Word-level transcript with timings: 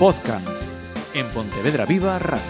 Podcast 0.00 0.62
en 1.12 1.28
Pontevedra 1.28 1.84
Viva 1.84 2.18
Radio. 2.18 2.40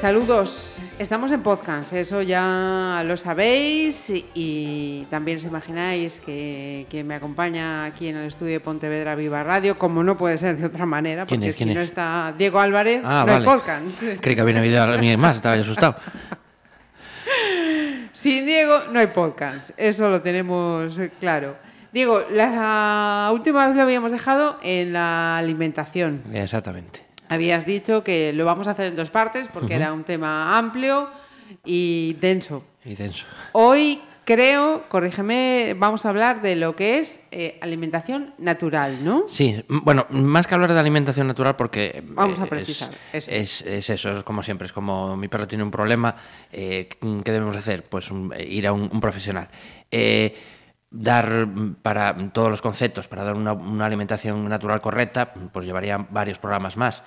Saludos, 0.00 0.71
estamos 1.02 1.32
en 1.32 1.42
podcast, 1.42 1.92
eso 1.92 2.22
ya 2.22 3.02
lo 3.04 3.16
sabéis 3.16 4.08
y, 4.10 4.24
y 4.34 5.06
también 5.10 5.38
os 5.38 5.44
imagináis 5.44 6.20
que 6.20 6.86
quien 6.88 7.06
me 7.06 7.14
acompaña 7.16 7.84
aquí 7.84 8.08
en 8.08 8.16
el 8.16 8.26
estudio 8.28 8.52
de 8.52 8.60
Pontevedra 8.60 9.14
Viva 9.14 9.42
Radio, 9.42 9.78
como 9.78 10.02
no 10.02 10.16
puede 10.16 10.38
ser 10.38 10.56
de 10.56 10.64
otra 10.66 10.86
manera, 10.86 11.26
¿Quién 11.26 11.40
porque 11.40 11.50
es? 11.50 11.56
si 11.56 11.64
¿Quién 11.64 11.74
no 11.74 11.80
es? 11.80 11.90
está 11.90 12.32
Diego 12.38 12.60
Álvarez, 12.60 13.02
Ah, 13.04 13.24
no 13.26 13.32
vale. 13.32 13.34
hay 13.50 13.54
podcast. 13.58 14.02
Creí 14.20 14.34
que 14.34 14.40
había 14.40 14.58
habido 14.58 14.82
alguien 14.82 15.20
más, 15.20 15.36
estaba 15.36 15.56
yo 15.56 15.62
asustado. 15.62 15.96
Sin 18.12 18.46
Diego 18.46 18.84
no 18.92 19.00
hay 19.00 19.08
podcast, 19.08 19.70
eso 19.76 20.08
lo 20.08 20.22
tenemos 20.22 20.96
claro. 21.18 21.56
Diego, 21.92 22.22
la 22.30 23.30
última 23.32 23.66
vez 23.66 23.76
lo 23.76 23.82
habíamos 23.82 24.12
dejado 24.12 24.58
en 24.62 24.92
la 24.92 25.36
alimentación. 25.38 26.22
Exactamente. 26.32 27.04
Habías 27.32 27.64
dicho 27.64 28.04
que 28.04 28.34
lo 28.34 28.44
vamos 28.44 28.68
a 28.68 28.72
hacer 28.72 28.86
en 28.88 28.96
dos 28.96 29.08
partes 29.08 29.48
porque 29.48 29.74
era 29.74 29.92
un 29.94 30.04
tema 30.04 30.58
amplio 30.58 31.08
y 31.64 32.12
denso. 32.20 32.62
Y 32.84 32.94
denso. 32.94 33.24
Hoy 33.52 34.02
creo, 34.24 34.84
corrígeme, 34.90 35.74
vamos 35.78 36.04
a 36.04 36.10
hablar 36.10 36.42
de 36.42 36.56
lo 36.56 36.76
que 36.76 36.98
es 36.98 37.20
eh, 37.30 37.58
alimentación 37.62 38.34
natural, 38.36 39.02
¿no? 39.02 39.24
Sí, 39.28 39.64
bueno, 39.66 40.04
más 40.10 40.46
que 40.46 40.54
hablar 40.54 40.74
de 40.74 40.78
alimentación 40.78 41.26
natural, 41.26 41.56
porque. 41.56 42.02
Vamos 42.06 42.38
a 42.38 42.44
eh, 42.44 42.48
precisar, 42.48 42.90
Es, 43.14 43.28
eso. 43.28 43.30
es, 43.30 43.62
es 43.62 43.88
eso, 43.90 44.18
es 44.18 44.24
como 44.24 44.42
siempre, 44.42 44.66
es 44.66 44.72
como 44.74 45.16
mi 45.16 45.28
perro 45.28 45.48
tiene 45.48 45.64
un 45.64 45.70
problema, 45.70 46.14
eh, 46.52 46.86
¿qué 47.24 47.32
debemos 47.32 47.56
hacer? 47.56 47.84
Pues 47.84 48.10
un- 48.10 48.30
eh, 48.36 48.44
ir 48.46 48.66
a 48.66 48.72
un, 48.74 48.90
un 48.92 49.00
profesional. 49.00 49.48
Eh, 49.90 50.36
dar 50.94 51.46
mm, 51.46 51.76
para 51.80 52.14
todos 52.32 52.50
los 52.50 52.60
conceptos, 52.60 53.08
para 53.08 53.24
dar 53.24 53.34
una, 53.34 53.54
una 53.54 53.86
alimentación 53.86 54.46
natural 54.46 54.82
correcta, 54.82 55.32
pues 55.32 55.64
llevaría 55.64 55.96
varios 56.10 56.38
programas 56.38 56.76
más. 56.76 57.02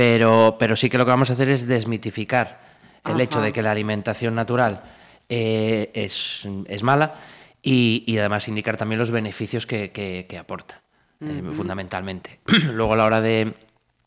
Pero, 0.00 0.56
pero 0.58 0.76
sí 0.76 0.88
que 0.88 0.96
lo 0.96 1.04
que 1.04 1.10
vamos 1.10 1.28
a 1.28 1.34
hacer 1.34 1.50
es 1.50 1.66
desmitificar 1.66 2.58
el 3.04 3.12
Ajá. 3.12 3.22
hecho 3.22 3.40
de 3.42 3.52
que 3.52 3.60
la 3.62 3.70
alimentación 3.72 4.34
natural 4.34 4.80
eh, 5.28 5.90
es, 5.92 6.48
es 6.68 6.82
mala 6.82 7.16
y, 7.62 8.02
y 8.06 8.16
además 8.16 8.48
indicar 8.48 8.78
también 8.78 8.98
los 8.98 9.10
beneficios 9.10 9.66
que, 9.66 9.90
que- 9.90 10.24
que 10.26 10.38
aporta, 10.38 10.80
eh, 11.20 11.42
fundamentalmente. 11.52 12.40
Luego 12.72 12.94
a 12.94 12.96
la 12.96 13.04
hora 13.04 13.20
de, 13.20 13.52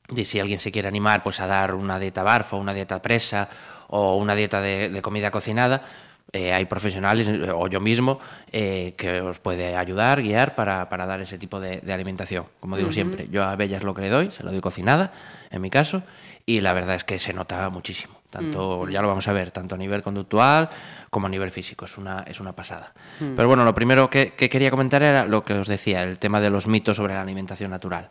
de 0.09 0.25
si 0.25 0.39
alguien 0.39 0.59
se 0.59 0.71
quiere 0.71 0.87
animar 0.87 1.21
pues 1.21 1.39
a 1.39 1.45
dar 1.45 1.75
una 1.75 1.99
dieta 1.99 2.23
barfa, 2.23 2.55
una 2.55 2.73
dieta 2.73 2.99
presa 2.99 3.47
o 3.89 4.17
una 4.17 4.33
dieta 4.33 4.61
de, 4.61 4.89
de 4.89 5.01
comida 5.03 5.29
cocinada, 5.29 5.83
eh, 6.31 6.51
hay 6.53 6.65
profesionales 6.65 7.29
o 7.53 7.67
yo 7.67 7.79
mismo 7.79 8.19
eh, 8.51 8.95
que 8.97 9.21
os 9.21 9.37
puede 9.37 9.75
ayudar, 9.75 10.23
guiar 10.23 10.55
para, 10.55 10.89
para 10.89 11.05
dar 11.05 11.21
ese 11.21 11.37
tipo 11.37 11.59
de, 11.59 11.81
de 11.81 11.93
alimentación. 11.93 12.45
Como 12.59 12.77
digo 12.77 12.91
siempre, 12.91 13.27
yo 13.29 13.43
a 13.43 13.55
Bella 13.55 13.77
es 13.77 13.83
lo 13.83 13.93
que 13.93 14.01
le 14.01 14.09
doy, 14.09 14.31
se 14.31 14.41
lo 14.41 14.51
doy 14.51 14.59
cocinada, 14.59 15.11
en 15.53 15.61
mi 15.61 15.69
caso, 15.69 16.03
y 16.45 16.59
la 16.59 16.73
verdad 16.73 16.95
es 16.95 17.03
que 17.05 17.17
se 17.19 17.31
nota 17.33 17.69
muchísimo. 17.69 18.15
Tanto, 18.29 18.89
ya 18.89 19.01
lo 19.03 19.07
vamos 19.07 19.27
a 19.27 19.33
ver, 19.33 19.51
tanto 19.51 19.75
a 19.75 19.77
nivel 19.77 20.01
conductual 20.01 20.67
como 21.11 21.27
a 21.27 21.29
nivel 21.29 21.51
físico, 21.51 21.85
es 21.85 21.97
una, 21.99 22.23
es 22.27 22.39
una 22.39 22.53
pasada. 22.53 22.91
Pero 23.35 23.47
bueno, 23.47 23.63
lo 23.63 23.75
primero 23.75 24.09
que, 24.09 24.33
que 24.33 24.49
quería 24.49 24.71
comentar 24.71 25.03
era 25.03 25.25
lo 25.25 25.43
que 25.43 25.53
os 25.53 25.67
decía, 25.67 26.01
el 26.01 26.17
tema 26.17 26.41
de 26.41 26.49
los 26.49 26.65
mitos 26.65 26.97
sobre 26.97 27.13
la 27.13 27.21
alimentación 27.21 27.69
natural. 27.69 28.09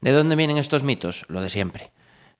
¿De 0.00 0.12
dónde 0.12 0.36
vienen 0.36 0.58
estos 0.58 0.84
mitos? 0.84 1.24
Lo 1.28 1.40
de 1.40 1.50
siempre. 1.50 1.90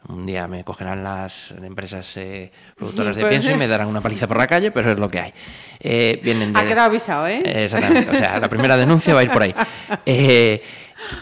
Un 0.06 0.26
día 0.26 0.46
me 0.46 0.62
cogerán 0.62 1.02
las 1.02 1.50
empresas 1.50 2.16
eh, 2.18 2.52
productoras 2.76 3.16
de 3.16 3.22
Pues- 3.22 3.30
pienso 3.32 3.50
y 3.50 3.54
me 3.58 3.66
darán 3.74 3.88
una 3.88 4.00
paliza 4.00 4.28
por 4.28 4.36
la 4.36 4.46
calle, 4.46 4.70
pero 4.70 4.92
es 4.92 4.98
lo 4.98 5.08
que 5.10 5.18
hay. 5.18 5.32
Eh, 5.80 6.20
vienen 6.22 6.52
de... 6.52 6.60
Ha 6.60 6.66
quedado 6.66 6.86
avisado, 6.90 7.26
¿eh? 7.26 7.42
Eh, 7.44 7.64
Exactamente. 7.64 8.10
O 8.10 8.14
sea, 8.14 8.38
la 8.38 8.48
primera 8.48 8.76
denuncia 8.76 9.12
va 9.12 9.20
a 9.20 9.24
ir 9.24 9.30
por 9.32 9.42
ahí. 9.42 9.54
Eh, 10.06 10.62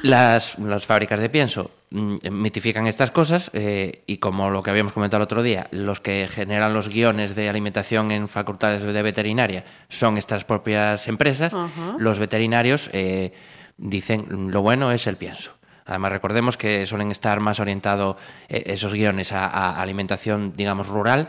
las, 0.02 0.58
las 0.58 0.84
fábricas 0.84 1.18
de 1.20 1.28
pienso 1.30 1.70
mitifican 1.92 2.86
estas 2.86 3.10
cosas 3.10 3.50
eh, 3.52 4.02
y 4.06 4.18
como 4.18 4.50
lo 4.50 4.62
que 4.62 4.70
habíamos 4.70 4.92
comentado 4.92 5.22
el 5.22 5.24
otro 5.24 5.42
día, 5.42 5.68
los 5.70 6.00
que 6.00 6.28
generan 6.28 6.74
los 6.74 6.88
guiones 6.88 7.34
de 7.34 7.48
alimentación 7.48 8.10
en 8.10 8.28
facultades 8.28 8.82
de 8.82 9.02
veterinaria 9.02 9.64
son 9.88 10.18
estas 10.18 10.44
propias 10.44 11.08
empresas, 11.08 11.52
los 11.98 12.18
veterinarios 12.18 12.88
eh, 12.92 13.32
dicen 13.76 14.50
lo 14.50 14.62
bueno 14.62 14.92
es 14.92 15.06
el 15.06 15.16
pienso. 15.16 15.52
Además, 15.84 16.12
recordemos 16.12 16.56
que 16.56 16.86
suelen 16.86 17.10
estar 17.10 17.40
más 17.40 17.58
orientados 17.58 18.16
eh, 18.48 18.62
esos 18.66 18.94
guiones 18.94 19.32
a, 19.32 19.46
a 19.46 19.82
alimentación, 19.82 20.54
digamos, 20.56 20.88
rural 20.88 21.28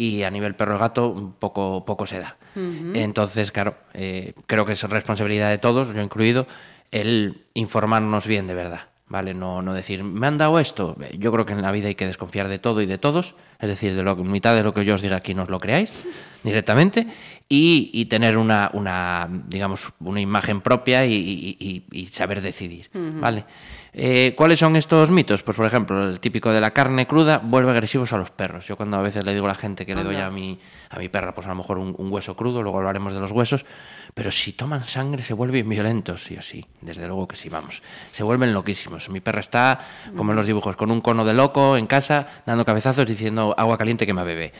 y 0.00 0.22
a 0.22 0.30
nivel 0.30 0.54
perro 0.54 0.76
y 0.76 0.78
gato 0.78 1.34
poco, 1.38 1.84
poco 1.84 2.06
se 2.06 2.20
da. 2.20 2.38
Entonces, 2.54 3.52
claro, 3.52 3.76
eh, 3.92 4.32
creo 4.46 4.64
que 4.64 4.72
es 4.72 4.82
responsabilidad 4.84 5.50
de 5.50 5.58
todos, 5.58 5.92
yo 5.92 6.00
incluido, 6.00 6.46
el 6.90 7.44
informarnos 7.52 8.26
bien 8.26 8.46
de 8.46 8.54
verdad. 8.54 8.80
¿Vale? 9.10 9.34
No, 9.34 9.60
no 9.60 9.74
decir, 9.74 10.02
me 10.04 10.26
han 10.28 10.38
dado 10.38 10.58
esto. 10.60 10.96
Yo 11.18 11.32
creo 11.32 11.44
que 11.44 11.52
en 11.52 11.60
la 11.62 11.72
vida 11.72 11.88
hay 11.88 11.96
que 11.96 12.06
desconfiar 12.06 12.46
de 12.48 12.58
todo 12.60 12.80
y 12.80 12.86
de 12.86 12.96
todos. 12.96 13.34
Es 13.58 13.68
decir, 13.68 13.94
de 13.96 14.02
lo, 14.04 14.14
mitad 14.16 14.54
de 14.54 14.62
lo 14.62 14.72
que 14.72 14.84
yo 14.84 14.94
os 14.94 15.02
diga 15.02 15.16
aquí 15.16 15.34
no 15.34 15.42
os 15.42 15.48
lo 15.50 15.58
creáis 15.58 15.90
directamente. 16.44 17.06
Y, 17.48 17.90
y 17.92 18.04
tener 18.04 18.38
una, 18.38 18.70
una, 18.72 19.28
digamos, 19.48 19.88
una 19.98 20.20
imagen 20.20 20.60
propia 20.60 21.04
y, 21.06 21.12
y- 21.14 21.56
y- 21.58 21.82
y 21.90 22.06
saber 22.06 22.40
decidir. 22.40 22.88
¿Vale? 23.20 23.44
Eh, 23.92 24.34
¿Cuáles 24.36 24.60
son 24.60 24.76
estos 24.76 25.10
mitos? 25.10 25.42
Pues, 25.42 25.56
por 25.56 25.66
ejemplo, 25.66 26.08
el 26.08 26.20
típico 26.20 26.52
de 26.52 26.60
la 26.60 26.72
carne 26.72 27.06
cruda 27.06 27.38
vuelve 27.38 27.72
agresivos 27.72 28.12
a 28.12 28.18
los 28.18 28.30
perros. 28.30 28.66
Yo 28.66 28.76
cuando 28.76 28.96
a 28.96 29.02
veces 29.02 29.24
le 29.24 29.32
digo 29.32 29.46
a 29.46 29.48
la 29.48 29.54
gente 29.54 29.84
que 29.84 29.94
le 29.94 30.04
doy 30.04 30.16
a 30.16 30.30
mi, 30.30 30.60
a 30.90 30.98
mi 30.98 31.08
perra, 31.08 31.34
pues 31.34 31.46
a 31.46 31.50
lo 31.50 31.56
mejor 31.56 31.78
un, 31.78 31.94
un 31.98 32.12
hueso 32.12 32.36
crudo, 32.36 32.62
luego 32.62 32.78
hablaremos 32.78 33.12
de 33.12 33.20
los 33.20 33.32
huesos, 33.32 33.66
pero 34.14 34.30
si 34.30 34.52
toman 34.52 34.84
sangre 34.84 35.22
se 35.22 35.34
vuelven 35.34 35.68
violentos, 35.68 36.22
sí 36.22 36.36
o 36.36 36.42
sí, 36.42 36.64
desde 36.80 37.06
luego 37.06 37.26
que 37.26 37.36
sí, 37.36 37.48
vamos. 37.48 37.82
Se 38.12 38.22
vuelven 38.22 38.52
loquísimos. 38.52 39.08
Mi 39.08 39.20
perra 39.20 39.40
está, 39.40 39.80
como 40.16 40.32
en 40.32 40.36
los 40.36 40.46
dibujos, 40.46 40.76
con 40.76 40.90
un 40.90 41.00
cono 41.00 41.24
de 41.24 41.34
loco 41.34 41.76
en 41.76 41.86
casa, 41.86 42.26
dando 42.46 42.64
cabezazos 42.64 43.08
diciendo 43.08 43.54
agua 43.58 43.76
caliente 43.76 44.06
que 44.06 44.14
me 44.14 44.24
bebe. 44.24 44.52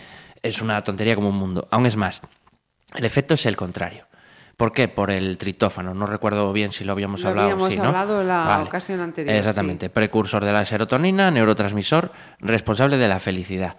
Es 0.42 0.60
una 0.60 0.82
tontería 0.82 1.14
como 1.14 1.28
un 1.28 1.36
mundo. 1.36 1.68
Aún 1.70 1.86
es 1.86 1.96
más, 1.96 2.20
el 2.94 3.04
efecto 3.04 3.34
es 3.34 3.46
el 3.46 3.56
contrario. 3.56 4.09
¿Por 4.60 4.74
qué? 4.74 4.88
Por 4.88 5.10
el 5.10 5.38
tritófano. 5.38 5.94
No 5.94 6.04
recuerdo 6.04 6.52
bien 6.52 6.70
si 6.70 6.84
lo 6.84 6.92
habíamos 6.92 7.22
Lo 7.22 7.30
hablado. 7.30 7.46
habíamos 7.46 7.72
sí, 7.72 7.78
¿no? 7.78 7.84
hablado 7.84 8.22
la 8.22 8.62
ocasión 8.62 9.00
anterior, 9.00 9.34
Exactamente. 9.34 9.88
Precursor 9.88 10.44
de 10.44 10.52
la 10.52 10.66
serotonina, 10.66 11.30
neurotransmisor, 11.30 12.12
responsable 12.40 12.98
de 12.98 13.08
la 13.08 13.18
felicidad. 13.20 13.78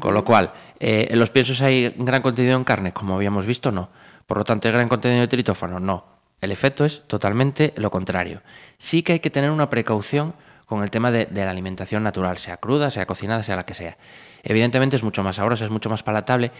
Con 0.00 0.14
lo 0.14 0.24
cual, 0.24 0.52
eh, 0.80 1.06
en 1.08 1.20
los 1.20 1.30
piensos 1.30 1.62
hay 1.62 1.94
gran 1.96 2.20
contenido 2.20 2.56
en 2.56 2.64
carne, 2.64 2.90
como 2.90 3.14
habíamos 3.14 3.46
visto, 3.46 3.70
no. 3.70 3.90
Por 4.26 4.38
lo 4.38 4.44
tanto, 4.44 4.66
¿hay 4.66 4.74
gran 4.74 4.88
contenido 4.88 5.20
de 5.20 5.28
tritófano? 5.28 5.78
No. 5.78 6.04
El 6.40 6.50
efecto 6.50 6.84
es 6.84 7.06
totalmente 7.06 7.72
lo 7.76 7.88
contrario. 7.88 8.42
Sí 8.76 9.04
que 9.04 9.12
hay 9.12 9.20
que 9.20 9.30
tener 9.30 9.52
una 9.52 9.70
precaución 9.70 10.34
con 10.66 10.82
el 10.82 10.90
tema 10.90 11.12
de, 11.12 11.26
de 11.26 11.44
la 11.44 11.52
alimentación 11.52 12.02
natural, 12.02 12.38
sea 12.38 12.56
cruda, 12.56 12.90
sea 12.90 13.06
cocinada, 13.06 13.44
sea 13.44 13.54
la 13.54 13.64
que 13.64 13.74
sea. 13.74 13.96
Evidentemente 14.42 14.96
es 14.96 15.04
mucho 15.04 15.22
más 15.22 15.36
sabrosa, 15.36 15.64
es 15.64 15.70
mucho 15.70 15.88
más 15.88 16.02
palatable 16.02 16.50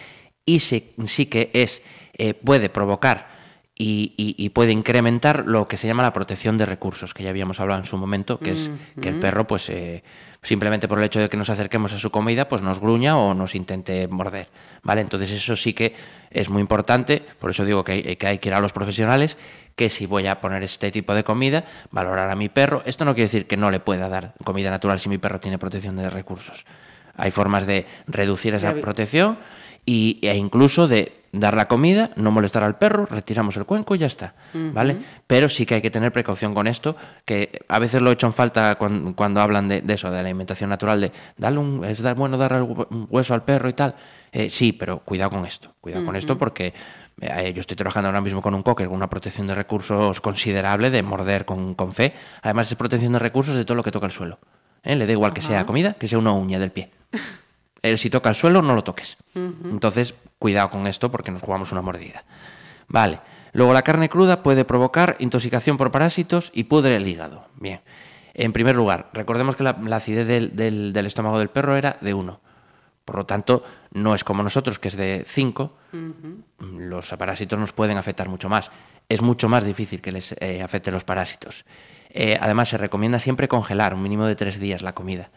y 0.44 0.60
sí, 0.60 0.94
sí 1.06 1.26
que 1.26 1.50
es, 1.52 1.82
eh, 2.12 2.34
puede 2.34 2.68
provocar 2.68 3.37
y, 3.78 4.12
y- 4.16 4.34
y 4.36 4.48
puede 4.50 4.72
incrementar 4.72 5.44
lo 5.46 5.66
que 5.66 5.76
se 5.76 5.86
llama 5.86 6.02
la 6.02 6.12
protección 6.12 6.58
de 6.58 6.66
recursos, 6.66 7.14
que 7.14 7.22
ya 7.22 7.30
habíamos 7.30 7.60
hablado 7.60 7.80
en 7.80 7.86
su 7.86 7.96
momento, 7.96 8.38
que 8.40 8.50
es 8.50 8.70
que 9.00 9.08
el 9.08 9.14
perro, 9.20 9.46
pues 9.46 9.70
eh, 9.70 10.02
simplemente 10.42 10.88
por 10.88 10.98
el 10.98 11.04
hecho 11.04 11.20
de 11.20 11.28
que 11.28 11.36
nos 11.36 11.48
acerquemos 11.48 11.92
a 11.92 11.98
su 11.98 12.10
comida, 12.10 12.48
pues 12.48 12.60
nos 12.60 12.80
gruña 12.80 13.16
o 13.16 13.34
nos 13.34 13.54
intente 13.54 14.08
morder. 14.08 14.48
¿Vale? 14.82 15.00
Entonces 15.00 15.30
eso 15.30 15.54
sí 15.56 15.74
que 15.74 15.94
es 16.30 16.48
muy 16.50 16.60
importante, 16.60 17.22
por 17.38 17.50
eso 17.50 17.64
digo 17.64 17.84
que 17.84 17.92
hay, 17.92 18.16
que 18.16 18.26
hay 18.26 18.38
que 18.38 18.48
ir 18.48 18.54
a 18.54 18.60
los 18.60 18.72
profesionales, 18.72 19.36
que 19.76 19.90
si 19.90 20.06
voy 20.06 20.26
a 20.26 20.40
poner 20.40 20.62
este 20.64 20.90
tipo 20.90 21.14
de 21.14 21.22
comida, 21.22 21.64
valorar 21.92 22.30
a 22.30 22.34
mi 22.36 22.48
perro. 22.48 22.82
Esto 22.84 23.04
no 23.04 23.14
quiere 23.14 23.26
decir 23.26 23.46
que 23.46 23.56
no 23.56 23.70
le 23.70 23.78
pueda 23.80 24.08
dar 24.08 24.34
comida 24.44 24.70
natural 24.70 24.98
si 24.98 25.08
mi 25.08 25.18
perro 25.18 25.38
tiene 25.38 25.56
protección 25.58 25.94
de 25.96 26.10
recursos. 26.10 26.64
Hay 27.16 27.30
formas 27.30 27.66
de 27.66 27.86
reducir 28.06 28.54
esa 28.54 28.72
protección 28.80 29.38
y, 29.86 30.18
e 30.22 30.36
incluso 30.36 30.86
de 30.88 31.17
dar 31.32 31.54
la 31.56 31.66
comida, 31.66 32.10
no 32.16 32.30
molestar 32.30 32.62
al 32.62 32.78
perro, 32.78 33.04
retiramos 33.06 33.56
el 33.56 33.64
cuenco 33.66 33.94
y 33.94 33.98
ya 33.98 34.06
está, 34.06 34.34
¿vale? 34.72 34.96
Pero 35.26 35.48
sí 35.48 35.66
que 35.66 35.74
hay 35.76 35.82
que 35.82 35.90
tener 35.90 36.10
precaución 36.12 36.54
con 36.54 36.66
esto, 36.66 36.96
que 37.24 37.60
a 37.68 37.78
veces 37.78 38.00
lo 38.00 38.10
he 38.10 38.14
hecho 38.14 38.26
en 38.26 38.32
falta 38.32 38.76
cuando, 38.76 39.14
cuando 39.14 39.40
hablan 39.40 39.68
de, 39.68 39.82
de 39.82 39.94
eso, 39.94 40.08
de 40.10 40.14
la 40.22 40.28
alimentación 40.28 40.70
natural, 40.70 41.00
de 41.00 41.12
darle 41.36 41.58
un, 41.58 41.84
es 41.84 42.00
dar- 42.00 42.16
bueno 42.16 42.36
dar 42.38 42.60
un 42.62 43.06
hueso 43.10 43.34
al 43.34 43.42
perro 43.44 43.68
y 43.68 43.74
tal. 43.74 43.94
Eh, 44.32 44.50
sí, 44.50 44.72
pero 44.72 44.98
cuidado 45.00 45.30
con 45.30 45.44
esto, 45.46 45.74
cuidado 45.80 46.04
con 46.04 46.14
esto 46.16 46.36
porque 46.38 46.72
eh, 47.20 47.52
yo 47.54 47.60
estoy 47.60 47.76
trabajando 47.76 48.08
ahora 48.08 48.20
mismo 48.20 48.42
con 48.42 48.54
un 48.54 48.62
cocker 48.62 48.86
con 48.86 48.96
una 48.96 49.08
protección 49.10 49.46
de 49.46 49.54
recursos 49.54 50.20
considerable 50.20 50.90
de 50.90 51.02
morder 51.02 51.44
con, 51.44 51.74
con 51.74 51.92
fe. 51.94 52.12
Además 52.42 52.70
es 52.70 52.76
protección 52.76 53.12
de 53.14 53.18
recursos 53.18 53.54
de 53.54 53.64
todo 53.64 53.74
lo 53.76 53.82
que 53.82 53.90
toca 53.90 54.06
el 54.06 54.12
suelo. 54.12 54.38
¿eh? 54.82 54.96
Le 54.96 55.06
da 55.06 55.12
igual 55.12 55.32
que 55.32 55.40
sea 55.40 55.64
comida, 55.66 55.94
que 55.94 56.08
sea 56.08 56.18
una 56.18 56.32
uña 56.32 56.58
del 56.58 56.70
pie. 56.72 56.90
Él 57.82 57.98
si 57.98 58.10
toca 58.10 58.28
el 58.28 58.34
suelo, 58.34 58.62
no 58.62 58.74
lo 58.74 58.82
toques. 58.84 59.16
Entonces, 59.34 60.14
cuidado 60.38 60.70
con 60.70 60.86
esto 60.86 61.10
porque 61.10 61.30
nos 61.30 61.42
jugamos 61.42 61.72
una 61.72 61.82
mordida. 61.82 62.24
Vale. 62.88 63.20
Luego, 63.52 63.72
la 63.72 63.82
carne 63.82 64.08
cruda 64.08 64.42
puede 64.42 64.64
provocar 64.64 65.16
intoxicación 65.20 65.76
por 65.76 65.90
parásitos 65.90 66.50
y 66.54 66.64
pudre 66.64 66.96
el 66.96 67.06
hígado. 67.06 67.46
Bien. 67.56 67.80
En 68.34 68.52
primer 68.52 68.76
lugar, 68.76 69.10
recordemos 69.14 69.56
que 69.56 69.64
la, 69.64 69.76
la 69.82 69.96
acidez 69.96 70.26
del, 70.26 70.54
del- 70.54 70.92
del 70.92 71.06
estómago 71.06 71.38
del 71.38 71.48
perro 71.48 71.76
era 71.76 71.96
de 72.00 72.14
1. 72.14 72.40
Por 73.04 73.16
lo 73.16 73.26
tanto, 73.26 73.64
no 73.92 74.14
es 74.14 74.22
como 74.22 74.42
nosotros, 74.42 74.78
que 74.78 74.88
es 74.88 74.96
de 74.96 75.24
5. 75.26 75.72
Los 76.76 77.08
parásitos 77.12 77.58
nos 77.58 77.72
pueden 77.72 77.96
afectar 77.96 78.28
mucho 78.28 78.48
más. 78.48 78.70
Es 79.08 79.22
mucho 79.22 79.48
más 79.48 79.64
difícil 79.64 80.00
que 80.02 80.12
les 80.12 80.34
eh, 80.40 80.62
afecten 80.62 80.92
los 80.92 81.04
parásitos. 81.04 81.64
Eh, 82.10 82.36
además, 82.40 82.68
se 82.68 82.76
recomienda 82.78 83.18
siempre 83.18 83.48
congelar 83.48 83.94
un 83.94 84.02
mínimo 84.02 84.26
de 84.26 84.36
tres 84.36 84.60
días 84.60 84.82
la 84.82 84.94
comida. 84.94 85.30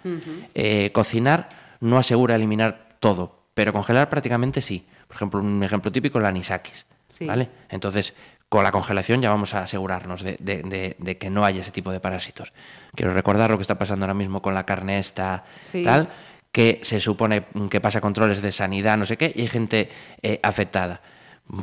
Eh, 0.53 0.91
cocinar 0.94 1.47
no 1.81 1.98
asegura 1.98 2.36
eliminar 2.36 2.95
todo, 3.00 3.45
pero 3.54 3.74
congelar 3.74 4.10
prácticamente 4.10 4.62
sí. 4.62 4.88
Por 5.07 5.16
ejemplo, 5.18 5.39
un 5.42 5.62
ejemplo 5.63 5.92
típico 5.92 6.18
es 6.18 6.24
la 6.24 6.30
anisakis. 6.30 6.86
Sí. 7.10 7.25
¿vale? 7.25 7.50
Entonces, 7.69 8.13
con 8.48 8.63
la 8.63 8.72
congelación 8.72 9.22
ya 9.22 9.30
vamos 9.30 9.54
a 9.54 9.63
asegurarnos 9.63 10.22
de, 10.24 10.38
de- 10.39 10.63
de- 10.63 10.95
de 10.98 11.18
que 11.18 11.30
no 11.30 11.44
haya 11.44 11.62
ese 11.62 11.72
tipo 11.72 11.92
de 11.92 12.00
parásitos. 12.00 12.54
Quiero 12.95 13.13
recordar 13.13 13.50
lo 13.51 13.57
que 13.57 13.63
está 13.63 13.78
pasando 13.78 14.06
ahora 14.06 14.13
mismo 14.13 14.42
con 14.42 14.54
la 14.54 14.66
carne 14.66 14.98
esta, 15.00 15.44
Sí. 15.62 15.83
tal, 15.83 16.07
que 16.54 16.80
se 16.83 17.00
supone 17.01 17.45
que 17.69 17.81
pasa 17.81 18.00
controles 18.01 18.42
de 18.42 18.51
sanidad, 18.51 18.98
no 18.98 19.06
sé 19.06 19.18
qué, 19.18 19.31
y 19.36 19.42
hay 19.42 19.48
gente 19.48 19.89
eh, 20.22 20.39
afectada. 20.44 21.01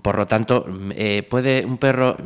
Por 0.03 0.17
lo 0.17 0.27
tanto, 0.27 0.67
eh, 0.91 1.23
¿puede 1.29 1.65
un 1.65 1.79
perro 1.79 2.17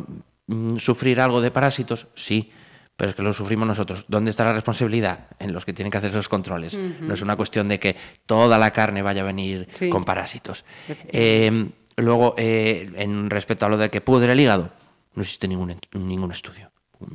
mm, 0.49 0.79
sufrir 0.79 1.21
algo 1.21 1.41
de 1.41 1.51
parásitos? 1.53 2.09
Sí, 2.15 2.51
pero 2.97 3.11
es 3.11 3.17
que 3.17 3.23
lo 3.23 3.33
sufrimos 3.33 3.67
nosotros. 3.67 4.05
¿Dónde 4.09 4.31
está 4.31 4.45
la 4.45 4.53
responsabilidad? 4.53 5.27
En 5.39 5.53
los 5.53 5.65
que 5.65 5.73
tienen 5.73 5.91
que 5.91 5.99
hacer 5.99 6.11
esos 6.11 6.29
controles. 6.29 6.75
No 6.75 7.15
es 7.15 7.23
una 7.23 7.37
cuestión 7.37 7.69
de 7.69 7.81
que 7.81 7.97
toda 8.27 8.59
la 8.59 8.71
carne 8.73 9.03
vaya 9.03 9.23
a 9.23 9.25
venir 9.25 9.69
Sí. 9.73 9.89
con 9.91 10.05
parásitos. 10.05 10.65
Eh, 11.09 11.71
luego, 11.97 12.35
eh, 12.37 12.91
en 12.97 13.31
respecto 13.31 13.67
a 13.67 13.69
lo 13.69 13.77
de 13.79 13.91
que 13.91 14.01
pudre 14.01 14.33
el 14.33 14.41
hígado, 14.41 14.71
no 15.15 15.23
existe 15.23 15.49
ningún, 15.49 15.77
ningún 15.93 16.31
estudio. 16.33 16.71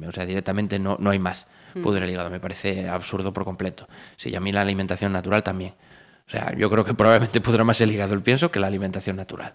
O 0.08 0.12
sea, 0.12 0.26
directamente 0.26 0.78
no, 0.80 0.98
no 1.00 1.12
hay 1.12 1.20
más. 1.20 1.46
Pudre 1.82 2.06
el 2.06 2.12
hígado, 2.12 2.30
me 2.32 2.40
parece 2.40 2.90
absurdo 2.90 3.32
por 3.32 3.46
completo. 3.46 3.88
Sí, 4.16 4.30
y 4.30 4.36
a 4.36 4.40
mí 4.40 4.52
la 4.52 4.62
alimentación 4.62 5.14
natural 5.14 5.44
también. 5.44 5.74
O 6.28 6.30
sea, 6.30 6.54
yo 6.56 6.70
creo 6.70 6.84
que 6.84 6.94
probablemente 6.94 7.40
pudra 7.40 7.64
más 7.64 7.80
el 7.82 7.92
hígado 7.92 8.14
el 8.14 8.22
pienso 8.22 8.52
que 8.52 8.60
la 8.60 8.68
alimentación 8.68 9.16
natural. 9.16 9.54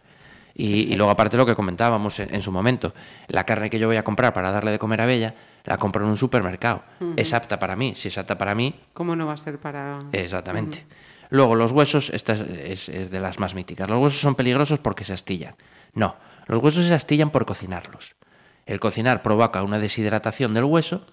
Y, 0.54 0.82
y 0.92 0.96
luego, 0.96 1.10
aparte 1.10 1.36
lo 1.36 1.44
que 1.46 1.54
comentábamos 1.54 2.20
en, 2.20 2.34
en 2.34 2.40
su 2.42 2.52
momento, 2.52 2.94
la 3.28 3.44
carne 3.44 3.68
que 3.70 3.78
yo 3.78 3.88
voy 3.88 3.96
a 3.96 4.04
comprar 4.04 4.32
para 4.32 4.50
darle 4.52 4.70
de 4.70 4.78
comer 4.78 5.00
a 5.00 5.06
Bella, 5.06 5.34
la 5.64 5.76
compro 5.78 6.04
en 6.04 6.10
un 6.10 6.16
supermercado. 6.16 6.82
Es 7.16 7.32
apta 7.34 7.58
para 7.58 7.76
mí. 7.76 7.94
Si 7.96 8.08
es 8.08 8.18
apta 8.18 8.36
para 8.38 8.54
mí, 8.54 8.74
¿Cómo 8.94 9.14
no 9.16 9.26
va 9.26 9.34
a 9.34 9.36
ser 9.36 9.58
para...? 9.58 9.98
Exactamente. 10.12 10.84
Luego, 11.30 11.54
los 11.54 11.72
huesos, 11.72 12.10
esta 12.10 12.32
es, 12.34 12.40
es- 12.42 12.88
es 12.88 13.10
de 13.10 13.20
las 13.20 13.38
más 13.38 13.54
míticas. 13.54 13.88
Los 13.88 14.00
huesos 14.02 14.20
son 14.20 14.34
peligrosos 14.34 14.78
porque 14.78 15.04
se 15.04 15.12
astillan. 15.14 15.54
No, 15.94 16.16
los 16.46 16.62
huesos 16.62 16.86
se 16.86 16.94
astillan 16.94 17.30
por 17.30 17.46
cocinarlos. 17.46 18.14
El 18.66 18.80
cocinar 18.80 19.22
provoca 19.22 19.62
una 19.62 19.78
deshidratación 19.78 20.52
del 20.52 20.64
hueso 20.64 21.04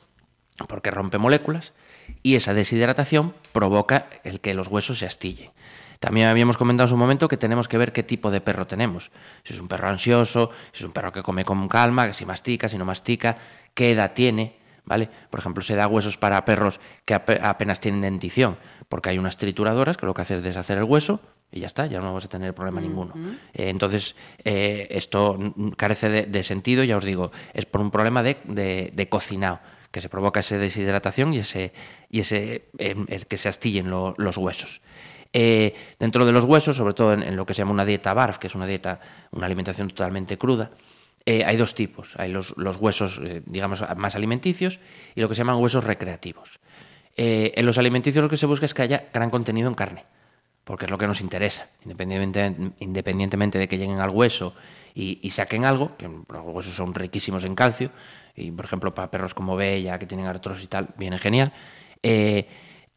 porque 0.68 0.92
rompe 0.92 1.18
moléculas 1.18 1.72
y 2.22 2.36
esa 2.36 2.54
deshidratación 2.54 3.34
provoca 3.54 4.08
el 4.24 4.42
que 4.42 4.54
los 4.54 4.68
huesos 4.68 5.00
se 5.00 5.06
astillen. 5.06 5.52
También 6.00 6.28
habíamos 6.28 6.58
comentado 6.58 6.86
en 6.86 6.90
su 6.92 6.98
momento 6.98 7.28
que 7.28 7.38
tenemos 7.38 7.68
que 7.68 7.78
ver 7.78 7.92
qué 7.92 8.04
tipo 8.04 8.30
de 8.32 8.40
perro 8.42 8.68
tenemos. 8.68 9.12
Si 9.44 9.54
es 9.54 9.60
un 9.60 9.68
perro 9.68 9.90
ansioso, 9.90 10.50
si 10.72 10.80
es 10.84 10.86
un 10.86 10.92
perro 10.94 11.12
que 11.12 11.24
come 11.24 11.44
con 11.44 11.68
calma, 11.68 12.08
que 12.08 12.14
si 12.14 12.26
mastica, 12.26 12.70
si 12.70 12.78
no 12.78 12.86
mastica, 12.86 13.38
qué 13.80 13.92
edad 13.92 14.12
tiene, 14.12 14.58
¿vale? 14.84 15.08
Por 15.30 15.40
ejemplo, 15.40 15.64
se 15.64 15.74
da 15.76 15.88
huesos 15.88 16.18
para 16.18 16.44
perros 16.44 16.82
que 17.06 17.16
ape- 17.16 17.40
apenas 17.42 17.80
tienen 17.80 18.02
dentición, 18.02 18.58
porque 18.90 19.08
hay 19.10 19.18
unas 19.18 19.38
trituradoras 19.38 19.96
que 19.96 20.06
lo 20.06 20.14
que 20.14 20.22
hace 20.24 20.36
es 20.36 20.44
deshacer 20.44 20.78
el 20.78 20.84
hueso 20.84 21.22
y 21.50 21.62
ya 21.62 21.68
está, 21.68 21.86
ya 21.88 22.00
no 22.02 22.14
vas 22.14 22.26
a 22.26 22.28
tener 22.28 22.54
problema 22.54 22.82
ninguno. 22.82 23.14
Eh, 23.54 23.70
entonces, 23.70 24.18
eh, 24.44 24.88
esto 24.92 25.38
carece 25.78 26.10
de, 26.10 26.24
de 26.24 26.44
sentido, 26.44 26.84
ya 26.84 26.98
os 26.98 27.06
digo, 27.06 27.32
es 27.54 27.66
por 27.66 27.80
un 27.80 27.90
problema 27.90 28.22
de, 28.22 28.36
de- 28.44 28.92
de 28.94 29.08
cocinado, 29.08 29.62
que 29.92 30.02
se 30.02 30.10
provoca 30.10 30.42
esa 30.42 30.58
deshidratación 30.58 31.34
y 31.34 31.40
ese, 31.40 31.72
y 32.10 32.20
ese 32.20 32.70
em, 32.78 33.06
el 33.08 33.26
que 33.28 33.38
se 33.38 33.48
astillen 33.48 33.90
lo- 33.90 34.14
los 34.18 34.36
huesos. 34.36 34.82
Eh, 35.32 35.74
dentro 36.00 36.26
de 36.26 36.34
los 36.34 36.44
huesos, 36.44 36.76
sobre 36.76 36.94
todo 36.94 37.14
en, 37.14 37.24
en 37.24 37.36
lo 37.38 37.46
que 37.46 37.54
se 37.54 37.60
llama 37.62 37.72
una 37.72 37.86
dieta 37.86 38.14
BARF, 38.14 38.40
que 38.40 38.48
es 38.48 38.56
una 38.56 38.68
dieta, 38.68 39.00
una 39.32 39.46
alimentación 39.46 39.88
totalmente 39.88 40.38
cruda, 40.38 40.70
eh, 41.26 41.44
hay 41.46 41.58
dos 41.58 41.76
tipos. 41.76 42.14
Hay 42.18 42.32
los, 42.32 42.56
los 42.58 42.78
huesos, 42.78 43.20
eh, 43.24 43.42
digamos, 43.46 43.84
más 43.98 44.16
alimenticios 44.16 44.80
y 45.16 45.22
lo 45.22 45.30
que 45.30 45.36
se 45.36 45.40
llaman 45.40 45.58
huesos 45.58 45.84
recreativos. 45.84 46.60
Eh, 47.16 47.54
en 47.56 47.66
los 47.66 47.78
alimenticios 47.78 48.24
lo 48.24 48.30
que 48.30 48.38
se 48.38 48.46
busca 48.46 48.66
es 48.66 48.74
que 48.74 48.82
haya 48.82 49.10
gran 49.14 49.30
contenido 49.30 49.68
en 49.68 49.76
carne, 49.76 50.06
porque 50.64 50.86
es 50.86 50.92
lo 50.92 50.98
que 50.98 51.08
nos 51.08 51.22
interesa, 51.22 51.68
independientemente, 51.84 52.74
independientemente 52.80 53.58
de 53.58 53.68
que 53.68 53.78
lleguen 53.78 54.00
al 54.00 54.10
hueso 54.10 54.54
y, 54.94 55.20
y 55.22 55.32
saquen 55.32 55.66
algo, 55.66 55.98
que 55.98 56.08
los 56.08 56.44
huesos 56.46 56.76
son 56.76 56.94
riquísimos 56.94 57.44
en 57.44 57.56
calcio, 57.56 57.92
y 58.36 58.52
por 58.52 58.66
ejemplo 58.66 58.94
para 58.94 59.12
perros 59.12 59.34
como 59.34 59.56
Bella, 59.56 60.00
que 60.00 60.06
tienen 60.06 60.28
artrosis 60.28 60.64
y 60.64 60.68
tal, 60.68 60.90
viene 60.98 61.18
genial. 61.18 61.52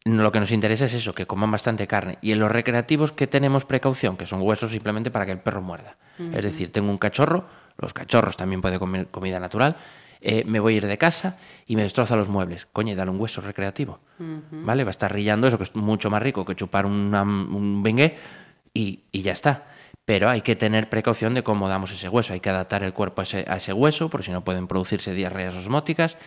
Lo 0.05 0.33
que 0.33 0.39
nos 0.41 0.51
interesa 0.51 0.85
es 0.85 0.93
eso, 0.93 1.15
que 1.15 1.25
coman 1.25 1.49
bastante 1.49 1.87
carne. 1.87 2.17
Y 2.21 2.33
en 2.33 2.39
los 2.39 2.51
recreativos 2.51 3.13
que 3.13 3.25
tenemos 3.25 3.63
precaución, 3.63 4.17
que 4.17 4.25
son 4.25 4.41
huesos 4.41 4.71
simplemente 4.71 5.11
para 5.11 5.25
que 5.25 5.31
el 5.31 5.39
perro 5.39 5.61
muerda. 5.61 5.95
Es 6.33 6.43
decir, 6.43 6.73
tengo 6.73 6.89
un 6.89 6.97
cachorro, 6.97 7.47
los 7.77 7.93
cachorros 7.93 8.37
también 8.37 8.61
pueden 8.61 8.79
comer 8.79 9.07
comida 9.07 9.39
natural, 9.39 9.75
eh, 10.21 10.43
me 10.45 10.59
voy 10.59 10.75
a 10.75 10.77
ir 10.77 10.87
de 10.87 10.97
casa 10.97 11.37
y 11.67 11.75
me 11.75 11.83
destroza 11.83 12.15
los 12.15 12.29
muebles. 12.29 12.65
Coño, 12.71 12.95
dale 12.95 13.11
un 13.11 13.19
hueso 13.19 13.41
recreativo. 13.41 13.99
¿Vale? 14.65 14.83
Va 14.83 14.89
a 14.89 14.91
estar 14.91 15.11
rillando 15.11 15.47
eso, 15.47 15.57
que 15.57 15.65
es 15.65 15.75
mucho 15.75 16.09
más 16.09 16.23
rico 16.23 16.45
que 16.45 16.55
chupar 16.55 16.85
una- 16.85 17.23
un 17.23 17.81
bengué 17.83 18.17
y, 18.73 19.01
y 19.11 19.21
ya 19.21 19.33
está. 19.33 19.65
Pero 20.05 20.29
hay 20.29 20.41
que 20.41 20.55
tener 20.55 20.89
precaución 20.89 21.33
de 21.33 21.43
cómo 21.43 21.67
damos 21.69 21.91
ese 21.91 22.07
hueso. 22.09 22.33
Hay 22.33 22.39
que 22.39 22.49
adaptar 22.49 22.83
el 22.83 22.93
cuerpo 22.93 23.21
a 23.21 23.23
ese, 23.23 23.45
a 23.47 23.57
ese 23.57 23.73
hueso, 23.73 24.09
porque 24.09 24.25
si 24.25 24.31
no 24.31 24.43
pueden 24.43 24.67
producirse 24.67 25.13
diarreas 25.13 25.55
osmóticas. 25.55 26.17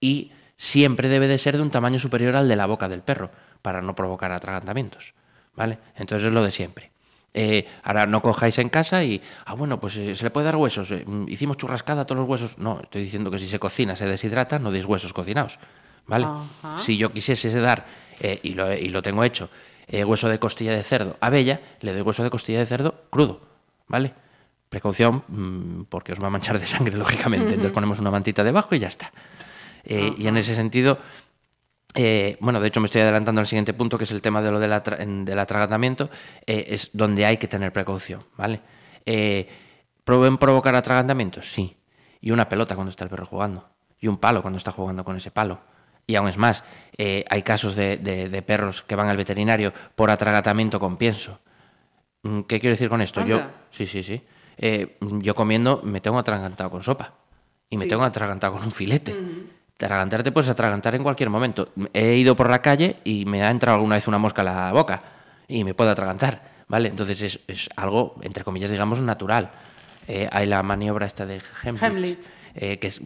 Y 0.00 0.32
siempre 0.56 1.08
debe 1.08 1.26
de 1.28 1.38
ser 1.38 1.56
de 1.56 1.62
un 1.62 1.70
tamaño 1.70 1.98
superior 1.98 2.34
al 2.36 2.48
de 2.48 2.56
la 2.56 2.66
boca 2.66 2.88
del 2.88 3.02
perro, 3.02 3.30
para 3.62 3.82
no 3.82 3.94
provocar 3.94 4.30
atragantamientos. 4.32 5.14
¿Vale? 5.56 5.78
Entonces 5.96 6.26
es 6.28 6.32
lo 6.34 6.44
de 6.44 6.50
siempre. 6.50 6.90
Eh, 7.36 7.66
ahora 7.82 8.06
no 8.06 8.22
cojáis 8.22 8.58
en 8.60 8.68
casa 8.68 9.02
y, 9.02 9.20
ah, 9.46 9.54
bueno, 9.54 9.80
pues 9.80 9.96
eh, 9.96 10.14
se 10.14 10.22
le 10.22 10.30
puede 10.30 10.44
dar 10.46 10.54
huesos. 10.54 10.88
eh, 10.92 11.02
mm, 11.04 11.28
hicimos 11.28 11.56
churrascada 11.56 12.02
a 12.02 12.04
todos 12.06 12.20
los 12.20 12.28
huesos. 12.28 12.58
No, 12.58 12.80
estoy 12.80 13.02
diciendo 13.02 13.28
que 13.28 13.40
si 13.40 13.48
se 13.48 13.58
cocina, 13.58 13.96
se 13.96 14.06
deshidrata, 14.06 14.60
no 14.60 14.70
deis 14.70 14.84
huesos 14.84 15.12
cocinados. 15.12 15.58
¿Vale? 16.06 16.26
Ajá. 16.26 16.78
Si 16.78 16.96
yo 16.96 17.12
quisiese 17.12 17.50
dar, 17.60 17.86
y, 18.42 18.54
lo, 18.54 18.72
y 18.72 18.88
lo 18.88 19.02
tengo 19.02 19.24
hecho, 19.24 19.48
hueso 19.90 20.28
de 20.28 20.38
costilla 20.38 20.76
de 20.76 20.82
cerdo 20.84 21.16
a 21.18 21.30
Bella, 21.30 21.60
le 21.80 21.92
doy 21.92 22.02
hueso 22.02 22.22
de 22.22 22.30
costilla 22.30 22.60
de 22.60 22.66
cerdo 22.66 23.02
crudo. 23.10 23.40
¿Vale? 23.88 24.12
Precaución, 24.68 25.24
mm, 25.26 25.84
porque 25.88 26.12
os 26.12 26.22
va 26.22 26.28
a 26.28 26.30
manchar 26.30 26.60
de 26.60 26.66
sangre, 26.66 26.94
lógicamente. 26.96 27.48
Entonces 27.48 27.72
ponemos 27.72 27.98
una 27.98 28.12
mantita 28.12 28.44
debajo 28.44 28.74
y 28.76 28.78
ya 28.78 28.88
está. 28.88 29.10
Y 29.86 30.26
en 30.26 30.36
ese 30.36 30.54
sentido, 30.54 30.98
eh, 31.94 32.36
bueno, 32.40 32.60
de 32.60 32.68
hecho 32.68 32.80
me 32.80 32.86
estoy 32.86 33.02
adelantando 33.02 33.40
al 33.40 33.46
siguiente 33.46 33.72
punto, 33.72 33.96
que 33.98 34.04
es 34.04 34.10
el 34.10 34.20
tema 34.22 34.42
de 34.42 34.50
lo 34.50 34.58
del, 34.58 34.72
atra- 34.72 34.98
del 35.24 35.38
atragantamiento, 35.38 36.10
eh, 36.46 36.64
es 36.68 36.90
donde 36.92 37.24
hay 37.26 37.36
que 37.36 37.48
tener 37.48 37.72
precaución, 37.72 38.24
¿vale? 38.36 38.60
Eh, 39.06 39.48
¿Pueden 40.04 40.36
provocar 40.38 40.74
atragantamientos? 40.74 41.52
Sí. 41.52 41.76
Y 42.20 42.30
una 42.30 42.48
pelota 42.48 42.74
cuando 42.74 42.90
está 42.90 43.04
el 43.04 43.10
perro 43.10 43.26
jugando. 43.26 43.68
Y 44.00 44.08
un 44.08 44.18
palo 44.18 44.42
cuando 44.42 44.58
está 44.58 44.72
jugando 44.72 45.04
con 45.04 45.16
ese 45.16 45.30
palo. 45.30 45.60
Y 46.06 46.16
aún 46.16 46.28
es 46.28 46.36
más, 46.36 46.62
eh, 46.98 47.24
hay 47.30 47.42
casos 47.42 47.74
de, 47.76 47.96
de- 47.96 48.28
de 48.28 48.42
perros 48.42 48.82
que 48.82 48.96
van 48.96 49.08
al 49.08 49.16
veterinario 49.16 49.72
por 49.94 50.10
atragantamiento 50.10 50.78
con 50.80 50.96
pienso. 50.98 51.38
Mm, 52.22 52.40
¿Qué 52.42 52.60
quiero 52.60 52.72
decir 52.74 52.88
con 52.90 53.00
esto? 53.00 53.24
Yo, 53.24 53.40
sí, 53.70 53.86
sí, 53.86 54.02
sí. 54.02 54.22
Eh, 54.58 54.98
yo 55.00 55.34
comiendo 55.34 55.80
me 55.82 56.00
tengo 56.00 56.18
atragantado 56.18 56.70
con 56.70 56.82
sopa. 56.82 57.14
Y 57.70 57.76
me 57.78 57.84
Sí. 57.84 57.88
tengo 57.90 58.02
atragantado 58.04 58.54
con 58.54 58.64
un 58.64 58.72
filete. 58.72 59.14
Te 59.76 60.32
puedes 60.32 60.48
atragantar 60.50 60.94
en 60.94 61.02
cualquier 61.02 61.30
momento. 61.30 61.68
He 61.92 62.16
ido 62.16 62.36
por 62.36 62.48
la 62.50 62.62
calle 62.62 62.96
y 63.04 63.24
me 63.24 63.42
ha 63.42 63.50
entrado 63.50 63.76
alguna 63.76 63.96
vez 63.96 64.06
una 64.08 64.18
mosca 64.18 64.42
a 64.42 64.44
la 64.44 64.72
boca 64.72 65.02
y 65.48 65.64
me 65.64 65.74
puedo 65.74 65.90
atragantar, 65.90 66.42
¿vale? 66.68 66.88
Entonces 66.88 67.20
es, 67.20 67.40
es 67.46 67.68
algo, 67.76 68.14
entre 68.22 68.44
comillas, 68.44 68.70
digamos, 68.70 69.00
natural. 69.00 69.50
Eh, 70.06 70.28
hay 70.30 70.46
la 70.46 70.62
maniobra 70.62 71.06
esta 71.06 71.26
de 71.26 71.40
Heimlich, 71.62 71.82
Heimlich. 71.82 72.18
eh, 72.54 72.78
que 72.78 72.88
es 72.88 73.00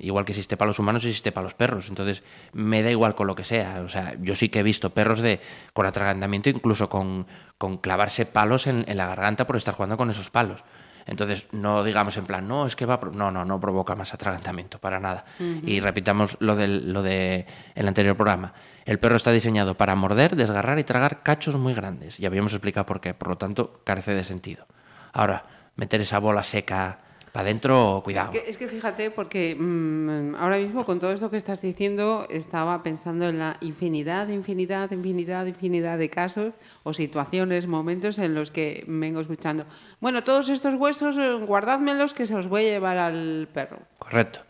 igual 0.00 0.24
que 0.24 0.32
existe 0.32 0.56
para 0.56 0.68
los 0.68 0.78
humanos, 0.78 1.04
existe 1.04 1.32
para 1.32 1.44
los 1.44 1.54
perros. 1.54 1.88
Entonces, 1.88 2.22
me 2.52 2.82
da 2.82 2.90
igual 2.90 3.14
con 3.14 3.26
lo 3.26 3.34
que 3.34 3.44
sea. 3.44 3.82
O 3.84 3.88
sea, 3.88 4.14
yo 4.20 4.34
sí 4.34 4.48
que 4.48 4.60
he 4.60 4.62
visto 4.62 4.90
perros 4.90 5.20
de 5.20 5.40
con 5.72 5.84
atragantamiento, 5.86 6.48
incluso 6.48 6.88
con, 6.88 7.26
con 7.58 7.78
clavarse 7.78 8.24
palos 8.24 8.66
en, 8.66 8.84
en 8.88 8.96
la 8.96 9.06
garganta 9.08 9.46
por 9.46 9.56
estar 9.56 9.74
jugando 9.74 9.96
con 9.96 10.10
esos 10.10 10.30
palos. 10.30 10.62
Entonces, 11.06 11.46
no 11.52 11.84
digamos 11.84 12.16
en 12.16 12.26
plan, 12.26 12.48
no, 12.48 12.66
es 12.66 12.76
que 12.76 12.86
va. 12.86 12.94
a 12.94 13.00
pro-". 13.00 13.12
No, 13.12 13.30
no, 13.30 13.44
no 13.44 13.60
provoca 13.60 13.94
más 13.94 14.14
atragantamiento, 14.14 14.78
para 14.78 15.00
nada. 15.00 15.24
Y 15.38 15.80
repitamos 15.80 16.36
lo 16.40 16.56
del 16.56 16.92
lo 16.92 17.02
de 17.02 17.46
el 17.74 17.88
anterior 17.88 18.16
programa. 18.16 18.54
El 18.84 18.98
perro 18.98 19.16
está 19.16 19.32
diseñado 19.32 19.76
para 19.76 19.94
morder, 19.94 20.36
desgarrar 20.36 20.78
y 20.78 20.84
tragar 20.84 21.22
cachos 21.22 21.56
muy 21.56 21.74
grandes. 21.74 22.18
Ya 22.18 22.28
habíamos 22.28 22.52
explicado 22.52 22.86
por 22.86 23.00
qué, 23.00 23.14
por 23.14 23.28
lo 23.28 23.38
tanto, 23.38 23.80
carece 23.84 24.14
de 24.14 24.24
sentido. 24.24 24.66
Ahora, 25.12 25.46
meter 25.76 26.00
esa 26.00 26.18
bola 26.18 26.42
seca 26.42 27.00
para 27.34 27.48
adentro, 27.48 28.00
cuidado. 28.04 28.30
Es 28.32 28.40
que, 28.40 28.50
es 28.50 28.56
que 28.56 28.68
fíjate, 28.68 29.10
porque 29.10 29.56
mm, 29.58 30.36
ahora 30.36 30.56
mismo 30.56 30.84
con 30.84 31.00
todo 31.00 31.10
esto 31.10 31.30
que 31.30 31.36
estás 31.36 31.60
diciendo, 31.62 32.28
estaba 32.30 32.80
pensando 32.84 33.28
en 33.28 33.40
la 33.40 33.56
infinidad, 33.60 34.28
infinidad, 34.28 34.92
infinidad, 34.92 35.44
infinidad 35.46 35.98
de 35.98 36.10
casos 36.10 36.54
o 36.84 36.94
situaciones, 36.94 37.66
momentos 37.66 38.18
en 38.18 38.36
los 38.36 38.52
que 38.52 38.84
vengo 38.86 39.18
escuchando. 39.18 39.66
Bueno, 40.04 40.22
todos 40.22 40.50
estos 40.50 40.74
huesos, 40.74 41.16
eh, 41.16 41.32
guardádmelos 41.46 42.12
que 42.12 42.26
se 42.26 42.34
los 42.34 42.46
voy 42.46 42.66
a 42.66 42.72
llevar 42.72 42.98
al 42.98 43.48
perro. 43.54 43.78
Correcto. 43.98 44.40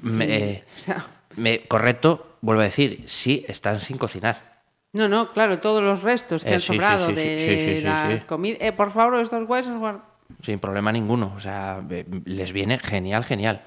Me- 0.00 0.24
eh, 0.24 0.64
O 0.74 0.80
sea, 0.80 1.06
me- 1.36 1.60
correcto, 1.66 2.38
vuelvo 2.40 2.62
a 2.62 2.64
decir, 2.64 3.04
sí, 3.08 3.44
están 3.46 3.78
sin 3.80 3.98
cocinar. 3.98 4.62
No, 4.94 5.08
no, 5.10 5.30
claro, 5.34 5.58
todos 5.58 5.82
los 5.82 6.00
restos 6.02 6.42
que 6.44 6.52
Eh, 6.52 6.54
han 6.54 6.60
sí, 6.62 6.66
sobrado 6.68 7.08
sí, 7.10 7.14
sí, 7.14 7.56
de 7.74 7.82
las 7.84 8.24
comidas. 8.24 8.56
Eh, 8.62 8.72
por 8.72 8.90
favor, 8.90 9.20
estos 9.20 9.46
huesos. 9.46 9.78
guar- 9.78 10.00
Sin 10.42 10.58
problema 10.58 10.90
ninguno. 10.90 11.34
O 11.36 11.40
sea, 11.40 11.84
les 12.24 12.52
viene 12.54 12.78
genial, 12.78 13.22
genial. 13.22 13.64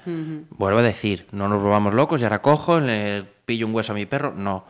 Vuelvo 0.50 0.80
a 0.80 0.82
decir, 0.82 1.28
no 1.30 1.46
nos 1.46 1.62
volvamos 1.62 1.94
locos 1.94 2.20
y 2.20 2.24
ahora 2.24 2.42
cojo, 2.42 2.80
le 2.80 3.22
pillo 3.44 3.68
un 3.68 3.72
hueso 3.72 3.92
a 3.92 3.94
mi 3.94 4.06
perro. 4.06 4.34
No. 4.34 4.64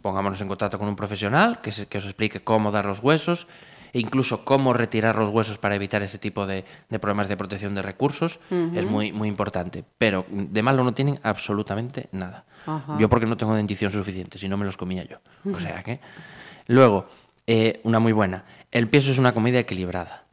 Pongámonos 0.00 0.40
en 0.40 0.48
contacto 0.48 0.78
con 0.78 0.88
un 0.88 0.96
profesional 0.96 1.60
que, 1.60 1.72
se- 1.72 1.88
que 1.88 1.98
os 1.98 2.06
explique 2.06 2.40
cómo 2.40 2.72
dar 2.72 2.86
los 2.86 3.00
huesos 3.00 3.46
e 3.92 4.00
incluso 4.00 4.44
cómo 4.44 4.72
retirar 4.72 5.16
los 5.16 5.28
huesos 5.28 5.58
para 5.58 5.74
evitar 5.74 6.02
ese 6.02 6.18
tipo 6.18 6.46
de, 6.46 6.64
de 6.88 6.98
problemas 6.98 7.28
de 7.28 7.36
protección 7.36 7.74
de 7.74 7.82
recursos. 7.82 8.40
Es 8.50 8.86
muy, 8.86 9.12
muy 9.12 9.28
importante. 9.28 9.84
Pero 9.98 10.24
de 10.30 10.62
malo 10.62 10.82
no 10.84 10.94
tienen 10.94 11.20
absolutamente 11.22 12.08
nada. 12.12 12.44
Ajá. 12.66 12.96
Yo 12.98 13.08
porque 13.08 13.26
no 13.26 13.36
tengo 13.36 13.54
dentición 13.54 13.90
suficiente, 13.90 14.38
si 14.38 14.48
no 14.48 14.56
me 14.56 14.64
los 14.64 14.76
comía 14.76 15.04
yo. 15.04 15.18
O 15.52 15.60
sea 15.60 15.82
que... 15.82 16.00
Luego, 16.68 17.06
eh, 17.46 17.80
una 17.84 17.98
muy 17.98 18.12
buena. 18.12 18.44
El 18.70 18.88
pienso 18.88 19.10
es 19.10 19.18
una 19.18 19.32
comida 19.32 19.58
equilibrada. 19.58 20.24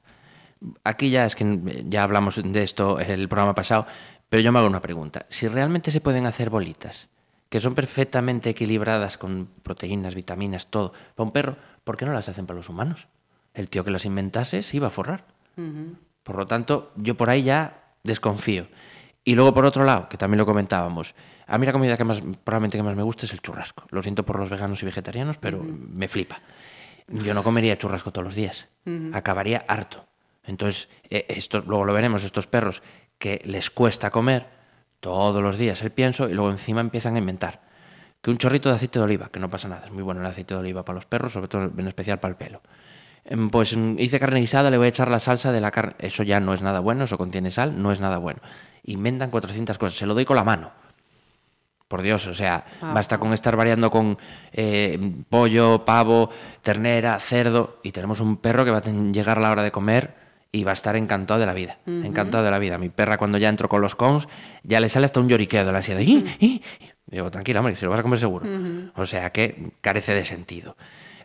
Aquí 0.84 1.10
ya 1.10 1.26
es 1.26 1.36
que 1.36 1.44
eh, 1.44 1.84
ya 1.88 2.04
hablamos 2.04 2.42
de 2.44 2.64
esto 2.64 3.00
en 3.00 3.12
el 3.12 3.28
programa 3.28 3.56
pasado, 3.56 3.88
pero 4.30 4.42
yo 4.42 4.52
me 4.52 4.60
hago 4.60 4.68
una 4.68 4.82
pregunta. 4.82 5.26
Si 5.30 5.48
realmente 5.48 5.92
se 5.92 6.02
pueden 6.02 6.26
hacer 6.26 6.50
bolitas 6.50 7.10
que 7.50 7.60
son 7.60 7.74
perfectamente 7.74 8.52
equilibradas 8.52 9.18
con 9.18 9.50
proteínas, 9.64 10.14
vitaminas, 10.16 10.68
todo, 10.68 10.94
para 11.16 11.26
un 11.26 11.32
perro, 11.32 11.56
¿por 11.84 11.98
qué 11.98 12.06
no 12.06 12.14
las 12.14 12.30
hacen 12.30 12.46
para 12.46 12.58
los 12.58 12.70
humanos? 12.70 13.08
El 13.60 13.68
tío 13.70 13.84
que 13.84 13.92
las 13.92 14.06
inventase 14.06 14.64
se 14.64 14.78
iba 14.78 14.88
a 14.88 14.90
forrar. 14.90 15.26
Por 16.24 16.38
lo 16.38 16.48
tanto, 16.48 16.94
yo 16.96 17.18
por 17.18 17.30
ahí 17.30 17.44
ya 17.44 17.92
desconfío. 18.06 18.68
Y 19.26 19.36
luego, 19.36 19.54
por 19.54 19.66
otro 19.66 19.84
lado, 19.84 20.08
que 20.08 20.16
también 20.16 20.38
lo 20.38 20.46
comentábamos, 20.46 21.14
a 21.46 21.58
mí 21.58 21.66
la 21.66 21.74
comida 21.74 21.98
que 21.98 22.06
más, 22.06 22.22
probablemente 22.22 22.78
que 22.78 22.84
más 22.84 22.96
me 22.96 23.04
gusta 23.04 23.26
es 23.26 23.34
el 23.34 23.42
churrasco. 23.42 23.86
Lo 23.90 24.02
siento 24.02 24.24
por 24.26 24.40
los 24.40 24.50
veganos 24.50 24.82
y 24.82 24.86
vegetarianos, 24.86 25.36
pero 25.36 25.62
me 25.62 26.08
flipa. 26.08 26.42
Yo 27.10 27.34
no 27.34 27.44
comería 27.44 27.78
churrasco 27.78 28.14
todos 28.14 28.24
los 28.24 28.36
días. 28.36 28.70
Acabaría 29.12 29.66
harto. 29.68 30.06
Entonces, 30.46 30.88
eh, 31.10 31.26
esto, 31.28 31.62
luego 31.68 31.84
lo 31.84 31.92
veremos, 31.92 32.24
estos 32.24 32.48
perros 32.48 32.82
que 33.18 33.42
les 33.44 33.70
cuesta 33.70 34.10
comer 34.10 34.48
todos 35.02 35.44
los 35.44 35.58
días 35.58 35.82
el 35.82 35.92
pienso 35.92 36.30
y 36.30 36.34
luego 36.34 36.50
encima 36.50 36.80
empiezan 36.80 37.16
a 37.16 37.20
inventar. 37.20 37.62
Que 38.22 38.32
un 38.32 38.38
chorrito 38.38 38.70
de 38.70 38.76
aceite 38.76 39.00
de 39.00 39.06
oliva, 39.06 39.30
que 39.30 39.42
no 39.42 39.50
pasa 39.50 39.68
nada, 39.68 39.86
es 39.86 39.92
muy 39.92 40.04
bueno 40.04 40.22
el 40.22 40.28
aceite 40.28 40.54
de 40.54 40.62
oliva 40.62 40.86
para 40.86 40.96
los 40.96 41.06
perros, 41.06 41.34
sobre 41.34 41.50
todo 41.50 41.70
en 41.78 41.88
especial 41.88 42.22
para 42.22 42.32
el 42.32 42.38
pelo. 42.38 42.62
Em, 43.30 43.50
Pues 43.50 43.78
mm, 43.78 43.98
hice 44.00 44.20
carne 44.20 44.40
guisada, 44.42 44.70
le 44.70 44.78
voy 44.78 44.88
a 44.88 44.90
echar 44.90 45.10
la 45.10 45.20
salsa 45.20 45.52
de 45.52 45.62
la 45.62 45.72
carne. 45.72 45.94
Eso 46.00 46.24
ya 46.24 46.40
no 46.42 46.54
es 46.54 46.62
nada 46.62 46.80
bueno, 46.82 47.04
eso 47.06 47.18
contiene 47.18 47.52
sal, 47.52 47.82
no 47.82 47.92
es 47.92 48.00
nada 48.02 48.18
bueno. 48.18 48.42
Inventan 48.84 49.30
400 49.30 49.78
cosas, 49.78 49.98
se 49.98 50.06
lo 50.06 50.14
doy 50.16 50.26
con 50.26 50.36
la 50.36 50.44
mano. 50.44 50.72
Por 51.88 52.02
Dios, 52.04 52.28
o 52.28 52.34
sea, 52.36 52.66
Ah, 52.82 52.94
basta 52.94 53.18
con 53.18 53.34
estar 53.34 53.56
variando 53.56 53.90
con 53.90 54.18
eh, 54.54 55.14
pollo, 55.30 55.86
pavo, 55.86 56.30
ternera, 56.62 57.18
cerdo, 57.20 57.80
y 57.84 57.92
tenemos 57.92 58.20
un 58.20 58.38
perro 58.38 58.64
que 58.66 58.72
va 58.72 58.78
a 58.78 58.82
llegar 58.84 59.40
a 59.40 59.42
la 59.42 59.52
hora 59.52 59.64
de 59.64 59.72
comer 59.72 60.14
y 60.52 60.64
va 60.64 60.72
a 60.72 60.74
estar 60.74 60.96
encantado 60.96 61.40
de 61.40 61.46
la 61.48 61.54
vida. 61.54 61.78
Encantado 61.88 62.44
de 62.44 62.52
la 62.52 62.60
vida. 62.60 62.78
Mi 62.78 62.90
perra, 62.90 63.18
cuando 63.18 63.38
ya 63.40 63.50
entro 63.50 63.70
con 63.70 63.82
los 63.82 63.96
cons, 63.96 64.28
ya 64.64 64.80
le 64.80 64.90
sale 64.90 65.06
hasta 65.06 65.20
un 65.20 65.30
lloriqueo 65.30 65.66
de 65.66 65.72
la 65.72 65.80
ansiedad. 65.80 66.00
¡Ih, 66.02 66.26
ih! 66.40 66.62
Digo, 67.08 67.30
tranquila, 67.32 67.60
hombre, 67.60 67.76
se 67.76 67.86
lo 67.86 67.92
vas 67.92 68.00
a 68.00 68.04
comer 68.04 68.20
seguro. 68.20 68.46
O 68.96 69.06
sea 69.08 69.32
que 69.32 69.72
carece 69.82 70.14
de 70.14 70.26
sentido. 70.26 70.76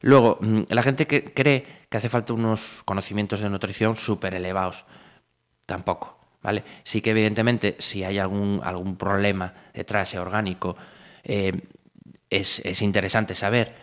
Luego, 0.05 0.37
mm, 0.41 0.63
la 0.69 0.83
gente 0.83 1.07
que 1.07 1.25
cree 1.33 1.65
que 1.89 1.97
hace 1.97 2.11
falta 2.11 2.35
unos 2.35 2.83
conocimientos 2.85 3.41
de 3.41 3.49
nutrición 3.49 3.97
súper 3.97 4.35
elevados. 4.35 4.85
Tampoco, 5.65 6.19
¿vale? 6.43 6.63
Sí 6.83 7.01
que 7.01 7.13
evidentemente 7.13 7.77
si 7.79 8.05
hay 8.05 8.19
algún, 8.19 8.61
algún 8.63 8.97
problema 8.97 9.55
detrás 9.73 10.13
eh, 10.13 10.19
orgánico, 10.19 10.77
eh, 11.23 11.59
es, 12.29 12.61
es 12.67 12.83
interesante 12.83 13.35
saber, 13.35 13.75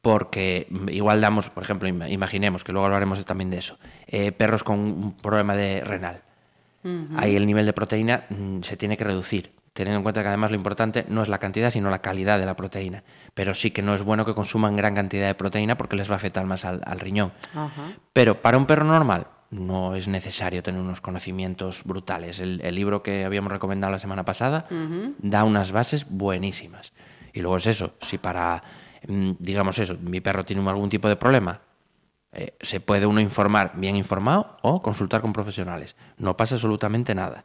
porque 0.00 0.66
mm, 0.68 0.88
igual 0.88 1.20
damos, 1.20 1.48
por 1.48 1.62
ejemplo, 1.62 1.88
im- 1.88 2.10
imaginemos, 2.10 2.64
que 2.64 2.72
luego 2.72 2.86
hablaremos 2.86 3.24
también 3.24 3.50
de 3.50 3.58
eso, 3.58 3.78
eh, 4.08 4.32
perros 4.32 4.64
con 4.64 4.80
un 4.80 5.16
problema 5.16 5.54
de 5.54 5.84
renal. 5.84 6.22
Ahí 7.16 7.36
el 7.36 7.46
nivel 7.46 7.66
de 7.66 7.72
proteína 7.72 8.24
mm, 8.30 8.62
se 8.62 8.76
tiene 8.76 8.96
que 8.96 9.04
reducir, 9.04 9.52
teniendo 9.72 9.98
en 9.98 10.02
cuenta 10.02 10.22
que 10.22 10.28
además 10.28 10.50
lo 10.50 10.56
importante 10.56 11.04
no 11.08 11.22
es 11.22 11.28
la 11.28 11.38
cantidad, 11.38 11.70
sino 11.70 11.90
la 11.90 12.00
calidad 12.00 12.38
de 12.38 12.46
la 12.46 12.56
proteína. 12.56 13.04
Pero 13.34 13.54
sí 13.54 13.70
que 13.70 13.82
no 13.82 13.94
es 13.94 14.02
bueno 14.02 14.24
que 14.24 14.34
consuman 14.34 14.76
gran 14.76 14.94
cantidad 14.94 15.26
de 15.26 15.34
proteína 15.34 15.76
porque 15.76 15.96
les 15.96 16.08
va 16.08 16.14
a 16.14 16.16
afectar 16.16 16.44
más 16.44 16.64
al, 16.64 16.82
al 16.84 17.00
riñón. 17.00 17.32
Ajá. 17.54 17.92
Pero 18.12 18.42
para 18.42 18.58
un 18.58 18.66
perro 18.66 18.84
normal 18.84 19.26
no 19.50 19.94
es 19.94 20.08
necesario 20.08 20.62
tener 20.62 20.80
unos 20.80 21.00
conocimientos 21.00 21.84
brutales. 21.84 22.40
El, 22.40 22.60
el 22.62 22.74
libro 22.74 23.02
que 23.02 23.24
habíamos 23.24 23.52
recomendado 23.52 23.92
la 23.92 23.98
semana 23.98 24.24
pasada 24.24 24.66
da 25.18 25.44
unas 25.44 25.72
bases 25.72 26.06
buenísimas. 26.08 26.92
Y 27.34 27.40
luego 27.40 27.58
es 27.58 27.66
eso, 27.66 27.94
si 28.00 28.18
para, 28.18 28.62
mm, 29.06 29.32
digamos 29.38 29.78
eso, 29.78 29.96
mi 30.00 30.20
perro 30.20 30.44
tiene 30.44 30.66
algún 30.68 30.88
tipo 30.88 31.08
de 31.08 31.16
problema, 31.16 31.60
eh, 32.32 32.56
se 32.60 32.80
puede 32.80 33.04
uno 33.04 33.20
informar 33.20 33.72
bien 33.74 33.94
informado 33.94 34.56
o 34.62 34.80
consultar 34.80 35.20
con 35.20 35.34
profesionales. 35.34 35.96
No 36.16 36.36
pasa 36.36 36.54
absolutamente 36.54 37.14
nada. 37.14 37.44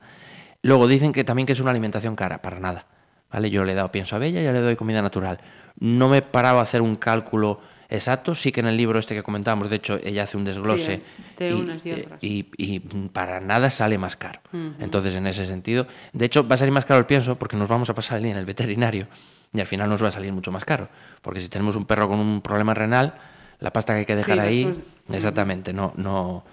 Luego 0.63 0.87
dicen 0.87 1.11
que 1.11 1.23
también 1.23 1.45
que 1.45 1.53
es 1.53 1.59
una 1.59 1.71
alimentación 1.71 2.15
cara, 2.15 2.41
para 2.41 2.59
nada. 2.59 2.85
¿Vale? 3.31 3.49
Yo 3.49 3.65
le 3.65 3.73
he 3.73 3.75
dado 3.75 3.91
pienso 3.91 4.15
a 4.15 4.19
Bella 4.19 4.41
y 4.41 4.45
yo 4.45 4.53
le 4.53 4.61
doy 4.61 4.75
comida 4.77 5.01
natural. 5.01 5.39
No 5.79 6.07
me 6.07 6.19
he 6.19 6.21
parado 6.21 6.59
a 6.59 6.61
hacer 6.61 6.81
un 6.81 6.95
cálculo 6.95 7.59
exacto, 7.89 8.33
sí 8.35 8.51
que 8.53 8.61
en 8.61 8.67
el 8.67 8.77
libro 8.77 8.99
este 8.99 9.15
que 9.15 9.23
comentábamos, 9.23 9.69
de 9.69 9.75
hecho, 9.77 9.99
ella 10.03 10.23
hace 10.23 10.37
un 10.37 10.43
desglose 10.45 10.97
Sí, 11.37 11.43
de 11.45 11.55
unas 11.55 11.85
y 11.85 11.91
otras. 11.93 12.19
y, 12.23 12.47
y 12.57 12.79
para 13.09 13.39
nada 13.41 13.69
sale 13.69 13.97
más 13.97 14.15
caro. 14.15 14.39
Entonces, 14.79 15.13
en 15.15 15.27
ese 15.27 15.45
sentido, 15.45 15.87
de 16.13 16.25
hecho, 16.25 16.47
va 16.47 16.55
a 16.55 16.57
salir 16.57 16.73
más 16.73 16.85
caro 16.85 16.99
el 17.01 17.05
pienso 17.05 17.35
porque 17.35 17.57
nos 17.57 17.67
vamos 17.67 17.89
a 17.89 17.95
pasar 17.95 18.17
el 18.17 18.23
día 18.23 18.31
en 18.31 18.37
el 18.39 18.45
veterinario 18.45 19.07
y 19.53 19.59
al 19.59 19.67
final 19.67 19.89
nos 19.89 20.01
va 20.01 20.07
a 20.07 20.11
salir 20.11 20.31
mucho 20.31 20.51
más 20.53 20.63
caro. 20.65 20.87
Porque 21.21 21.41
si 21.41 21.49
tenemos 21.49 21.75
un 21.75 21.85
perro 21.85 22.07
con 22.07 22.19
un 22.19 22.41
problema 22.41 22.73
renal, 22.73 23.13
la 23.59 23.71
pasta 23.73 23.93
que 23.93 23.99
hay 23.99 24.05
que 24.05 24.15
dejar 24.15 24.35
Sí, 24.35 24.39
ahí, 24.39 24.65
después- 24.65 24.85
exactamente, 25.17 25.73
no, 25.73 25.93
no, 25.97 26.45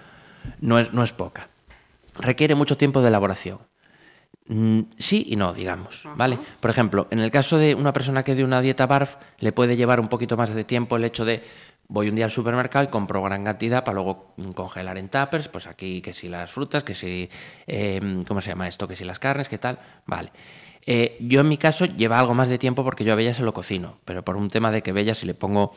no, 0.59 0.77
es, 0.79 0.93
no 0.93 1.03
es 1.03 1.13
poca. 1.13 1.47
Requiere 2.19 2.53
mucho 2.55 2.75
tiempo 2.77 3.01
de 3.01 3.07
elaboración. 3.09 3.59
Mm, 4.47 4.81
sí 4.97 5.25
y 5.29 5.35
no, 5.35 5.53
digamos, 5.53 6.07
¿vale? 6.15 6.37
Por 6.59 6.69
ejemplo, 6.69 7.07
en 7.09 7.19
el 7.19 7.31
caso 7.31 7.57
de 7.57 7.73
una 7.73 7.93
persona 7.93 8.23
que 8.23 8.35
de 8.35 8.43
una 8.43 8.61
dieta 8.61 8.85
BARF, 8.85 9.15
le 9.39 9.51
puede 9.51 9.75
llevar 9.75 9.99
un 9.99 10.07
poquito 10.07 10.37
más 10.37 10.53
de 10.53 10.63
tiempo 10.63 10.97
el 10.97 11.03
hecho 11.03 11.25
de 11.25 11.43
voy 11.87 12.09
un 12.09 12.15
día 12.15 12.25
al 12.25 12.31
supermercado 12.31 12.85
y 12.85 12.87
compro 12.89 13.21
gran 13.23 13.43
cantidad 13.43 13.83
para 13.83 13.95
luego 13.95 14.33
mm, 14.37 14.51
congelar 14.51 14.97
en 14.97 15.09
tuppers, 15.09 15.47
pues 15.47 15.65
aquí 15.67 16.01
que 16.01 16.13
si 16.13 16.27
las 16.27 16.51
frutas, 16.51 16.83
que 16.83 16.93
si, 16.93 17.29
eh, 17.65 18.21
¿cómo 18.27 18.41
se 18.41 18.49
llama 18.49 18.67
esto? 18.67 18.87
Que 18.87 18.95
si 18.95 19.03
las 19.03 19.19
carnes, 19.19 19.49
¿qué 19.49 19.57
tal? 19.57 19.79
Vale. 20.05 20.31
Eh, 20.85 21.17
yo 21.21 21.41
en 21.41 21.47
mi 21.49 21.57
caso 21.57 21.85
lleva 21.85 22.19
algo 22.19 22.35
más 22.35 22.47
de 22.47 22.59
tiempo 22.59 22.83
porque 22.83 23.03
yo 23.03 23.13
a 23.13 23.15
Bella 23.15 23.33
se 23.33 23.41
lo 23.41 23.53
cocino, 23.53 23.97
pero 24.05 24.23
por 24.23 24.35
un 24.37 24.49
tema 24.51 24.69
de 24.69 24.83
que 24.83 24.91
Bella 24.91 25.15
si 25.15 25.25
le 25.25 25.33
pongo 25.33 25.73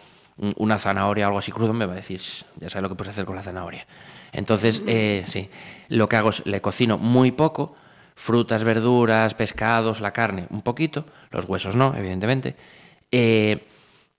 una 0.57 0.79
zanahoria 0.79 1.25
o 1.25 1.29
algo 1.29 1.39
así 1.39 1.51
crudo 1.51 1.73
me 1.73 1.87
va 1.87 1.95
a 1.95 1.97
decir, 1.97 2.21
"Shh, 2.21 2.45
ya 2.61 2.71
sabes 2.71 2.83
lo 2.83 2.89
que 2.91 2.95
puedes 2.95 3.13
hacer 3.13 3.25
con 3.25 3.35
la 3.35 3.43
zanahoria. 3.43 3.87
Entonces, 4.33 4.83
eh, 4.87 5.25
sí, 5.27 5.49
lo 5.89 6.09
que 6.09 6.17
hago 6.17 6.29
es 6.31 6.45
le 6.47 6.61
cocino 6.61 6.99
muy 6.99 7.33
poco, 7.33 7.75
frutas, 8.19 8.65
verduras, 8.65 9.35
pescados, 9.35 10.01
la 10.01 10.13
carne, 10.13 10.47
un 10.51 10.63
poquito, 10.63 11.07
los 11.31 11.45
huesos 11.45 11.77
no, 11.77 11.95
evidentemente, 11.97 12.57
eh, 13.13 13.65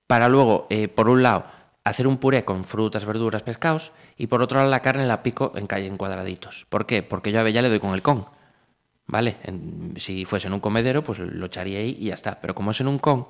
para 0.07 0.29
luego, 0.29 0.67
eh, 0.69 0.87
por 0.87 1.09
un 1.09 1.21
lado, 1.21 1.45
hacer 1.83 2.07
un 2.07 2.17
puré 2.17 2.45
con 2.45 2.63
frutas, 2.63 3.03
verduras, 3.05 3.43
pescados, 3.43 3.91
y 4.17 4.27
por 4.27 4.41
otro 4.41 4.57
lado 4.59 4.69
la 4.69 4.79
carne 4.81 5.05
la 5.05 5.21
pico 5.21 5.51
en, 5.55 5.67
en 5.69 5.97
cuadraditos. 5.97 6.65
¿Por 6.69 6.85
qué? 6.85 7.03
Porque 7.03 7.31
yo 7.31 7.41
a 7.41 7.43
Bella 7.43 7.61
le 7.61 7.69
doy 7.69 7.79
con 7.79 7.93
el 7.93 8.01
con. 8.01 8.25
¿Vale? 9.05 9.37
En- 9.43 9.93
si 9.97 10.23
fuese 10.25 10.47
en 10.47 10.53
un 10.53 10.59
comedero, 10.59 11.03
pues 11.03 11.19
lo 11.19 11.45
echaría 11.47 11.79
ahí 11.79 11.95
y 11.99 12.05
ya 12.07 12.13
está. 12.13 12.39
Pero 12.39 12.53
como 12.55 12.71
es 12.71 12.79
en 12.79 12.87
un 12.87 12.99
con, 12.99 13.27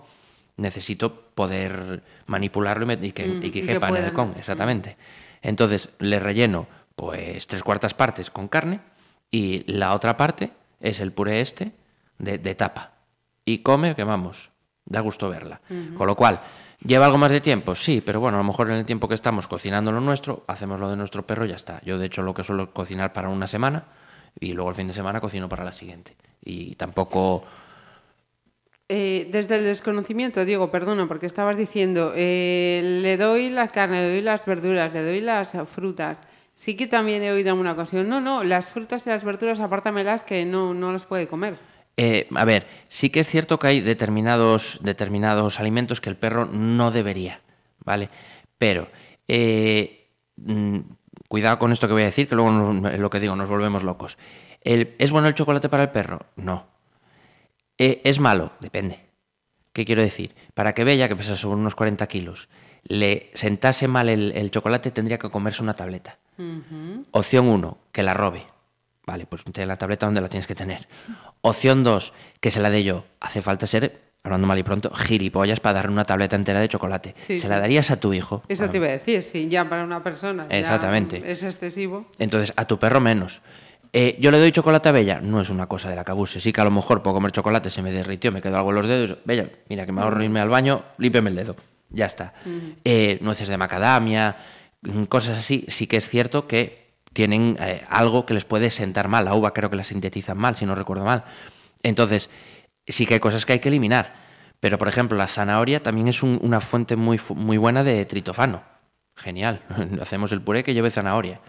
necesito 0.58 1.14
poder 1.34 2.04
manipularlo 2.28 2.92
y, 2.94 3.12
que, 3.12 3.28
Mm, 3.28 3.38
y 3.38 3.40
que 3.40 3.48
y 3.48 3.52
que 3.52 3.66
quepa 3.66 3.90
en 3.90 3.96
el 4.06 4.14
con, 4.14 4.34
exactamente. 4.38 4.98
Entonces 5.42 5.90
le 6.00 6.20
relleno 6.20 6.68
pues 6.96 7.48
tres 7.48 7.64
cuartas 7.64 7.94
partes 7.94 8.30
con 8.30 8.48
carne 8.50 8.82
y 9.32 9.64
la 9.72 9.94
otra 9.94 10.18
parte 10.18 10.52
es 10.80 11.00
el 11.00 11.12
puré 11.12 11.42
este 11.42 11.72
de, 12.18 12.38
de 12.38 12.56
tapa. 12.56 12.94
Y 13.46 13.60
come, 13.60 13.96
que 13.96 14.04
vamos, 14.04 14.52
da 14.86 15.00
gusto 15.00 15.30
verla. 15.30 15.62
Con 15.96 16.08
lo 16.08 16.16
cual, 16.16 16.42
¿lleva 16.86 17.06
algo 17.06 17.18
más 17.18 17.32
de 17.32 17.42
tiempo? 17.42 17.76
Sí, 17.76 18.02
pero 18.06 18.20
bueno, 18.20 18.38
a 18.38 18.42
lo 18.42 18.44
mejor 18.44 18.70
en 18.70 18.76
el 18.76 18.86
tiempo 18.86 19.08
que 19.08 19.16
estamos 19.16 19.48
cocinando 19.48 19.92
lo 19.92 20.02
nuestro, 20.02 20.44
hacemos 20.48 20.80
lo 20.80 20.90
de 20.90 20.98
nuestro 20.98 21.26
perro 21.26 21.46
y 21.46 21.50
ya 21.50 21.56
está. 21.56 21.82
Yo 21.84 21.98
de 21.98 22.08
hecho 22.08 22.22
lo 22.22 22.34
que 22.34 22.44
suelo 22.44 22.74
cocinar 22.74 23.14
para 23.14 23.30
una 23.30 23.48
semana 23.48 23.86
y 24.40 24.54
luego 24.54 24.70
el 24.70 24.76
fin 24.76 24.88
de 24.88 24.94
semana 24.94 25.22
cocino 25.22 25.48
para 25.50 25.64
la 25.64 25.72
siguiente. 25.72 26.16
Y 26.44 26.76
tampoco... 26.76 27.44
Eh, 28.92 29.30
desde 29.32 29.58
el 29.58 29.66
desconocimiento, 29.66 30.44
Diego, 30.46 30.72
perdona, 30.72 31.08
porque 31.08 31.28
estabas 31.28 31.58
diciendo, 31.58 32.14
eh, 32.16 33.00
le 33.04 33.18
doy 33.18 33.52
la 33.52 33.68
carne, 33.68 34.02
le 34.02 34.10
doy 34.14 34.22
las 34.22 34.48
verduras, 34.48 34.92
le 34.92 35.04
doy 35.04 35.22
las 35.22 35.54
frutas. 35.72 36.22
Sí 36.60 36.76
que 36.76 36.88
también 36.88 37.24
he 37.24 37.32
oído 37.32 37.54
en 37.54 37.58
una 37.58 37.72
ocasión, 37.72 38.10
no, 38.10 38.20
no, 38.20 38.44
las 38.44 38.70
frutas 38.70 39.08
y 39.08 39.10
las 39.10 39.24
verduras 39.24 39.62
apártamelas 39.62 40.24
que 40.24 40.44
no, 40.44 40.74
no 40.74 40.92
las 40.92 41.06
puede 41.06 41.26
comer. 41.26 41.58
Eh, 41.96 42.28
a 42.36 42.44
ver, 42.44 42.68
sí 42.90 43.10
que 43.10 43.22
es 43.22 43.30
cierto 43.30 43.58
que 43.58 43.68
hay 43.68 43.80
determinados, 43.80 44.78
determinados 44.82 45.62
alimentos 45.62 46.02
que 46.02 46.10
el 46.10 46.18
perro 46.18 46.48
no 46.52 46.92
debería, 46.92 47.40
¿vale? 47.86 48.10
Pero, 48.58 48.90
eh, 49.30 50.10
mm, 50.36 50.80
cuidado 51.30 51.60
con 51.60 51.72
esto 51.72 51.88
que 51.88 51.94
voy 51.94 52.02
a 52.02 52.08
decir, 52.08 52.28
que 52.28 52.36
luego 52.36 52.52
nos- 52.52 53.00
lo 53.00 53.10
que 53.10 53.22
digo, 53.22 53.38
nos 53.38 53.48
volvemos 53.48 53.84
locos. 53.84 54.18
¿Es 54.60 55.12
bueno 55.12 55.30
el 55.30 55.36
chocolate 55.36 55.70
para 55.70 55.84
el 55.84 55.92
perro? 55.92 56.26
No. 56.36 56.68
Eh, 57.78 58.02
¿Es 58.04 58.20
malo? 58.20 58.52
Depende. 58.60 59.00
¿Qué 59.72 59.86
quiero 59.86 60.02
decir? 60.02 60.36
Para 60.54 60.74
que 60.74 60.84
Bella, 60.84 61.08
que 61.08 61.16
pesa 61.16 61.38
sobre 61.38 61.56
unos 61.62 61.76
40 61.76 62.06
kilos, 62.08 62.50
le 62.84 63.32
sentase 63.34 63.88
mal 63.88 64.10
el, 64.10 64.34
el 64.34 64.52
chocolate, 64.52 64.92
tendría 64.92 65.20
que 65.20 65.30
comerse 65.30 65.64
una 65.64 65.78
tableta. 65.78 66.20
Opción 67.12 67.48
1, 67.48 67.78
que 67.92 68.04
la 68.04 68.14
robe. 68.14 68.46
Vale, 69.06 69.26
pues 69.26 69.44
tiene 69.44 69.68
la 69.68 69.78
tableta 69.78 70.06
donde 70.06 70.22
la 70.22 70.30
tienes 70.30 70.46
que 70.48 70.56
tener. 70.56 70.88
Opción 71.42 71.84
2, 71.84 72.14
que 72.40 72.52
se 72.52 72.60
la 72.62 72.70
dé 72.70 72.84
yo. 72.84 73.04
Hace 73.20 73.42
falta 73.42 73.66
ser, 73.66 74.02
hablando 74.24 74.46
mal 74.46 74.58
y 74.60 74.64
pronto, 74.64 74.92
gilipollas 74.92 75.60
para 75.60 75.74
darle 75.76 75.92
una 75.94 76.06
tableta 76.06 76.36
entera 76.36 76.60
de 76.60 76.70
chocolate. 76.70 77.16
Sí, 77.26 77.38
se 77.38 77.42
sí. 77.44 77.48
la 77.48 77.60
darías 77.60 77.90
a 77.92 78.00
tu 78.00 78.14
hijo. 78.14 78.44
Eso 78.48 78.62
Bueno, 78.64 78.72
te 78.72 78.78
iba 78.78 78.88
a 78.88 78.92
decir, 78.92 79.24
si 79.24 79.48
ya 79.50 79.68
para 79.68 79.84
una 79.84 80.04
persona 80.04 80.46
Exactamente. 80.50 81.24
es 81.26 81.42
excesivo. 81.44 82.06
Entonces, 82.20 82.54
a 82.56 82.66
tu 82.66 82.78
perro 82.78 83.00
menos. 83.00 83.42
Eh, 83.92 84.18
yo 84.20 84.30
le 84.30 84.38
doy 84.38 84.52
chocolate 84.52 84.90
a 84.90 84.92
Bella, 84.92 85.20
no 85.20 85.42
es 85.42 85.50
una 85.50 85.66
cosa 85.66 85.90
de 85.90 85.96
la 85.96 86.06
que 86.06 86.12
abuse. 86.12 86.40
Sí 86.40 86.54
que 86.54 86.62
a 86.62 86.64
lo 86.66 86.70
mejor 86.70 87.02
puedo 87.02 87.16
comer 87.16 87.32
chocolate, 87.32 87.72
se 87.72 87.82
me 87.82 87.92
derritió, 87.92 88.32
me 88.32 88.42
quedó 88.44 88.58
algo 88.58 88.70
en 88.70 88.76
los 88.76 88.88
dedos. 88.88 89.18
Bella, 89.26 89.50
mira 89.68 89.88
que 89.88 89.92
me 89.92 90.02
ahorro 90.02 90.22
irme 90.22 90.40
al 90.40 90.50
baño, 90.50 90.84
límpeme 91.00 91.32
el 91.32 91.36
dedo. 91.36 91.56
Ya 91.90 92.06
está. 92.06 92.36
Eh, 92.86 93.18
nueces 93.22 93.48
de 93.48 93.58
macadamia, 93.58 94.36
cosas 95.08 95.40
así. 95.40 95.66
Sí 95.68 95.88
que 95.88 95.98
es 95.98 96.08
cierto 96.08 96.48
que 96.48 96.90
tienen 97.14 97.58
eh, 97.60 97.84
algo 97.90 98.26
que 98.26 98.34
les 98.34 98.46
puede 98.46 98.70
sentar 98.70 99.08
mal. 99.08 99.26
La 99.26 99.34
uva 99.36 99.54
creo 99.54 99.70
que 99.70 99.76
la 99.76 99.84
sintetizan 99.84 100.38
mal, 100.38 100.56
si 100.56 100.66
no 100.66 100.76
recuerdo 100.76 101.06
mal. 101.06 101.24
Entonces, 101.84 102.30
sí 102.88 103.06
que 103.06 103.16
hay 103.16 103.20
cosas 103.20 103.46
que 103.46 103.54
hay 103.54 103.60
que 103.60 103.70
eliminar. 103.70 104.14
Pero, 104.60 104.78
por 104.78 104.88
ejemplo, 104.88 105.18
la 105.18 105.28
zanahoria 105.28 105.82
también 105.82 106.08
es 106.10 106.22
un- 106.22 106.38
una 106.42 106.60
fuente 106.60 106.96
muy, 106.96 107.20
muy 107.36 107.58
buena 107.58 107.84
de 107.84 108.06
tritofano. 108.06 108.62
Genial. 109.16 109.62
Hacemos 110.02 110.32
el 110.32 110.42
puré 110.42 110.64
que 110.64 110.74
lleve 110.74 110.90
zanahoria. 110.90 111.40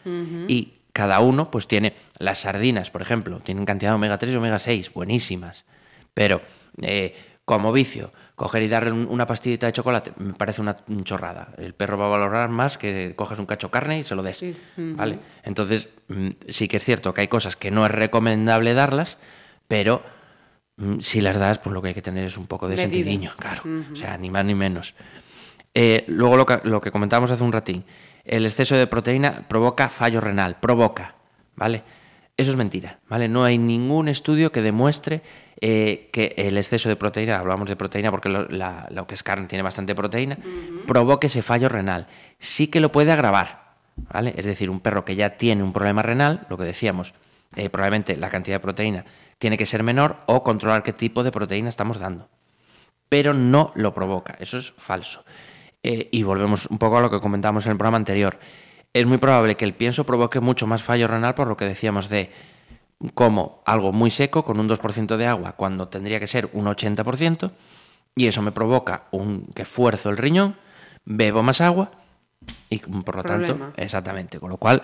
Y 0.49 0.75
cada 0.93 1.21
uno, 1.21 1.51
pues 1.51 1.67
tiene 1.69 1.95
las 2.19 2.39
sardinas, 2.41 2.91
por 2.91 3.03
ejemplo, 3.03 3.39
tienen 3.41 3.65
cantidad 3.65 3.91
de 3.93 3.95
omega 3.97 4.19
3 4.19 4.33
y 4.33 4.37
omega 4.37 4.59
6, 4.59 4.93
buenísimas. 4.93 5.65
Pero, 6.15 6.41
eh, 6.83 7.17
como 7.45 7.73
vicio, 7.73 8.13
coger 8.41 8.63
y 8.63 8.69
darle 8.69 8.91
un- 8.91 9.07
una 9.11 9.27
pastillita 9.27 9.67
de 9.67 9.73
chocolate 9.75 10.13
me 10.17 10.33
parece 10.33 10.63
una 10.63 10.75
chorrada. 11.05 11.49
El 11.59 11.75
perro 11.75 11.99
va 11.99 12.07
a 12.07 12.09
valorar 12.09 12.49
más 12.49 12.79
que 12.79 13.13
cojas 13.15 13.39
un 13.39 13.45
cacho 13.45 13.67
de 13.67 13.71
carne 13.73 13.99
y 13.99 14.05
se 14.05 14.15
lo 14.15 14.23
des. 14.23 14.39
Sí. 14.39 14.57
¿vale? 14.79 15.19
Entonces, 15.43 15.91
mm, 16.09 16.29
sí 16.49 16.67
que 16.67 16.79
es 16.79 16.85
cierto 16.85 17.13
que 17.13 17.21
hay 17.21 17.29
cosas 17.29 17.57
que 17.57 17.71
no 17.71 17.85
es 17.85 17.93
recomendable 17.93 18.73
darlas, 18.73 19.19
pero 19.69 20.03
mm, 20.79 21.01
si 21.01 21.21
las 21.21 21.37
das, 21.39 21.59
pues 21.59 21.75
lo 21.75 21.83
que 21.83 21.89
hay 21.89 21.95
que 21.95 22.01
tener 22.01 22.25
es 22.25 22.39
un 22.39 22.47
poco 22.47 22.67
de 22.67 22.77
Medida. 22.77 22.85
sentidiño, 22.85 23.33
claro. 23.37 23.61
O 23.93 23.97
sea, 23.97 24.17
ni 24.17 24.31
más 24.31 24.47
ni 24.47 24.55
menos. 24.55 24.95
Eh, 25.75 26.05
luego 26.09 26.39
lo 26.39 26.47
que, 26.47 26.61
lo 26.65 26.81
que 26.81 26.91
comentábamos 26.91 27.31
hace 27.31 27.45
un 27.45 27.53
ratín, 27.53 27.85
el 28.25 28.47
exceso 28.47 28.75
de 28.75 28.87
proteína 28.87 29.47
provoca 29.49 29.91
fallo 29.91 30.23
renal, 30.23 30.57
provoca, 30.61 31.15
¿vale? 31.57 31.83
Eso 32.39 32.53
es 32.53 32.57
mentira, 32.57 33.01
¿vale? 33.07 33.29
No 33.29 33.45
hay 33.45 33.59
ningún 33.59 34.09
estudio 34.09 34.51
que 34.51 34.63
demuestre 34.63 35.21
eh, 35.61 36.09
que 36.13 36.35
el 36.37 36.57
exceso 36.57 36.89
de 36.89 36.97
proteína, 36.97 37.39
hablamos 37.39 37.69
de 37.69 37.77
proteína 37.77 38.11
porque 38.11 38.29
lo, 38.29 38.47
la- 38.49 38.87
lo 38.91 39.07
que 39.07 39.15
es 39.15 39.23
carne 39.23 39.47
tiene 39.47 39.63
bastante 39.63 39.95
proteína, 39.95 40.39
provoque 40.87 41.27
ese 41.27 41.43
fallo 41.43 41.69
renal. 41.69 42.07
Sí 42.39 42.69
que 42.69 42.81
lo 42.81 42.91
puede 42.93 43.13
agravar, 43.13 43.75
¿vale? 44.13 44.35
Es 44.37 44.47
decir, 44.47 44.71
un 44.71 44.81
perro 44.81 45.05
que 45.05 45.17
ya 45.17 45.37
tiene 45.37 45.63
un 45.63 45.73
problema 45.73 46.03
renal, 46.03 46.47
lo 46.49 46.57
que 46.57 46.65
decíamos, 46.65 47.13
eh, 47.57 47.69
probablemente 47.69 48.17
la 48.17 48.31
cantidad 48.31 48.57
de 48.57 48.61
proteína 48.61 49.05
tiene 49.39 49.59
que 49.59 49.67
ser 49.67 49.83
menor 49.83 50.19
o 50.27 50.43
controlar 50.45 50.83
qué 50.83 50.93
tipo 50.93 51.23
de 51.23 51.31
proteína 51.33 51.69
estamos 51.69 51.99
dando 51.99 52.29
pero 53.09 53.35
no 53.35 53.73
lo 53.75 53.93
provoca. 53.93 54.37
Eso 54.39 54.57
es 54.59 54.73
falso. 54.79 55.25
Eh, 55.83 56.09
y 56.13 56.23
volvemos 56.23 56.67
un 56.67 56.79
poco 56.79 56.97
a 56.99 57.01
lo 57.01 57.11
que 57.11 57.19
comentábamos 57.19 57.67
en 57.67 57.73
el 57.73 57.77
programa 57.77 57.97
anterior. 57.97 58.39
Es 58.93 59.05
muy 59.05 59.19
probable 59.19 59.57
que 59.57 59.65
el 59.65 59.75
pienso 59.75 60.05
provoque 60.07 60.39
mucho 60.39 60.69
más 60.69 60.85
fallo 60.85 61.09
renal 61.09 61.35
por 61.35 61.49
lo 61.49 61.57
que 61.57 61.65
decíamos 61.65 62.09
de 62.09 62.31
como 63.15 63.63
algo 63.65 63.93
muy 63.93 64.11
seco 64.11 64.45
con 64.45 64.61
un 64.61 64.69
2% 64.69 65.17
de 65.17 65.27
agua 65.27 65.53
cuando 65.53 65.89
tendría 65.89 66.21
que 66.21 66.27
ser 66.27 66.51
un 66.53 66.67
80% 66.67 67.51
y 68.15 68.27
eso 68.27 68.43
me 68.43 68.53
provoca 68.53 69.05
un 69.13 69.47
que 69.55 69.63
esfuerzo 69.63 70.11
el 70.11 70.17
riñón, 70.19 70.57
bebo 71.05 71.43
más 71.43 71.61
agua 71.61 71.91
y 72.69 72.79
por 72.79 73.17
lo 73.17 73.23
Problema. 73.23 73.67
tanto, 73.67 73.83
exactamente, 73.83 74.39
con 74.39 74.51
lo 74.51 74.57
cual 74.59 74.83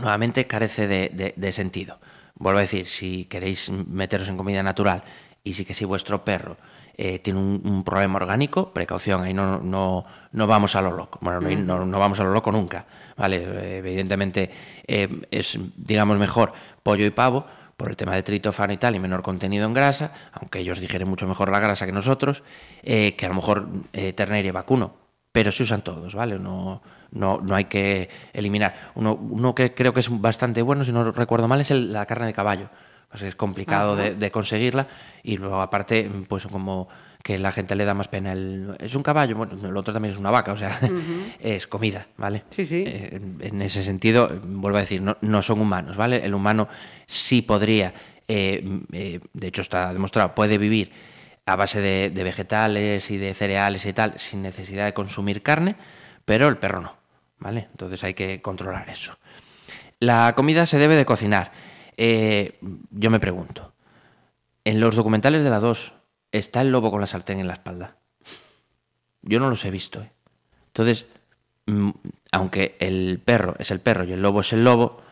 nuevamente 0.00 0.46
carece 0.46 0.86
de, 0.86 1.10
de- 1.12 1.34
de 1.36 1.52
sentido. 1.52 1.98
Vuelvo 2.36 2.58
a 2.58 2.62
decir, 2.62 2.86
si 2.86 3.24
queréis 3.26 3.70
meteros 3.70 4.28
en 4.28 4.36
comida 4.36 4.62
natural 4.62 5.02
y 5.42 5.54
si 5.54 5.64
que 5.64 5.74
si 5.74 5.84
vuestro 5.84 6.24
perro 6.24 6.56
eh, 6.98 7.18
tiene 7.18 7.38
un, 7.38 7.60
un 7.64 7.84
problema 7.84 8.16
orgánico, 8.16 8.72
precaución, 8.72 9.22
ahí 9.22 9.34
no, 9.34 9.58
no, 9.58 10.04
no 10.32 10.46
vamos 10.46 10.74
a 10.76 10.82
lo 10.82 10.90
loco. 10.92 11.18
Bueno, 11.22 11.40
no, 11.40 11.48
no- 11.78 11.86
no 11.86 11.98
vamos 11.98 12.18
a 12.20 12.24
lo 12.24 12.32
loco 12.32 12.50
nunca. 12.52 12.86
¿vale? 13.16 13.78
Evidentemente 13.78 14.50
eh, 14.86 15.08
es, 15.30 15.58
digamos, 15.76 16.18
mejor 16.18 16.52
pollo 16.86 17.04
y 17.04 17.10
pavo 17.10 17.44
por 17.76 17.88
el 17.90 17.96
tema 17.96 18.14
de 18.14 18.22
tritofano 18.22 18.72
y 18.72 18.76
tal 18.76 18.94
y 18.94 19.00
menor 19.00 19.22
contenido 19.22 19.66
en 19.66 19.74
grasa, 19.74 20.12
aunque 20.32 20.60
ellos 20.60 20.78
digieren 20.78 21.08
mucho 21.08 21.26
mejor 21.26 21.50
la 21.50 21.58
grasa 21.58 21.84
que 21.84 21.90
nosotros, 21.92 22.44
eh, 22.84 23.16
que 23.16 23.26
a 23.26 23.28
lo 23.28 23.34
mejor 23.34 23.66
eh, 23.92 24.12
ternera 24.12 24.46
y 24.48 24.52
vacuno 24.52 24.94
pero 25.32 25.52
se 25.52 25.64
usan 25.64 25.82
todos, 25.82 26.14
¿vale? 26.14 26.38
No, 26.38 26.80
no, 27.10 27.40
no 27.42 27.54
hay 27.54 27.64
que 27.66 28.08
eliminar. 28.32 28.92
Uno, 28.94 29.12
uno 29.14 29.54
que 29.54 29.74
creo 29.74 29.92
que 29.92 30.00
es 30.00 30.08
bastante 30.10 30.62
bueno, 30.62 30.82
si 30.82 30.92
no 30.92 31.12
recuerdo 31.12 31.46
mal, 31.46 31.60
es 31.60 31.70
el- 31.70 31.92
la 31.92 32.06
carne 32.06 32.24
de 32.28 32.32
caballo. 32.32 32.70
Pues 33.10 33.22
es 33.22 33.36
complicado 33.36 33.96
de, 33.96 34.14
de 34.14 34.30
conseguirla 34.30 34.86
y 35.22 35.36
luego 35.36 35.60
aparte, 35.60 36.10
pues 36.26 36.46
como 36.46 36.88
que 37.26 37.40
la 37.40 37.50
gente 37.50 37.74
le 37.74 37.84
da 37.84 37.92
más 37.92 38.06
pena 38.06 38.30
el... 38.34 38.76
Es 38.78 38.94
un 38.94 39.02
caballo, 39.02 39.34
bueno, 39.34 39.58
el 39.68 39.76
otro 39.76 39.92
también 39.92 40.14
es 40.14 40.20
una 40.20 40.30
vaca, 40.30 40.52
o 40.52 40.56
sea, 40.56 40.78
es 41.40 41.66
comida, 41.66 42.06
¿vale? 42.16 42.44
Sí, 42.50 42.64
sí. 42.64 42.84
Eh, 42.86 43.20
en- 43.40 43.62
ese 43.62 43.82
sentido, 43.82 44.30
vuelvo 44.44 44.78
a 44.78 44.82
decir, 44.82 45.02
no, 45.02 45.16
no 45.22 45.42
son 45.42 45.60
humanos, 45.60 45.96
¿vale? 45.96 46.24
El 46.24 46.34
humano 46.34 46.68
sí 47.06 47.42
podría, 47.42 47.92
eh, 48.28 48.64
eh, 48.92 49.18
de 49.32 49.46
hecho 49.48 49.60
está 49.62 49.92
demostrado, 49.92 50.36
puede 50.36 50.56
vivir 50.56 50.92
a 51.46 51.56
base 51.56 51.80
de, 51.80 52.10
de 52.10 52.22
vegetales 52.22 53.10
y 53.10 53.16
de 53.16 53.34
cereales 53.34 53.84
y 53.86 53.92
tal, 53.92 54.16
sin 54.20 54.40
necesidad 54.42 54.84
de 54.84 54.94
consumir 54.94 55.42
carne, 55.42 55.74
pero 56.24 56.46
el 56.46 56.58
perro 56.58 56.80
no, 56.80 56.94
¿vale? 57.40 57.66
Entonces 57.72 58.04
hay 58.04 58.14
que 58.14 58.40
controlar 58.40 58.88
eso. 58.88 59.18
La 59.98 60.32
comida 60.36 60.64
se 60.64 60.78
debe 60.78 60.94
de 60.94 61.04
cocinar. 61.04 61.50
Yo 61.98 63.10
me 63.10 63.18
pregunto, 63.18 63.72
en 64.64 64.78
los 64.78 64.94
documentales 64.94 65.42
de 65.42 65.50
la 65.50 65.58
2, 65.58 65.92
¿está 66.32 66.60
el 66.60 66.70
lobo 66.70 66.90
con 66.90 67.00
la 67.00 67.06
sartén 67.06 67.40
en 67.40 67.46
la 67.46 67.54
espalda? 67.54 67.96
Yo 69.22 69.40
no 69.40 69.50
los 69.50 69.64
he 69.64 69.70
visto, 69.70 70.00
¿eh? 70.00 70.10
Entonces, 70.68 71.06
mm, 71.66 71.90
aunque 72.32 72.76
el 72.78 73.20
perro 73.24 73.56
es 73.58 73.70
el 73.70 73.80
perro 73.80 74.04
y 74.04 74.12
el 74.12 74.22
lobo 74.22 74.40
es 74.40 74.52
el 74.52 74.62
lobo, 74.62 75.02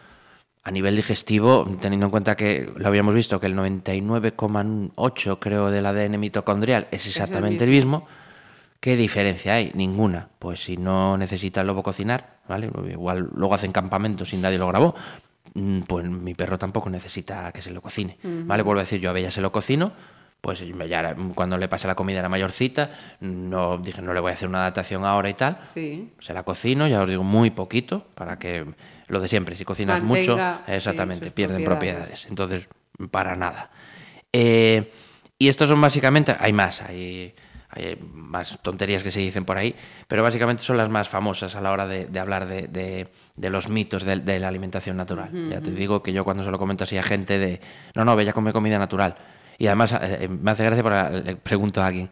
a 0.64 0.70
nivel 0.70 0.96
digestivo, 0.96 1.66
teniendo 1.78 2.06
en 2.06 2.10
cuenta 2.10 2.36
que 2.36 2.72
lo 2.74 2.88
habíamos 2.88 3.14
visto, 3.14 3.38
que 3.38 3.46
el 3.46 3.54
99,8 3.54 5.38
creo 5.38 5.70
del 5.70 5.84
ADN 5.84 6.18
mitocondrial 6.18 6.88
es 6.90 7.06
exactamente 7.06 7.64
el 7.64 7.70
mismo, 7.70 8.06
¿qué 8.80 8.96
diferencia 8.96 9.54
hay? 9.54 9.72
Ninguna. 9.74 10.30
Pues 10.38 10.64
si 10.64 10.78
no 10.78 11.18
necesita 11.18 11.60
el 11.60 11.66
lobo 11.66 11.82
cocinar, 11.82 12.38
¿vale? 12.48 12.70
Igual 12.90 13.28
luego 13.34 13.54
hacen 13.54 13.72
campamentos 13.72 14.32
y 14.32 14.38
nadie 14.38 14.56
lo 14.56 14.68
grabó, 14.68 14.94
mm, 15.52 15.80
pues 15.80 16.08
mi 16.08 16.34
perro 16.34 16.58
tampoco 16.58 16.88
necesita 16.88 17.52
que 17.52 17.60
se 17.60 17.70
lo 17.70 17.82
cocine, 17.82 18.16
¿vale? 18.22 18.62
Vuelvo 18.62 18.80
a 18.80 18.84
decir, 18.84 19.00
yo 19.00 19.10
a 19.10 19.12
Bella 19.12 19.30
se 19.30 19.42
lo 19.42 19.52
cocino, 19.52 19.92
pues 20.44 20.62
ya 20.90 21.16
cuando 21.34 21.56
le 21.56 21.68
pasé 21.68 21.86
la 21.88 21.94
comida 21.94 22.18
era 22.18 22.28
mayorcita, 22.28 22.90
no 23.20 23.78
dije 23.78 24.02
no 24.02 24.12
le 24.12 24.20
voy 24.20 24.30
a 24.30 24.34
hacer 24.34 24.46
una 24.46 24.58
adaptación 24.58 25.02
ahora 25.06 25.30
y 25.30 25.34
tal, 25.34 25.56
Sí. 25.72 26.12
se 26.20 26.34
la 26.34 26.42
cocino, 26.42 26.86
ya 26.86 27.00
os 27.00 27.08
digo, 27.08 27.24
muy 27.24 27.48
poquito, 27.50 28.06
para 28.14 28.38
que 28.38 28.66
lo 29.08 29.20
de 29.20 29.28
siempre, 29.28 29.56
si 29.56 29.64
cocinas 29.64 30.02
Mantenga, 30.02 30.60
mucho, 30.66 30.72
exactamente, 30.72 31.30
pierden 31.30 31.64
propiedades. 31.64 32.26
propiedades. 32.26 32.26
Entonces, 32.28 32.68
para 33.10 33.36
nada. 33.36 33.70
Eh, 34.34 34.92
y 35.38 35.48
estos 35.48 35.70
son 35.70 35.80
básicamente, 35.80 36.36
hay 36.38 36.52
más, 36.52 36.82
hay, 36.82 37.34
hay 37.70 37.98
más 38.12 38.58
tonterías 38.60 39.02
que 39.02 39.10
se 39.10 39.20
dicen 39.20 39.46
por 39.46 39.56
ahí, 39.56 39.74
pero 40.06 40.22
básicamente 40.22 40.62
son 40.62 40.76
las 40.76 40.90
más 40.90 41.08
famosas 41.08 41.56
a 41.56 41.62
la 41.62 41.72
hora 41.72 41.86
de, 41.86 42.04
de 42.04 42.20
hablar 42.20 42.46
de, 42.46 42.68
de- 42.68 43.08
de 43.34 43.50
los 43.50 43.70
mitos 43.70 44.04
de, 44.04 44.16
de 44.20 44.38
la 44.40 44.48
alimentación 44.48 44.98
natural. 44.98 45.30
Ya 45.50 45.62
te 45.62 45.70
digo 45.70 46.02
que 46.02 46.12
yo 46.12 46.22
cuando 46.22 46.44
se 46.44 46.50
lo 46.50 46.58
comento 46.58 46.84
así 46.84 46.98
a 46.98 47.02
gente 47.02 47.38
de, 47.38 47.60
no, 47.94 48.04
no, 48.04 48.14
Bella 48.14 48.34
come 48.34 48.52
comida 48.52 48.78
natural. 48.78 49.16
Y 49.64 49.66
además 49.66 49.94
eh, 49.94 49.98
eh, 50.20 50.28
me 50.28 50.50
hace 50.50 50.62
gracia 50.62 50.82
porque 50.82 51.22
le 51.24 51.36
pregunto 51.36 51.80
a 51.82 51.86
alguien, 51.86 52.10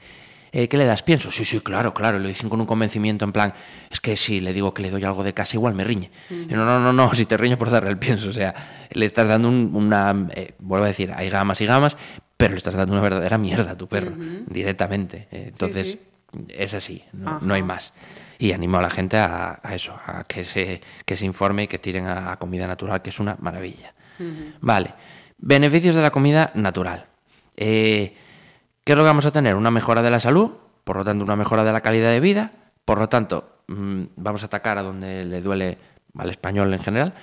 eh, 0.52 0.68
¿qué 0.68 0.78
le 0.78 0.86
das? 0.86 1.02
Pienso, 1.02 1.30
sí, 1.30 1.44
sí, 1.44 1.60
claro, 1.60 1.92
claro. 1.92 2.16
Y 2.16 2.22
lo 2.22 2.28
dicen 2.28 2.48
con 2.48 2.58
un 2.62 2.66
convencimiento 2.66 3.26
en 3.26 3.32
plan, 3.32 3.52
es 3.90 4.00
que 4.00 4.16
si 4.16 4.40
le 4.40 4.54
digo 4.54 4.72
que 4.72 4.80
le 4.80 4.90
doy 4.90 5.04
algo 5.04 5.22
de 5.22 5.34
casa, 5.34 5.58
igual 5.58 5.74
me 5.74 5.84
riñe. 5.84 6.10
No, 6.30 6.64
no, 6.64 6.80
no, 6.80 6.94
no, 6.94 7.14
si 7.14 7.26
te 7.26 7.36
riñe 7.36 7.58
por 7.58 7.68
darle 7.68 7.90
el 7.90 7.98
pienso. 7.98 8.30
O 8.30 8.32
sea, 8.32 8.86
le 8.90 9.04
estás 9.04 9.26
dando 9.28 9.48
un- 9.48 9.70
una, 9.74 10.28
eh, 10.34 10.54
vuelvo 10.60 10.86
a 10.86 10.88
decir, 10.88 11.12
hay 11.14 11.28
gamas 11.28 11.60
y 11.60 11.66
gamas, 11.66 11.94
pero 12.38 12.52
le 12.52 12.56
estás 12.56 12.74
dando 12.74 12.94
una 12.94 13.02
verdadera 13.02 13.36
mierda 13.36 13.72
a 13.72 13.76
tu 13.76 13.86
perro, 13.86 14.16
directamente. 14.46 15.28
Entonces, 15.30 15.98
es 16.48 16.72
así, 16.72 17.04
no, 17.12 17.38
no 17.40 17.52
hay 17.52 17.62
más. 17.62 17.92
Y 18.38 18.52
animo 18.52 18.78
a 18.78 18.82
la 18.82 18.88
gente 18.90 19.18
a, 19.18 19.60
a 19.62 19.74
eso, 19.74 19.94
a 20.06 20.24
que 20.24 20.42
se, 20.44 20.80
que 21.04 21.16
se 21.16 21.26
informe 21.26 21.64
y 21.64 21.68
que 21.68 21.78
tiren 21.78 22.06
a, 22.06 22.32
a 22.32 22.38
comida 22.38 22.66
natural, 22.66 23.02
que 23.02 23.10
es 23.10 23.20
una 23.20 23.36
maravilla. 23.40 23.92
Vale, 24.60 24.94
beneficios 25.38 25.94
de 25.94 26.02
la 26.02 26.10
comida 26.10 26.50
natural. 26.54 27.06
Eh, 27.56 28.16
¿Qué 28.84 28.92
es 28.92 28.96
lo 28.96 29.04
que 29.04 29.08
vamos 29.08 29.26
a 29.26 29.32
tener? 29.32 29.54
Una 29.54 29.70
mejora 29.70 30.02
de 30.02 30.10
la 30.10 30.20
salud, 30.20 30.50
por 30.84 30.96
lo 30.96 31.04
tanto, 31.04 31.24
una 31.24 31.36
mejora 31.36 31.64
de 31.64 31.72
la 31.72 31.80
calidad 31.80 32.10
de 32.10 32.20
vida, 32.20 32.52
por 32.84 32.98
lo 32.98 33.08
tanto, 33.08 33.60
mm, 33.68 34.04
vamos 34.16 34.42
a 34.42 34.46
atacar 34.46 34.78
a 34.78 34.82
donde 34.82 35.24
le 35.24 35.40
duele 35.40 35.78
al 36.18 36.30
español 36.30 36.72
en 36.74 36.80
general, 36.80 37.14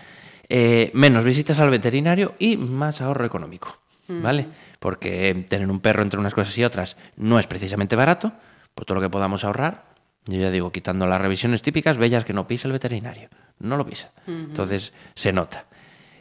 eh, 0.47 0.89
menos 0.93 1.23
visitas 1.23 1.59
al 1.59 1.69
veterinario 1.69 2.33
y 2.39 2.57
más 2.57 3.01
ahorro 3.01 3.25
económico, 3.25 3.77
¿vale? 4.07 4.47
porque 4.79 5.45
tener 5.47 5.69
un 5.69 5.79
perro 5.79 6.01
entre 6.01 6.19
unas 6.19 6.33
cosas 6.33 6.57
y 6.57 6.63
otras 6.63 6.97
no 7.17 7.37
es 7.37 7.47
precisamente 7.47 7.95
barato, 7.95 8.31
por 8.73 8.85
todo 8.85 8.95
lo 8.95 9.01
que 9.01 9.09
podamos 9.09 9.43
ahorrar, 9.43 9.83
yo 10.25 10.39
ya 10.39 10.51
digo, 10.51 10.71
quitando 10.71 11.05
las 11.05 11.19
revisiones 11.19 11.61
típicas, 11.61 11.97
bellas 11.97 12.23
que 12.23 12.33
no 12.33 12.47
pisa 12.47 12.67
el 12.67 12.71
veterinario, 12.71 13.29
no 13.59 13.77
lo 13.77 13.85
pisa. 13.85 14.11
Entonces, 14.27 14.93
se 15.15 15.33
nota. 15.33 15.65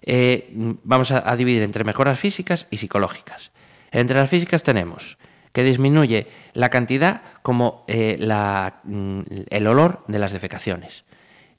Eh, 0.02 0.48
vamos 0.82 1.12
a, 1.12 1.28
a 1.28 1.36
dividir 1.36 1.62
entre 1.62 1.84
mejoras 1.84 2.18
físicas 2.18 2.66
y 2.70 2.78
psicológicas. 2.78 3.50
Entre 3.90 4.16
las 4.16 4.30
físicas 4.30 4.62
tenemos 4.62 5.18
que 5.52 5.64
disminuye 5.64 6.26
la 6.52 6.68
cantidad 6.70 7.22
como 7.42 7.84
eh, 7.88 8.16
la, 8.18 8.80
mm, 8.84 9.22
el 9.48 9.66
olor 9.66 10.04
de 10.06 10.18
las 10.18 10.32
defecaciones. 10.32 11.04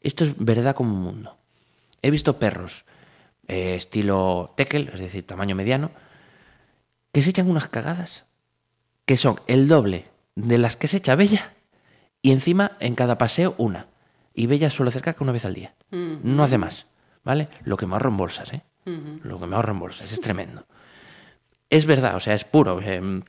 Esto 0.02 0.24
es 0.24 0.38
verdad 0.38 0.76
como 0.76 0.94
un 0.94 1.02
mundo. 1.02 1.38
He 2.02 2.12
visto 2.12 2.40
perros 2.40 2.86
eh, 3.48 3.76
estilo 3.76 4.54
tekel, 4.56 4.92
es 4.94 5.00
decir, 5.00 5.26
tamaño 5.26 5.56
mediano, 5.56 5.92
que 7.12 7.22
se 7.22 7.32
echan 7.32 7.50
unas 7.50 7.68
cagadas 7.68 8.26
que 9.06 9.18
son 9.18 9.42
el 9.48 9.68
doble 9.68 10.06
de 10.36 10.60
las 10.60 10.76
que 10.76 10.88
se 10.88 10.98
echa 10.98 11.16
Bella 11.16 11.54
y 12.22 12.32
encima 12.32 12.74
en 12.80 12.96
cada 12.96 13.18
paseo 13.18 13.56
una. 13.58 13.88
Y 14.34 14.46
Bella 14.46 14.70
suele 14.70 14.90
hacer 14.90 15.02
caca 15.02 15.24
una 15.24 15.34
vez 15.34 15.46
al 15.46 15.56
día. 15.56 15.74
No 15.92 16.44
hace 16.44 16.58
más, 16.58 16.86
¿vale? 17.24 17.50
Lo 17.64 17.76
que 17.76 17.88
me 17.88 17.94
ahorro 17.94 18.12
en 18.12 18.18
bolsas, 18.18 18.54
¿eh? 18.54 18.62
Lo 18.86 19.40
que 19.40 19.48
me 19.48 19.56
ahorro 19.56 19.74
en 19.74 19.80
bolsas, 19.80 20.12
es 20.12 20.22
tremendo. 20.22 20.66
Es 21.70 21.86
verdad, 21.86 22.16
o 22.16 22.20
sea, 22.20 22.34
es 22.34 22.44
puro. 22.44 22.80
eh, 22.84 23.22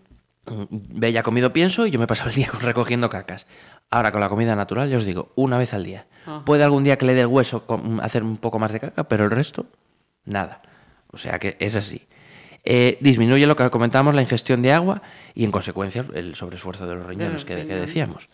Bella 0.71 1.21
ha 1.21 1.23
comido 1.23 1.53
pienso 1.53 1.87
y 1.87 1.91
yo 1.91 1.99
me 1.99 2.05
he 2.05 2.09
pasado 2.09 2.31
el 2.31 2.37
día 2.37 2.49
recogiendo 2.61 3.09
cacas. 3.11 3.47
Ahora 3.91 4.11
con 4.13 4.21
la 4.21 4.29
comida 4.29 4.57
natural, 4.57 4.89
yo 4.89 4.97
os 4.97 5.05
digo, 5.05 5.33
una 5.37 5.59
vez 5.59 5.75
al 5.75 5.85
día. 5.85 6.07
Puede 6.45 6.63
algún 6.65 6.85
día 6.85 6.97
que 6.97 7.07
le 7.07 7.15
dé 7.15 7.23
el 7.23 7.27
hueso 7.27 7.65
hacer 8.03 8.23
un 8.23 8.37
poco 8.37 8.59
más 8.59 8.73
de 8.73 8.81
caca, 8.81 9.05
pero 9.05 9.25
el 9.25 9.31
resto, 9.31 9.67
nada. 10.25 10.63
O 11.09 11.19
sea 11.19 11.39
que 11.39 11.57
es 11.59 11.75
así. 11.77 12.07
Eh, 12.63 12.99
disminuye 13.01 13.47
lo 13.47 13.57
que 13.57 13.69
comentábamos, 13.71 14.15
la 14.15 14.21
ingestión 14.21 14.61
de 14.63 14.73
agua 14.73 15.03
y 15.35 15.45
en 15.45 15.51
consecuencia 15.51 16.05
el 16.15 16.35
sobreesfuerzo 16.35 16.87
de 16.87 16.95
los 16.95 17.07
riñones 17.07 17.33
los 17.33 17.45
que, 17.45 17.57
decíamos. 17.65 18.29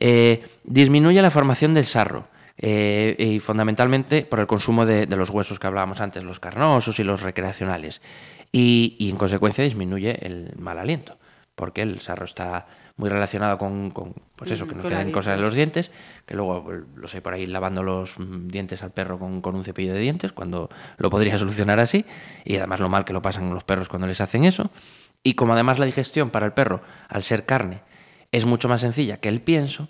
Eh, 0.00 0.42
disminuye 0.64 1.20
la 1.22 1.30
formación 1.30 1.74
del 1.74 1.84
sarro. 1.84 2.26
eh, 2.62 3.16
y 3.18 3.38
fundamentalmente 3.40 4.22
por 4.22 4.40
el 4.40 4.46
consumo 4.46 4.84
de, 4.84 5.06
de 5.06 5.16
los 5.16 5.30
huesos 5.30 5.58
que 5.58 5.66
hablábamos 5.66 6.00
antes, 6.00 6.22
los 6.22 6.40
carnosos 6.40 6.98
y 6.98 7.04
los 7.04 7.22
recreacionales. 7.22 8.02
Y, 8.52 8.96
y 8.98 9.10
en 9.10 9.16
consecuencia 9.16 9.62
disminuye 9.62 10.26
el 10.26 10.52
mal 10.58 10.78
aliento, 10.78 11.18
porque 11.54 11.82
el 11.82 12.00
sarro 12.00 12.24
está 12.24 12.66
muy 13.00 13.08
relacionado 13.08 13.56
con, 13.56 13.90
con, 13.90 14.14
pues 14.36 14.50
eso, 14.50 14.68
que 14.68 14.74
nos 14.74 14.82
con 14.82 14.92
queden 14.92 15.10
cosas 15.10 15.36
en 15.36 15.42
los 15.42 15.54
dientes, 15.54 15.90
que 16.26 16.34
luego 16.34 16.70
los 16.94 17.14
hay 17.14 17.22
por 17.22 17.32
ahí 17.32 17.46
lavando 17.46 17.82
los 17.82 18.14
dientes 18.18 18.82
al 18.82 18.90
perro 18.90 19.18
con, 19.18 19.40
con 19.40 19.56
un 19.56 19.64
cepillo 19.64 19.94
de 19.94 20.00
dientes, 20.00 20.32
cuando 20.32 20.68
lo 20.98 21.10
podría 21.10 21.38
solucionar 21.38 21.80
así, 21.80 22.04
y 22.44 22.56
además 22.56 22.78
lo 22.78 22.88
mal 22.88 23.04
que 23.04 23.14
lo 23.14 23.22
pasan 23.22 23.54
los 23.54 23.64
perros 23.64 23.88
cuando 23.88 24.06
les 24.06 24.20
hacen 24.20 24.44
eso. 24.44 24.70
Y 25.22 25.34
como 25.34 25.54
además 25.54 25.78
la 25.78 25.86
digestión 25.86 26.30
para 26.30 26.46
el 26.46 26.52
perro, 26.52 26.82
al 27.08 27.22
ser 27.22 27.46
carne, 27.46 27.80
es 28.32 28.44
mucho 28.44 28.68
más 28.68 28.82
sencilla 28.82 29.16
que 29.16 29.28
el 29.28 29.40
pienso, 29.40 29.88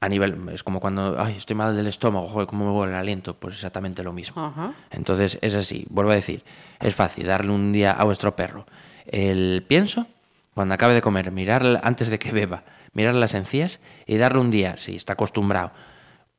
a 0.00 0.08
nivel, 0.08 0.36
es 0.52 0.62
como 0.62 0.78
cuando, 0.80 1.16
ay, 1.18 1.36
estoy 1.38 1.56
mal 1.56 1.74
del 1.74 1.86
estómago, 1.86 2.28
joder, 2.28 2.46
cómo 2.46 2.66
me 2.66 2.78
huele 2.78 2.92
el 2.92 2.98
aliento, 2.98 3.34
pues 3.34 3.54
exactamente 3.54 4.02
lo 4.02 4.12
mismo. 4.12 4.44
Ajá. 4.44 4.72
Entonces 4.90 5.38
es 5.40 5.54
así, 5.54 5.86
vuelvo 5.88 6.12
a 6.12 6.14
decir, 6.14 6.42
es 6.80 6.94
fácil 6.94 7.26
darle 7.26 7.50
un 7.52 7.72
día 7.72 7.92
a 7.92 8.04
vuestro 8.04 8.36
perro 8.36 8.66
el 9.06 9.64
pienso, 9.66 10.06
cuando 10.54 10.74
acabe 10.74 10.94
de 10.94 11.00
comer, 11.02 11.30
mirar 11.32 11.80
antes 11.82 12.08
de 12.08 12.18
que 12.18 12.32
beba, 12.32 12.64
mirar 12.92 13.14
las 13.14 13.34
encías 13.34 13.78
y 14.06 14.16
darle 14.16 14.40
un 14.40 14.50
día, 14.50 14.76
si 14.76 14.96
está 14.96 15.12
acostumbrado, 15.14 15.70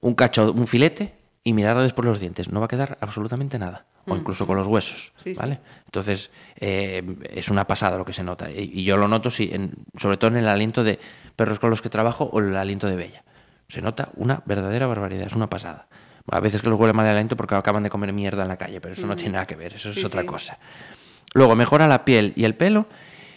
un 0.01 0.13
cacho, 0.15 0.51
un 0.51 0.67
filete 0.67 1.13
y 1.43 1.53
mirarle 1.53 1.83
después 1.83 2.05
los 2.05 2.19
dientes. 2.19 2.49
No 2.51 2.59
va 2.59 2.65
a 2.65 2.69
quedar 2.69 2.97
absolutamente 3.01 3.57
nada, 3.57 3.85
o 4.05 4.15
incluso 4.15 4.45
con 4.45 4.57
los 4.57 4.67
huesos, 4.67 5.13
Sí, 5.23 5.31
sí. 5.31 5.35
¿vale? 5.39 5.59
Entonces 5.85 6.29
eh, 6.59 7.03
es 7.29 7.49
una 7.49 7.65
pasada 7.67 7.97
lo 7.97 8.05
que 8.05 8.13
se 8.13 8.23
nota 8.23 8.49
y, 8.51 8.71
y 8.73 8.83
yo 8.83 8.97
lo 8.97 9.07
noto, 9.07 9.29
sí, 9.29 9.49
en- 9.51 9.73
sobre 9.97 10.17
todo 10.17 10.31
en 10.31 10.37
el 10.37 10.47
aliento 10.47 10.83
de 10.83 10.99
perros 11.35 11.59
con 11.59 11.69
los 11.69 11.81
que 11.81 11.89
trabajo 11.89 12.25
o 12.31 12.39
el 12.39 12.55
aliento 12.55 12.87
de 12.87 12.95
Bella. 12.95 13.23
Se 13.69 13.81
nota 13.81 14.09
una 14.15 14.41
verdadera 14.45 14.87
barbaridad, 14.87 15.27
es 15.27 15.33
una 15.33 15.49
pasada. 15.49 15.87
A 16.29 16.39
veces 16.39 16.61
que 16.61 16.69
les 16.69 16.77
huele 16.79 16.93
mal 16.93 17.05
el 17.05 17.11
aliento 17.13 17.35
porque 17.37 17.55
acaban 17.55 17.83
de 17.83 17.89
comer 17.89 18.11
mierda 18.13 18.41
en 18.43 18.47
la 18.49 18.57
calle, 18.57 18.81
pero 18.81 18.93
eso 18.93 19.07
no 19.07 19.15
tiene 19.15 19.33
nada 19.33 19.45
que 19.45 19.55
ver, 19.55 19.73
eso 19.75 19.89
es 19.89 19.95
Sí, 19.95 20.05
otra 20.05 20.21
sí. 20.21 20.27
cosa. 20.27 20.57
Luego 21.33 21.55
mejora 21.55 21.87
la 21.87 22.03
piel 22.05 22.33
y 22.35 22.43
el 22.45 22.55
pelo 22.55 22.87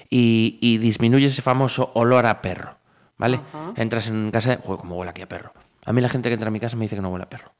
y, 0.09 0.59
y 0.61 0.79
disminuye 0.79 1.27
ese 1.27 1.43
famoso 1.43 1.93
olor 1.95 2.27
a 2.27 2.43
perro, 2.43 2.77
¿vale? 3.17 3.41
Ajá. 3.53 3.73
Entras 3.77 4.09
en 4.09 4.31
casa, 4.31 4.59
joder, 4.65 4.81
cómo 4.81 4.97
huele 4.97 5.11
aquí 5.11 5.23
a 5.23 5.29
perro. 5.29 5.53
A 5.85 5.93
mí 5.93 6.01
la 6.01 6.09
gente 6.09 6.29
que 6.29 6.35
entra 6.35 6.49
a 6.49 6.51
mi 6.51 6.61
casa 6.61 6.77
me 6.77 6.85
dice 6.85 6.97
que 6.97 7.03
no 7.03 7.11
huele 7.11 7.25
a 7.25 7.29
perro. 7.29 7.53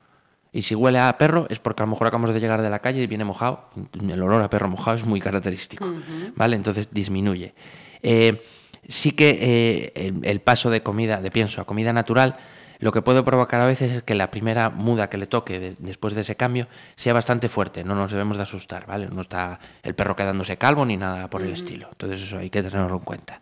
Y 0.53 0.63
si 0.63 0.75
huele 0.75 0.99
a 0.99 1.17
perro 1.17 1.47
es 1.49 1.61
porque 1.61 1.83
a 1.83 1.87
lo 1.87 1.91
mejor 1.91 2.09
acabamos 2.09 2.35
de 2.35 2.41
llegar 2.41 2.61
de 2.61 2.71
la 2.71 2.81
calle 2.81 3.01
y 3.03 3.07
viene 3.07 3.25
mojado. 3.25 3.71
El 4.03 4.21
olor 4.23 4.43
a 4.43 4.51
perro 4.51 4.69
mojado 4.69 4.97
es 4.97 5.05
muy 5.05 5.21
característico, 5.21 5.87
¿vale? 6.35 6.57
Entonces 6.57 6.89
disminuye. 6.91 7.55
Eh, 8.03 8.43
sí 8.89 9.13
que 9.13 9.39
eh, 9.41 9.93
el, 9.95 10.25
el 10.25 10.41
paso 10.41 10.71
de 10.71 10.83
comida, 10.83 11.21
de 11.21 11.31
pienso 11.31 11.61
a 11.61 11.65
comida 11.65 11.93
natural, 11.93 12.37
lo 12.81 12.93
que 12.93 13.03
puede 13.03 13.23
provocar 13.23 13.61
a 13.61 13.67
veces 13.67 13.93
es 13.93 14.03
que 14.03 14.15
la 14.15 14.31
primera 14.31 14.71
muda 14.71 15.09
que 15.11 15.19
le 15.19 15.27
toque 15.27 15.61
de- 15.61 15.77
después 15.79 16.15
de 16.15 16.23
ese 16.23 16.37
cambio 16.37 16.67
sea 16.97 17.13
bastante 17.13 17.49
fuerte. 17.49 17.85
No 17.85 17.95
nos 17.95 18.11
debemos 18.11 18.37
de 18.39 18.43
asustar, 18.43 18.87
¿vale? 18.87 19.09
No 19.09 19.21
está 19.21 19.61
el 19.83 19.95
perro 19.95 20.17
quedándose 20.17 20.57
calvo 20.57 20.85
ni 20.85 20.97
nada 20.97 21.29
por 21.31 21.43
el 21.43 21.53
estilo. 21.53 21.89
Entonces 21.93 22.23
eso 22.23 22.39
hay 22.39 22.51
que 22.51 22.63
tenerlo 22.63 22.97
en 22.97 23.03
cuenta. 23.05 23.41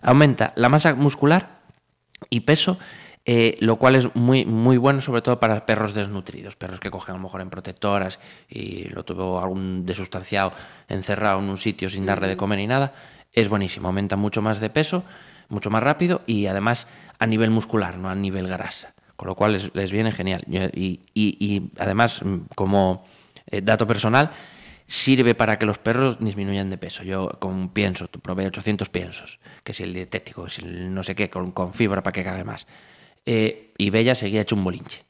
Aumenta 0.00 0.52
la 0.56 0.68
masa 0.68 0.94
muscular 0.94 1.58
y 2.30 2.40
peso, 2.40 2.78
eh, 3.24 3.56
lo 3.60 3.76
cual 3.76 3.96
es 3.96 4.14
muy, 4.14 4.46
muy 4.46 4.76
bueno, 4.78 5.00
sobre 5.00 5.20
todo 5.22 5.38
para 5.38 5.66
perros 5.66 5.92
desnutridos, 5.92 6.56
perros 6.56 6.80
que 6.80 6.90
cogen 6.90 7.14
a 7.14 7.18
lo 7.18 7.24
mejor 7.24 7.40
en 7.40 7.50
protectoras 7.50 8.20
y 8.48 8.84
lo 8.90 9.04
tuvo 9.04 9.40
algún 9.40 9.84
desustanciado 9.84 10.52
encerrado 10.88 11.40
en 11.40 11.48
un 11.50 11.58
sitio 11.58 11.90
sin 11.90 12.06
darle 12.06 12.28
de 12.28 12.36
comer 12.36 12.58
ni 12.58 12.66
nada. 12.66 12.94
Es 13.32 13.48
buenísimo, 13.48 13.88
aumenta 13.88 14.16
mucho 14.16 14.40
más 14.40 14.60
de 14.60 14.70
peso, 14.70 15.04
mucho 15.48 15.68
más 15.68 15.82
rápido 15.82 16.22
y 16.26 16.46
además 16.46 16.86
a 17.18 17.26
nivel 17.26 17.50
muscular, 17.50 17.96
no 17.98 18.08
a 18.08 18.14
nivel 18.14 18.46
grasa. 18.48 18.94
Con 19.16 19.26
lo 19.28 19.34
cual 19.34 19.52
les, 19.54 19.74
les 19.74 19.90
viene 19.90 20.12
genial. 20.12 20.44
Y, 20.48 21.00
y- 21.14 21.36
y 21.40 21.70
además, 21.78 22.22
mm, 22.24 22.36
como 22.54 23.04
eh, 23.50 23.60
dato 23.62 23.86
personal, 23.86 24.30
sirve 24.86 25.34
para 25.34 25.58
que 25.58 25.66
los 25.66 25.78
perros 25.78 26.18
disminuyan 26.20 26.70
de 26.70 26.78
peso. 26.78 27.02
Yo 27.02 27.28
con 27.40 27.70
pienso, 27.70 28.06
probé 28.08 28.46
800 28.46 28.88
piensos, 28.88 29.38
que 29.64 29.72
si 29.72 29.82
el 29.82 29.92
dietético, 29.92 30.48
si 30.48 30.62
el 30.62 30.94
no 30.94 31.02
sé 31.02 31.14
qué, 31.14 31.28
con, 31.28 31.50
con 31.52 31.74
fibra 31.74 32.02
para 32.02 32.12
que 32.12 32.22
cague 32.24 32.44
más. 32.44 32.66
Eh, 33.26 33.74
y 33.76 33.90
Bella 33.90 34.14
seguía 34.14 34.40
hecho 34.42 34.54
un 34.54 34.64
bolinche. 34.64 35.04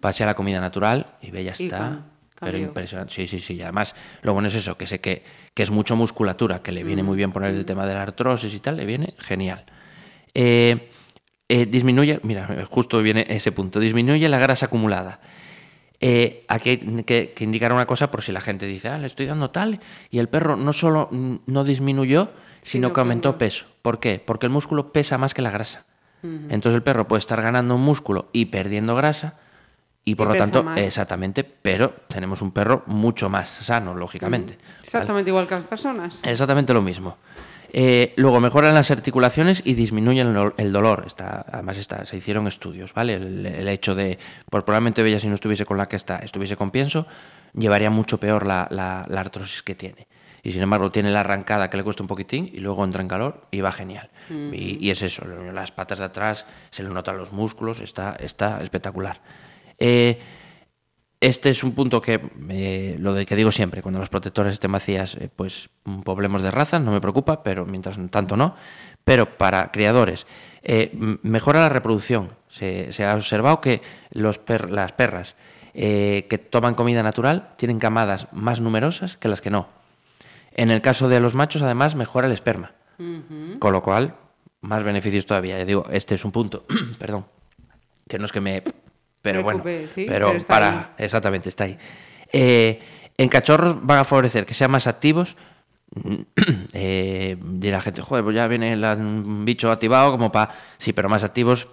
Pasé 0.00 0.24
a 0.24 0.26
la 0.26 0.34
comida 0.34 0.60
natural 0.60 1.14
y 1.22 1.30
Bella 1.30 1.52
está... 1.52 2.04
Pero 2.40 2.56
impresionante. 2.68 3.12
Sí, 3.14 3.26
sí, 3.26 3.38
sí. 3.38 3.54
Y 3.54 3.62
además, 3.62 3.94
lo 4.22 4.32
bueno 4.32 4.48
es 4.48 4.54
eso, 4.54 4.76
que 4.78 4.86
sé 4.86 4.98
que, 5.00 5.22
que 5.54 5.62
es 5.62 5.70
mucho 5.70 5.94
musculatura, 5.94 6.62
que 6.62 6.72
le 6.72 6.82
viene 6.84 7.02
muy 7.02 7.16
bien 7.16 7.32
poner 7.32 7.54
el 7.54 7.64
tema 7.66 7.86
de 7.86 7.92
la 7.94 8.02
artrosis 8.02 8.52
y 8.54 8.60
tal, 8.60 8.76
le 8.78 8.86
viene 8.86 9.12
genial. 9.18 9.64
Eh, 10.34 10.89
eh, 11.52 11.66
disminuye, 11.66 12.20
mira, 12.22 12.64
justo 12.68 13.02
viene 13.02 13.26
ese 13.28 13.50
punto, 13.50 13.80
disminuye 13.80 14.28
la 14.28 14.38
grasa 14.38 14.66
acumulada. 14.66 15.18
Eh, 15.98 16.44
aquí 16.48 16.70
hay 16.70 17.02
que, 17.04 17.32
que 17.34 17.44
indicar 17.44 17.72
una 17.72 17.86
cosa 17.86 18.10
por 18.10 18.22
si 18.22 18.30
la 18.30 18.40
gente 18.40 18.66
dice, 18.66 18.88
ah, 18.88 18.98
le 18.98 19.08
estoy 19.08 19.26
dando 19.26 19.50
tal, 19.50 19.80
y 20.10 20.18
el 20.20 20.28
perro 20.28 20.56
no 20.56 20.72
solo 20.72 21.08
no 21.10 21.64
disminuyó, 21.64 22.30
sino 22.62 22.92
que 22.92 23.00
aumentó 23.00 23.36
peso. 23.36 23.66
¿Por 23.82 23.98
qué? 23.98 24.22
Porque 24.24 24.46
el 24.46 24.52
músculo 24.52 24.92
pesa 24.92 25.18
más 25.18 25.34
que 25.34 25.42
la 25.42 25.50
grasa. 25.50 25.84
Entonces 26.22 26.74
el 26.74 26.82
perro 26.82 27.08
puede 27.08 27.18
estar 27.18 27.40
ganando 27.42 27.78
músculo 27.78 28.28
y 28.32 28.46
perdiendo 28.46 28.94
grasa, 28.94 29.34
y 30.04 30.14
por 30.14 30.28
Y 30.28 30.32
lo 30.32 30.36
tanto, 30.36 30.62
más. 30.62 30.78
exactamente, 30.78 31.44
pero 31.44 31.92
tenemos 32.08 32.42
un 32.42 32.52
perro 32.52 32.82
mucho 32.86 33.28
más 33.28 33.48
sano, 33.48 33.94
lógicamente. 33.94 34.56
¿vale? 34.56 34.84
Exactamente 34.84 35.30
igual 35.30 35.46
que 35.48 35.54
las 35.56 35.64
personas. 35.64 36.20
Exactamente 36.22 36.72
lo 36.72 36.82
mismo. 36.82 37.16
Eh, 37.72 38.12
luego 38.16 38.40
mejoran 38.40 38.74
las 38.74 38.90
articulaciones 38.90 39.62
y 39.64 39.74
disminuyen 39.74 40.28
el, 40.28 40.36
ol- 40.36 40.54
el 40.56 40.72
dolor. 40.72 41.04
Está, 41.06 41.44
además 41.50 41.78
está, 41.78 42.04
se 42.04 42.16
hicieron 42.16 42.46
estudios, 42.48 42.92
¿vale? 42.94 43.14
El, 43.14 43.46
el 43.46 43.68
hecho 43.68 43.94
de, 43.94 44.18
pues 44.50 44.64
probablemente 44.64 45.02
Bella 45.02 45.18
si 45.18 45.28
no 45.28 45.34
estuviese 45.34 45.64
con 45.66 45.76
la 45.78 45.88
que 45.88 45.96
está, 45.96 46.16
estuviese 46.18 46.56
con 46.56 46.70
pienso, 46.70 47.06
llevaría 47.54 47.90
mucho 47.90 48.18
peor 48.18 48.46
la, 48.46 48.66
la- 48.70 49.04
la 49.08 49.20
artrosis 49.20 49.62
que 49.62 49.74
tiene. 49.74 50.06
Y 50.42 50.52
sin 50.52 50.62
embargo 50.62 50.90
tiene 50.90 51.10
la 51.10 51.20
arrancada 51.20 51.68
que 51.68 51.76
le 51.76 51.84
cuesta 51.84 52.02
un 52.02 52.06
poquitín 52.06 52.50
y 52.52 52.60
luego 52.60 52.82
entra 52.84 53.02
en 53.02 53.08
calor 53.08 53.42
y 53.50 53.60
va 53.60 53.72
genial. 53.72 54.08
y, 54.54 54.78
y 54.86 54.90
es 54.90 55.02
eso, 55.02 55.24
las 55.26 55.70
patas 55.70 55.98
de 55.98 56.06
atrás, 56.06 56.46
se 56.70 56.82
le 56.82 56.88
notan 56.88 57.18
los 57.18 57.30
músculos, 57.32 57.80
está, 57.82 58.16
está 58.18 58.60
espectacular. 58.62 59.20
Eh, 59.78 60.18
este 61.20 61.50
es 61.50 61.62
un 61.62 61.72
punto 61.72 62.00
que, 62.00 62.20
eh, 62.48 62.96
lo 62.98 63.12
de 63.14 63.26
que 63.26 63.36
digo 63.36 63.52
siempre, 63.52 63.82
cuando 63.82 64.00
los 64.00 64.08
protectores 64.08 64.54
estén 64.54 64.72
vacías, 64.72 65.14
eh, 65.16 65.28
pues 65.34 65.68
poblemos 66.04 66.42
de 66.42 66.50
razas, 66.50 66.80
no 66.80 66.92
me 66.92 67.00
preocupa, 67.00 67.42
pero 67.42 67.66
mientras 67.66 67.98
tanto 68.10 68.36
no. 68.36 68.54
Pero 69.04 69.36
para 69.38 69.70
criadores, 69.70 70.26
eh, 70.62 70.90
mejora 71.22 71.60
la 71.60 71.68
reproducción. 71.68 72.30
Se, 72.48 72.92
se 72.92 73.04
ha 73.04 73.14
observado 73.14 73.60
que 73.60 73.80
los 74.10 74.38
per- 74.38 74.70
las 74.70 74.92
perras 74.92 75.36
eh, 75.72 76.26
que 76.28 76.36
toman 76.38 76.74
comida 76.74 77.02
natural 77.02 77.50
tienen 77.56 77.78
camadas 77.78 78.26
más 78.32 78.60
numerosas 78.60 79.16
que 79.16 79.28
las 79.28 79.40
que 79.40 79.50
no. 79.50 79.68
En 80.52 80.70
el 80.70 80.80
caso 80.82 81.08
de 81.08 81.20
los 81.20 81.34
machos, 81.34 81.62
además, 81.62 81.94
mejora 81.94 82.26
el 82.26 82.32
esperma. 82.32 82.72
Con 83.58 83.72
lo 83.72 83.82
cual, 83.82 84.14
más 84.62 84.82
beneficios 84.84 85.24
todavía. 85.26 85.56
Ya 85.58 85.64
digo, 85.64 85.86
este 85.90 86.14
es 86.16 86.24
un 86.24 86.32
punto, 86.32 86.64
perdón, 86.98 87.24
que 88.08 88.18
no 88.18 88.26
es 88.26 88.32
que 88.32 88.40
me... 88.40 88.62
Pero 89.22 89.42
bueno, 89.42 89.62
sí, 89.64 90.06
pero, 90.08 90.28
pero 90.28 90.30
está 90.32 90.48
para... 90.48 90.70
ahí. 90.70 90.86
Exactamente, 90.98 91.48
está 91.48 91.64
ahí. 91.64 91.76
Eh, 92.32 92.80
en 93.18 93.28
cachorros 93.28 93.76
van 93.84 93.98
a 93.98 94.04
favorecer 94.04 94.46
que 94.46 94.54
sean 94.54 94.70
más 94.70 94.86
activos, 94.86 95.36
eh, 96.72 97.36
dirá 97.38 97.78
la 97.78 97.82
gente, 97.82 98.00
joder, 98.00 98.24
pues 98.24 98.36
ya 98.36 98.46
viene 98.46 98.72
el 98.72 98.80
mm, 98.80 99.44
bicho 99.44 99.70
activado 99.70 100.12
como 100.12 100.32
para... 100.32 100.54
Sí, 100.78 100.92
pero 100.92 101.08
más 101.08 101.24
activos 101.24 101.68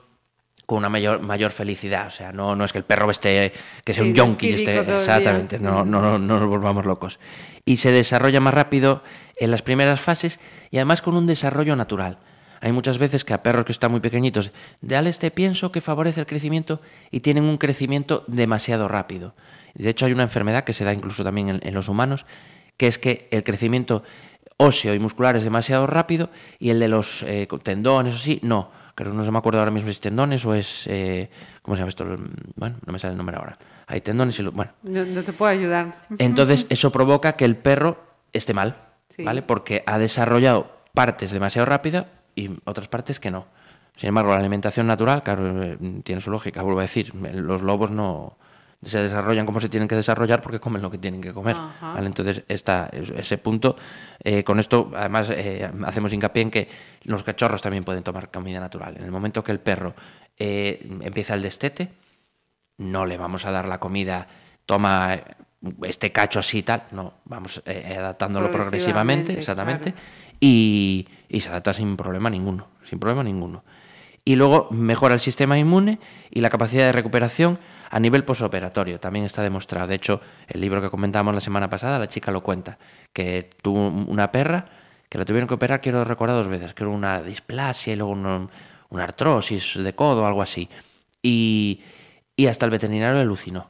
con 0.66 0.80
una 0.80 0.90
mayor, 0.90 1.22
mayor 1.22 1.52
felicidad. 1.52 2.08
O 2.08 2.12
sea, 2.12 2.34
no, 2.34 2.56
no 2.56 2.66
es 2.66 2.74
que 2.74 2.80
el 2.80 2.84
perro 2.84 3.10
esté, 3.10 3.54
que 3.86 3.94
sea 3.94 4.04
Sí, 4.04 4.10
un 4.10 4.16
yonki, 4.16 4.50
esté, 4.54 4.80
exactamente, 4.80 5.60
no, 5.60 5.86
no, 5.86 6.02
no, 6.02 6.20
no 6.20 6.40
nos 6.40 6.50
volvamos 6.50 6.86
locos. 6.86 7.20
Y 7.64 7.78
se 7.78 7.92
desarrolla 7.92 8.42
más 8.42 8.54
rápido 8.54 9.02
en 9.38 9.52
las 9.52 9.62
primeras 9.62 10.02
fases 10.02 10.40
y 10.70 10.78
además 10.78 11.02
con 11.02 11.16
un 11.16 11.26
desarrollo 11.28 11.76
natural. 11.78 12.20
Hay 12.62 12.72
muchas 12.72 12.98
veces 12.98 13.24
que 13.26 13.34
a 13.34 13.44
perros 13.44 13.66
que 13.66 13.72
están 13.72 13.92
muy 13.92 14.00
pequeñitos, 14.00 14.52
dale 14.82 15.10
este 15.10 15.32
pienso 15.32 15.72
que 15.72 15.82
favorece 15.82 16.20
el 16.22 16.26
crecimiento 16.26 16.82
y 17.12 17.20
tienen 17.20 17.44
un 17.46 17.58
crecimiento 17.58 18.24
demasiado 18.28 18.88
rápido. 18.88 19.36
De 19.74 19.90
hecho, 19.90 20.06
hay 20.06 20.12
una 20.14 20.24
enfermedad 20.24 20.64
que 20.64 20.74
se 20.74 20.84
da 20.86 20.94
incluso 20.94 21.24
también 21.24 21.50
en, 21.50 21.60
en 21.64 21.74
los 21.74 21.88
humanos, 21.90 22.26
que 22.78 22.88
es 22.88 22.98
que 22.98 23.28
el 23.32 23.44
crecimiento 23.44 24.04
óseo 24.58 24.94
y 24.96 25.00
muscular 25.00 25.36
es 25.36 25.44
demasiado 25.44 25.86
rápido 25.86 26.30
y 26.58 26.70
el 26.72 26.80
de 26.80 26.88
los 26.88 27.24
eh, 27.24 27.48
tendones 27.62 28.16
o 28.16 28.18
sí, 28.18 28.40
no. 28.44 28.72
Creo 28.96 29.14
no 29.14 29.24
se 29.24 29.30
me 29.30 29.38
acuerdo 29.38 29.60
ahora 29.60 29.70
mismo 29.70 29.90
si 29.90 29.92
es 29.92 30.00
tendones 30.00 30.44
o 30.44 30.56
es... 30.56 30.88
eh, 30.88 31.30
¿Cómo 31.62 31.76
se 31.76 31.82
llama 31.82 31.90
esto? 31.90 32.04
Bueno, 32.56 32.78
no 32.84 32.92
me 32.94 32.98
sale 32.98 33.12
el 33.12 33.18
nombre 33.18 33.36
ahora. 33.38 33.56
Hay 33.86 34.02
tendones 34.02 34.40
y... 34.40 34.42
lo- 34.42 34.52
Bueno, 34.52 34.72
No, 34.82 35.06
no 35.06 35.22
te 35.24 35.34
puedo 35.34 35.52
ayudar. 35.52 36.00
entonces 36.18 36.66
eso 36.70 36.92
provoca 36.92 37.34
que 37.34 37.46
el 37.46 37.56
perro 37.56 38.04
esté 38.34 38.56
mal, 38.56 38.76
Sí. 39.10 39.24
¿vale? 39.24 39.44
Porque 39.44 39.84
ha 39.86 40.00
desarrollado 40.00 40.72
partes 40.96 41.30
demasiado 41.30 41.68
rápido 41.68 42.08
y 42.38 42.58
otras 42.66 42.88
partes 42.88 43.20
que 43.20 43.32
no. 43.32 43.46
Sin 43.96 44.10
embargo, 44.10 44.32
la 44.32 44.38
alimentación 44.38 44.86
natural, 44.86 45.24
claro, 45.24 45.64
eh, 45.64 45.78
tiene 46.04 46.22
su 46.22 46.30
lógica, 46.30 46.62
vuelvo 46.62 46.80
a 46.80 46.84
decir, 46.84 47.14
los 47.16 47.62
lobos 47.64 47.90
no 47.92 48.38
se 48.84 49.00
desarrollan 49.00 49.48
como 49.48 49.60
se 49.60 49.70
tienen 49.70 49.88
que 49.88 49.96
desarrollar 49.96 50.40
porque 50.40 50.60
comen 50.60 50.84
lo 50.84 50.92
que 50.92 51.00
tienen 51.00 51.20
que 51.20 51.34
comer. 51.34 51.58
Entonces, 51.98 52.44
esta, 52.48 52.90
ese 52.94 53.40
punto, 53.40 53.76
eh, 54.24 54.44
con 54.44 54.60
esto 54.60 54.92
además 54.96 55.32
eh, 55.32 55.68
hacemos 55.84 56.14
hincapié 56.14 56.44
en 56.44 56.52
que 56.52 56.70
los 57.04 57.24
cachorros 57.24 57.62
también 57.62 57.84
pueden 57.84 58.04
tomar 58.04 58.30
comida 58.30 58.60
natural. 58.60 58.96
En 58.98 59.04
el 59.04 59.12
momento 59.12 59.44
que 59.44 59.52
el 59.52 59.60
perro 59.60 59.96
eh, 60.38 60.88
empieza 61.02 61.34
el 61.34 61.42
destete, 61.42 61.90
no 62.78 63.08
le 63.08 63.18
vamos 63.18 63.46
a 63.46 63.52
dar 63.52 63.68
la 63.68 63.80
comida, 63.80 64.28
toma 64.66 65.16
eh, 65.16 65.24
este 65.84 66.12
cacho 66.12 66.40
así 66.40 66.60
y 66.60 66.64
tal, 66.64 66.84
no, 66.92 67.16
vamos 67.26 67.64
eh, 67.66 67.96
adaptándolo 67.98 68.52
progresivamente, 68.52 69.34
Progresivamente, 69.34 69.40
exactamente, 69.40 69.94
claro. 69.94 70.08
Y, 70.40 71.08
se 71.30 71.50
adapta 71.50 71.74
sin 71.74 71.98
problema 71.98 72.30
ninguno, 72.30 72.68
sin 72.84 73.00
problema 73.00 73.24
ninguno. 73.24 73.64
Y 74.24 74.36
luego 74.36 74.68
mejora 74.72 75.14
el 75.14 75.20
sistema 75.20 75.58
inmune 75.58 76.00
y 76.30 76.42
la 76.42 76.50
capacidad 76.50 76.86
de 76.86 76.92
recuperación 76.92 77.60
a 77.90 78.00
nivel 78.00 78.26
posoperatorio, 78.26 79.00
también 79.00 79.24
está 79.24 79.42
demostrado. 79.42 79.88
De 79.88 79.96
hecho, 79.96 80.20
el 80.48 80.60
libro 80.60 80.82
que 80.82 80.90
comentamos 80.90 81.34
la 81.34 81.40
semana 81.40 81.70
pasada, 81.70 82.00
la 82.00 82.08
chica 82.08 82.32
lo 82.32 82.44
cuenta, 82.44 82.78
que 83.14 83.50
tuvo 83.62 83.88
una 83.88 84.32
perra 84.32 84.66
que 85.10 85.18
la 85.18 85.26
tuvieron 85.26 85.48
que 85.48 85.54
operar, 85.54 85.82
quiero 85.82 86.04
recordar 86.04 86.36
dos 86.36 86.48
veces, 86.48 86.74
era 86.78 86.90
una 86.90 87.22
displasia 87.22 87.94
y 87.94 87.96
luego 87.96 88.12
una, 88.12 88.50
una 88.90 89.04
artrosis 89.04 89.76
de 89.78 89.96
codo 89.96 90.26
algo 90.26 90.42
así. 90.42 90.70
Y, 91.22 91.80
y 92.36 92.48
hasta 92.48 92.66
el 92.66 92.72
veterinario 92.72 93.16
le 93.16 93.22
alucinó. 93.22 93.70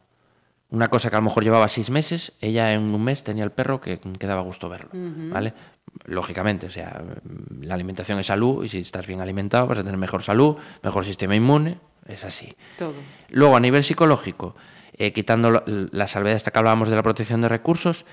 Una 0.69 0.89
cosa 0.89 1.09
que 1.09 1.15
a 1.15 1.19
lo 1.19 1.23
mejor 1.23 1.43
llevaba 1.43 1.67
seis 1.69 1.89
meses, 1.89 2.33
ella 2.41 2.73
en 2.73 2.81
un 2.93 3.01
mes 3.03 3.23
tenía 3.23 3.43
el 3.45 3.51
perro 3.51 3.79
que, 3.79 3.99
que 3.99 4.27
daba 4.27 4.41
gusto 4.41 4.67
verlo, 4.67 4.89
¿vale? 5.31 5.53
Lógicamente, 6.05 6.67
o 6.67 6.71
sea, 6.71 7.01
la 7.61 7.73
alimentación 7.73 8.19
es 8.19 8.27
salud 8.27 8.63
y 8.65 8.69
si 8.69 8.79
estás 8.79 9.07
bien 9.07 9.21
alimentado 9.21 9.65
vas 9.67 9.79
a 9.79 9.83
tener 9.83 9.97
mejor 9.97 10.23
salud, 10.23 10.57
mejor 10.83 11.05
sistema 11.05 11.35
inmune, 11.35 11.79
es 12.05 12.25
así. 12.25 12.53
Todo. 12.77 12.93
Luego, 13.29 13.55
a 13.55 13.59
nivel 13.61 13.83
psicológico, 13.83 14.55
eh, 14.93 15.13
quitando 15.13 15.51
la, 15.51 15.63
la 15.65 16.07
salvedad 16.07 16.35
esta 16.35 16.51
que 16.51 16.59
hablábamos 16.59 16.89
de 16.89 16.95
la 16.97 17.03
protección 17.03 17.39
de 17.41 17.47
recursos, 17.49 18.05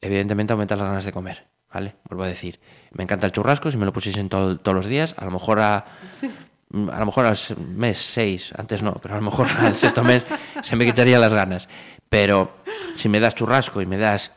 evidentemente 0.00 0.52
aumenta 0.54 0.76
las 0.76 0.86
ganas 0.86 1.04
de 1.04 1.12
comer, 1.12 1.46
¿vale? 1.72 1.96
Vuelvo 2.08 2.24
a 2.24 2.28
decir, 2.28 2.58
me 2.92 3.04
encanta 3.04 3.26
el 3.26 3.32
churrasco, 3.32 3.70
si 3.70 3.76
me 3.76 3.84
lo 3.84 3.92
pusiesen 3.92 4.28
todo- 4.30 4.58
todos 4.58 4.74
los 4.74 4.86
días, 4.86 5.14
a 5.18 5.24
lo 5.26 5.30
mejor 5.30 5.60
a, 5.60 5.76
a 5.78 6.98
lo 6.98 7.06
mejor 7.06 7.26
al 7.26 7.36
mes 7.74 7.98
seis, 7.98 8.52
antes 8.56 8.82
no, 8.82 8.94
pero 8.94 9.14
a 9.14 9.18
lo 9.18 9.24
mejor 9.24 9.46
al 9.58 9.74
sexto 9.76 10.02
mes 10.04 10.24
se 10.62 10.76
me 10.76 10.84
quitarían 10.86 11.20
las 11.20 11.32
ganas. 11.34 11.68
Pero 12.08 12.56
si 12.94 13.08
me 13.08 13.20
das 13.20 13.34
churrasco 13.34 13.80
y 13.82 13.86
me 13.86 13.98
das 13.98 14.32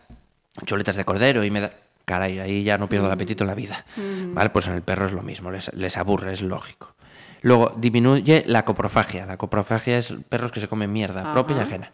chuletas 0.66 0.96
de 0.96 1.06
cordero 1.06 1.44
y 1.44 1.52
me 1.52 1.62
da... 1.62 1.72
Caray, 2.04 2.40
ahí 2.40 2.64
ya 2.64 2.78
no 2.78 2.90
pierdo 2.90 3.06
el 3.08 3.12
apetito 3.14 3.44
en 3.44 3.48
la 3.48 3.56
vida. 3.56 3.86
¿Vale? 4.34 4.50
Pues 4.50 4.68
en 4.68 4.74
el 4.74 4.82
perro 4.82 5.06
es 5.06 5.14
lo 5.14 5.22
mismo, 5.22 5.50
les, 5.52 5.74
les 5.74 5.96
aburre, 5.98 6.34
es 6.34 6.42
lógico. 6.42 6.96
Luego, 7.42 7.74
disminuye 7.78 8.44
la 8.48 8.66
coprofagia. 8.66 9.26
La 9.26 9.38
coprofagia 9.38 9.98
es 9.98 10.14
perros 10.28 10.52
que 10.52 10.60
se 10.60 10.68
comen 10.68 10.92
mierda, 10.92 11.22
Ajá. 11.22 11.34
propia 11.34 11.58
y 11.58 11.60
ajena. 11.62 11.92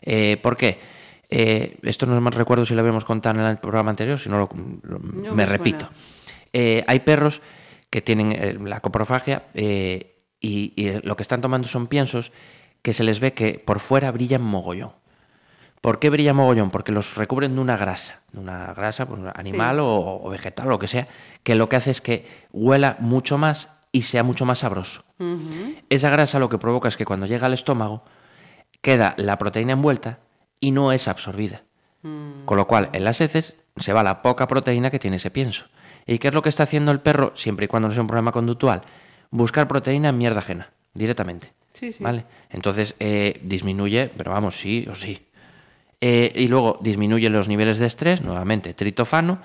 Eh, 0.00 0.36
¿Por 0.42 0.56
qué? 0.56 0.80
Eh, 1.28 1.76
esto 1.82 2.06
no 2.06 2.18
me 2.20 2.30
recuerdo 2.30 2.64
si 2.64 2.74
lo 2.74 2.80
habíamos 2.80 3.04
contado 3.04 3.38
en 3.40 3.46
el 3.46 3.58
programa 3.58 3.90
anterior, 3.90 4.18
si 4.18 4.30
no 4.30 4.38
lo, 4.38 4.48
lo- 4.84 4.98
No 5.00 5.30
me, 5.30 5.36
me 5.36 5.46
repito. 5.46 5.90
Eh, 6.52 6.82
hay 6.86 7.00
perros 7.00 7.42
que 7.90 8.00
tienen 8.00 8.32
eh, 8.32 8.56
la 8.64 8.80
coprofagia 8.80 9.44
eh, 9.54 10.22
y, 10.40 10.72
y 10.76 10.92
lo 11.02 11.16
que 11.16 11.22
están 11.22 11.40
tomando 11.42 11.68
son 11.68 11.88
piensos 11.88 12.32
que 12.80 12.94
se 12.94 13.04
les 13.04 13.20
ve 13.20 13.34
que 13.34 13.58
por 13.58 13.80
fuera 13.80 14.10
brillan 14.12 14.40
mogollón. 14.42 14.92
¿Por 15.80 15.98
qué 15.98 16.10
brilla 16.10 16.32
mogollón? 16.32 16.70
Porque 16.70 16.92
los 16.92 17.14
recubren 17.16 17.54
de 17.54 17.60
una 17.60 17.76
grasa, 17.76 18.20
de 18.32 18.40
una 18.40 18.72
grasa 18.74 19.06
pues, 19.06 19.20
animal 19.34 19.76
Sí. 19.76 19.80
o, 19.82 20.20
o 20.24 20.30
vegetal 20.30 20.66
o 20.66 20.70
lo 20.70 20.78
que 20.78 20.88
sea, 20.88 21.06
que 21.42 21.54
lo 21.54 21.68
que 21.68 21.76
hace 21.76 21.90
es 21.90 22.00
que 22.00 22.26
huela 22.52 22.96
mucho 23.00 23.38
más 23.38 23.68
y 23.92 24.02
sea 24.02 24.22
mucho 24.22 24.44
más 24.44 24.58
sabroso. 24.58 25.04
Esa 25.88 26.10
grasa 26.10 26.38
lo 26.38 26.48
que 26.48 26.58
provoca 26.58 26.88
es 26.88 26.96
que 26.96 27.04
cuando 27.04 27.26
llega 27.26 27.46
al 27.46 27.54
estómago 27.54 28.02
queda 28.82 29.14
la 29.16 29.38
proteína 29.38 29.72
envuelta 29.72 30.18
y 30.60 30.70
no 30.72 30.92
es 30.92 31.08
absorbida. 31.08 31.62
Con 32.44 32.56
lo 32.56 32.66
cual, 32.66 32.90
en 32.92 33.04
las 33.04 33.20
heces 33.20 33.56
se 33.76 33.92
va 33.92 34.02
la 34.02 34.22
poca 34.22 34.46
proteína 34.46 34.90
que 34.90 34.98
tiene 34.98 35.16
ese 35.16 35.30
pienso. 35.30 35.66
¿Y 36.06 36.18
qué 36.18 36.28
es 36.28 36.34
lo 36.34 36.42
que 36.42 36.48
está 36.48 36.62
haciendo 36.62 36.90
el 36.92 37.00
perro, 37.00 37.32
siempre 37.34 37.64
y 37.66 37.68
cuando 37.68 37.88
no 37.88 37.94
sea 37.94 38.00
un 38.02 38.06
problema 38.06 38.32
conductual? 38.32 38.82
Buscar 39.30 39.68
proteína 39.68 40.08
en 40.10 40.18
mierda 40.18 40.38
ajena, 40.38 40.70
directamente. 40.94 41.52
Sí, 41.72 41.92
sí. 41.92 42.02
¿Vale? 42.02 42.24
Entonces, 42.50 42.94
eh, 42.98 43.38
disminuye, 43.42 44.10
pero 44.16 44.30
vamos, 44.32 44.56
sí 44.58 44.86
o 44.90 44.94
sí. 44.94 45.26
Eh, 46.00 46.32
y 46.34 46.48
luego 46.48 46.78
disminuye 46.80 47.28
los 47.30 47.48
niveles 47.48 47.78
de 47.78 47.86
estrés, 47.86 48.22
nuevamente, 48.22 48.72
tritofano, 48.74 49.40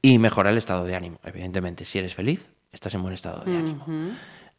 y 0.00 0.18
mejora 0.18 0.50
el 0.50 0.58
estado 0.58 0.84
de 0.84 0.94
ánimo. 0.94 1.18
Evidentemente, 1.24 1.84
si 1.84 1.98
eres 1.98 2.14
feliz, 2.14 2.48
estás 2.70 2.94
en 2.94 3.02
buen 3.02 3.14
estado 3.14 3.44
de 3.44 3.56
ánimo. 3.56 3.84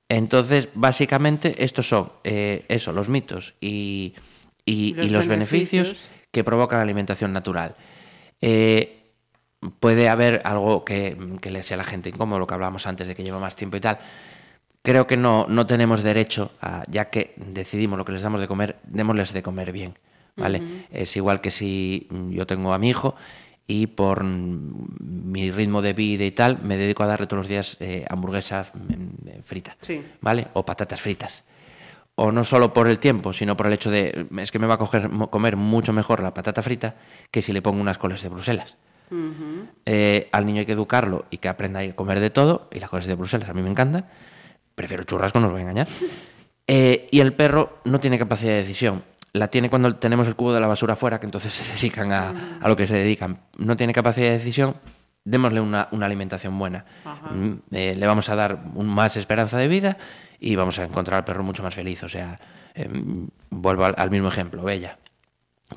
Entonces, 0.09 0.69
básicamente, 0.73 1.63
estos 1.63 1.87
son 1.87 2.11
eh, 2.23 2.65
eso, 2.67 2.91
los 2.91 3.09
mitos 3.09 3.53
y, 3.61 4.15
y- 4.65 4.93
Los 4.95 5.05
y 5.05 5.09
los 5.09 5.27
beneficios. 5.27 5.87
beneficios. 5.89 6.09
que 6.31 6.43
provoca 6.43 6.75
la 6.75 6.83
alimentación 6.83 7.31
natural. 7.33 7.75
Eh, 8.41 8.97
puede 9.79 10.09
haber 10.09 10.41
algo 10.45 10.83
que, 10.85 11.17
que 11.41 11.51
le 11.51 11.63
sea 11.63 11.75
a 11.75 11.79
la 11.79 11.83
gente 11.83 12.09
incómodo, 12.09 12.39
lo 12.39 12.47
que 12.47 12.53
hablábamos 12.53 12.85
antes 12.87 13.07
de 13.07 13.15
que 13.15 13.23
lleva 13.23 13.39
más 13.39 13.55
tiempo 13.55 13.77
y 13.77 13.79
tal. 13.81 13.97
Creo 14.81 15.07
que 15.07 15.17
no, 15.17 15.45
no 15.49 15.65
tenemos 15.65 16.03
derecho, 16.03 16.51
a, 16.61 16.83
ya 16.89 17.09
que 17.09 17.33
decidimos 17.37 17.97
lo 17.97 18.05
que 18.05 18.11
les 18.13 18.21
damos 18.21 18.39
de 18.39 18.47
comer, 18.47 18.77
démosles 18.83 19.33
de 19.33 19.41
comer 19.43 19.71
bien. 19.71 19.97
¿Vale? 20.39 20.61
Es 20.91 21.15
igual 21.17 21.41
que 21.41 21.51
si 21.51 22.07
mm, 22.09 22.31
yo 22.31 22.47
tengo 22.47 22.73
a 22.73 22.79
mi 22.79 22.89
hijo 22.89 23.15
y 23.67 23.87
por 23.87 24.23
mm, 24.23 24.87
mi 25.31 25.51
ritmo 25.51 25.81
de 25.81 25.93
vida 25.93 26.25
y 26.25 26.31
tal, 26.31 26.59
me 26.63 26.77
dedico 26.77 27.03
a 27.03 27.07
darle 27.07 27.27
todos 27.27 27.39
los 27.41 27.47
días 27.47 27.77
eh, 27.79 28.05
hamburguesa 28.09 28.65
mm, 28.73 29.41
frita. 29.43 29.77
Sí. 29.81 30.01
¿Vale? 30.21 30.47
O 30.53 30.65
patatas 30.65 30.99
fritas. 31.01 31.43
O 32.15 32.31
no 32.31 32.43
solo 32.43 32.73
por 32.73 32.87
el 32.89 32.99
tiempo, 32.99 33.31
sino 33.31 33.55
por 33.55 33.67
el 33.67 33.73
hecho 33.73 33.89
de, 33.89 34.27
es 34.39 34.51
que 34.51 34.59
me 34.59 34.67
va 34.67 34.73
a 34.73 34.79
coger- 34.79 35.29
comer 35.29 35.55
mucho 35.55 35.93
mejor 35.93 36.21
la 36.21 36.33
patata 36.33 36.61
frita 36.61 36.95
que 37.31 37.41
si 37.41 37.53
le 37.53 37.61
pongo 37.61 37.79
unas 37.79 37.97
coles 37.97 38.21
de 38.21 38.29
Bruselas. 38.29 38.75
Eh, 39.85 40.27
al 40.31 40.45
niño 40.45 40.59
hay 40.59 40.65
que 40.65 40.73
educarlo 40.73 41.25
y 41.31 41.37
que 41.37 41.47
aprenda 41.47 41.79
a 41.79 41.93
comer 41.93 42.19
de 42.19 42.29
todo, 42.29 42.69
y 42.73 42.79
las 42.79 42.89
coles 42.89 43.05
de 43.07 43.15
Bruselas 43.15 43.47
a 43.49 43.53
mí 43.53 43.61
me 43.61 43.69
encantan. 43.69 44.05
Prefiero 44.75 45.03
churrasco, 45.03 45.39
no 45.39 45.47
os 45.47 45.51
voy 45.53 45.59
a 45.59 45.63
engañar. 45.63 45.87
Eh, 46.71 47.07
y 47.09 47.19
el 47.21 47.33
perro 47.33 47.79
no 47.85 47.99
tiene 47.99 48.19
capacidad 48.19 48.51
de 48.51 48.57
decisión. 48.59 49.01
La 49.33 49.47
tiene 49.49 49.69
cuando 49.69 49.95
tenemos 49.97 50.27
el 50.27 50.35
cubo 50.35 50.53
de 50.53 50.59
la 50.59 50.67
basura 50.67 50.93
afuera, 50.93 51.19
que 51.19 51.25
entonces 51.25 51.53
se 51.53 51.73
dedican 51.73 52.11
a, 52.11 52.59
a 52.61 52.67
lo 52.67 52.75
que 52.75 52.87
se 52.87 52.95
dedican. 52.95 53.39
No 53.57 53.75
tiene 53.77 53.93
capacidad 53.93 54.27
de 54.27 54.33
decisión, 54.33 54.75
démosle 55.23 55.61
una, 55.61 55.87
una 55.91 56.05
alimentación 56.07 56.57
buena. 56.57 56.85
Mm, 57.35 57.53
eh, 57.71 57.95
le 57.95 58.07
vamos 58.07 58.27
a 58.29 58.35
dar 58.35 58.59
un- 58.73 58.87
más 58.87 59.17
esperanza 59.17 59.57
de 59.57 59.67
vida 59.67 59.97
y 60.39 60.55
vamos 60.55 60.79
a 60.79 60.83
encontrar 60.85 61.17
al 61.19 61.25
perro 61.25 61.43
mucho 61.43 61.61
más 61.61 61.75
feliz. 61.75 62.01
O 62.03 62.09
sea, 62.09 62.39
em, 62.73 63.27
vuelvo 63.51 63.85
al, 63.85 63.93
al 63.97 64.09
mismo 64.09 64.29
ejemplo, 64.29 64.63
Bella. 64.63 64.97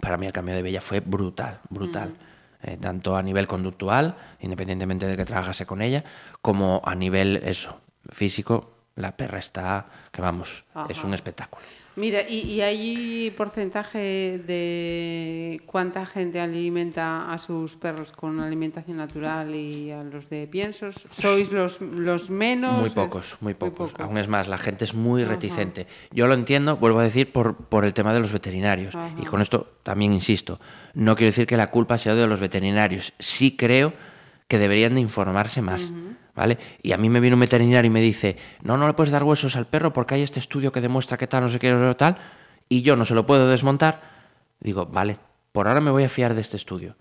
Para 0.01 0.17
mí 0.17 0.25
el 0.27 0.33
cambio 0.33 0.55
de 0.55 0.63
Bella 0.63 0.81
fue 0.81 1.01
brutal, 1.01 1.61
brutal. 1.69 2.15
Eh, 2.63 2.79
tanto 2.81 3.17
a 3.17 3.23
nivel 3.23 3.47
conductual, 3.49 4.15
independientemente 4.41 5.07
de 5.07 5.17
que 5.17 5.25
trabajase 5.25 5.67
con 5.67 5.83
ella, 5.83 6.05
como 6.41 6.81
a 6.85 6.95
nivel 6.95 7.43
eso, 7.45 7.81
físico, 8.09 8.77
la 8.95 9.17
perra 9.17 9.39
está, 9.41 9.87
que 10.13 10.23
vamos, 10.23 10.65
es 10.89 11.03
un 11.05 11.13
espectáculo. 11.13 11.63
Mira, 11.95 12.23
¿y, 12.27 12.41
y 12.41 12.61
hay 12.63 13.35
porcentaje 13.37 14.41
de 14.47 15.61
cuánta 15.67 16.07
gente 16.07 16.41
alimenta 16.41 17.31
a 17.31 17.39
sus 17.39 17.75
perros 17.75 18.13
con 18.13 18.41
alimentación 18.41 18.97
natural 18.97 19.55
y 19.55 19.91
a 19.91 20.03
los 20.03 20.31
de 20.31 20.47
piensos? 20.47 20.97
¿Sois 21.11 21.53
los, 21.53 21.81
los 21.81 22.31
menos? 22.31 22.81
Muy 22.81 22.91
pocos, 22.91 23.37
muy 23.41 23.55
pocos. 23.55 23.93
poco. 23.93 24.05
Aún 24.05 24.17
es 24.17 24.29
más, 24.29 24.49
la 24.49 24.59
gente 24.59 24.85
es 24.85 24.95
muy 24.95 25.25
reticente. 25.25 25.87
Yo 26.11 26.27
lo 26.27 26.35
entiendo, 26.35 26.77
vuelvo 26.77 27.01
a 27.01 27.03
decir, 27.05 27.31
por, 27.31 27.57
por 27.57 27.85
el 27.85 27.93
tema 27.93 28.15
de 28.15 28.21
los 28.21 28.33
veterinarios. 28.33 28.95
Ajá. 28.95 29.15
Y 29.21 29.27
con 29.27 29.43
esto 29.43 29.69
también 29.83 30.13
insisto, 30.13 30.61
no 30.95 31.15
quiero 31.15 31.31
decir 31.31 31.47
que 31.47 31.57
la 31.57 31.67
culpa 31.67 31.99
sea 31.99 32.15
de 32.15 32.27
los 32.27 32.41
veterinarios. 32.41 33.13
Sí 33.19 33.57
creo 33.57 33.93
que 34.49 34.59
deberían 34.59 34.95
de 34.95 35.01
informarse 35.01 35.63
más. 35.63 35.91
¿Vale? 36.35 36.57
Y 36.83 36.93
a 36.93 36.97
mí 36.97 37.11
me 37.11 37.21
viene 37.21 37.35
un 37.35 37.41
veterinario 37.41 37.89
y 37.89 37.93
me 37.93 38.01
dice, 38.01 38.37
no, 38.63 38.77
no 38.79 38.87
le 38.87 38.95
puedes 38.95 39.13
dar 39.13 39.23
huesos 39.23 39.55
al 39.57 39.67
perro 39.67 39.93
porque 39.93 40.15
hay 40.15 40.23
este 40.23 40.39
estudio 40.41 40.73
que 40.73 40.81
demuestra 40.81 41.19
que 41.19 41.27
tal, 41.27 41.43
no 41.43 41.49
sé 41.51 41.59
qué, 41.59 41.95
tal, 41.99 42.17
y 42.71 42.81
yo 42.83 42.97
no 42.97 43.05
se 43.05 43.15
lo 43.15 43.27
puedo 43.27 43.47
desmontar. 43.49 44.01
Digo, 44.61 44.87
vale, 44.87 45.19
por 45.53 45.69
ahora 45.69 45.83
me 45.83 45.91
voy 45.91 46.05
a 46.05 46.09
fiar 46.09 46.35
de 46.35 46.41
este 46.41 46.57
estudio. 46.57 46.97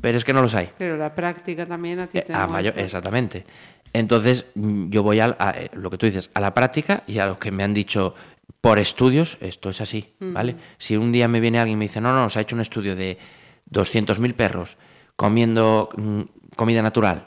Pero 0.00 0.16
es 0.16 0.24
que 0.24 0.32
no 0.32 0.40
los 0.42 0.54
hay. 0.54 0.70
Pero 0.78 0.96
la 0.96 1.12
práctica 1.14 1.66
también 1.66 1.98
a 1.98 2.06
ti 2.06 2.18
Eh, 2.18 2.22
te 2.22 2.32
a 2.32 2.46
mayor- 2.46 2.78
exactamente. 2.78 3.44
Entonces, 3.92 4.44
mm, 4.54 4.90
yo 4.90 5.02
voy 5.02 5.18
al- 5.18 5.34
a, 5.40 5.50
eh, 5.50 5.70
lo 5.72 5.90
que 5.90 5.98
tú 5.98 6.06
dices, 6.06 6.30
a 6.34 6.40
la 6.40 6.54
práctica 6.54 7.02
y 7.08 7.18
a 7.18 7.26
lo 7.26 7.38
que 7.40 7.50
me 7.50 7.64
han 7.64 7.74
dicho 7.74 8.14
por 8.60 8.78
estudios, 8.78 9.36
esto 9.40 9.70
es 9.70 9.80
así, 9.80 10.12
¿vale? 10.20 10.54
Si 10.78 10.96
un 10.96 11.10
día 11.10 11.26
me 11.26 11.40
viene 11.40 11.58
alguien 11.58 11.76
y 11.76 11.78
me 11.80 11.84
dice, 11.86 12.00
no, 12.00 12.14
no, 12.14 12.28
se 12.30 12.38
ha 12.38 12.42
hecho 12.42 12.54
un 12.54 12.60
estudio 12.60 12.94
de 12.94 13.18
200.000 13.66 14.34
perros 14.34 14.76
comiendo 15.16 15.88
mm, 15.96 16.20
comida 16.56 16.82
natural 16.82 17.26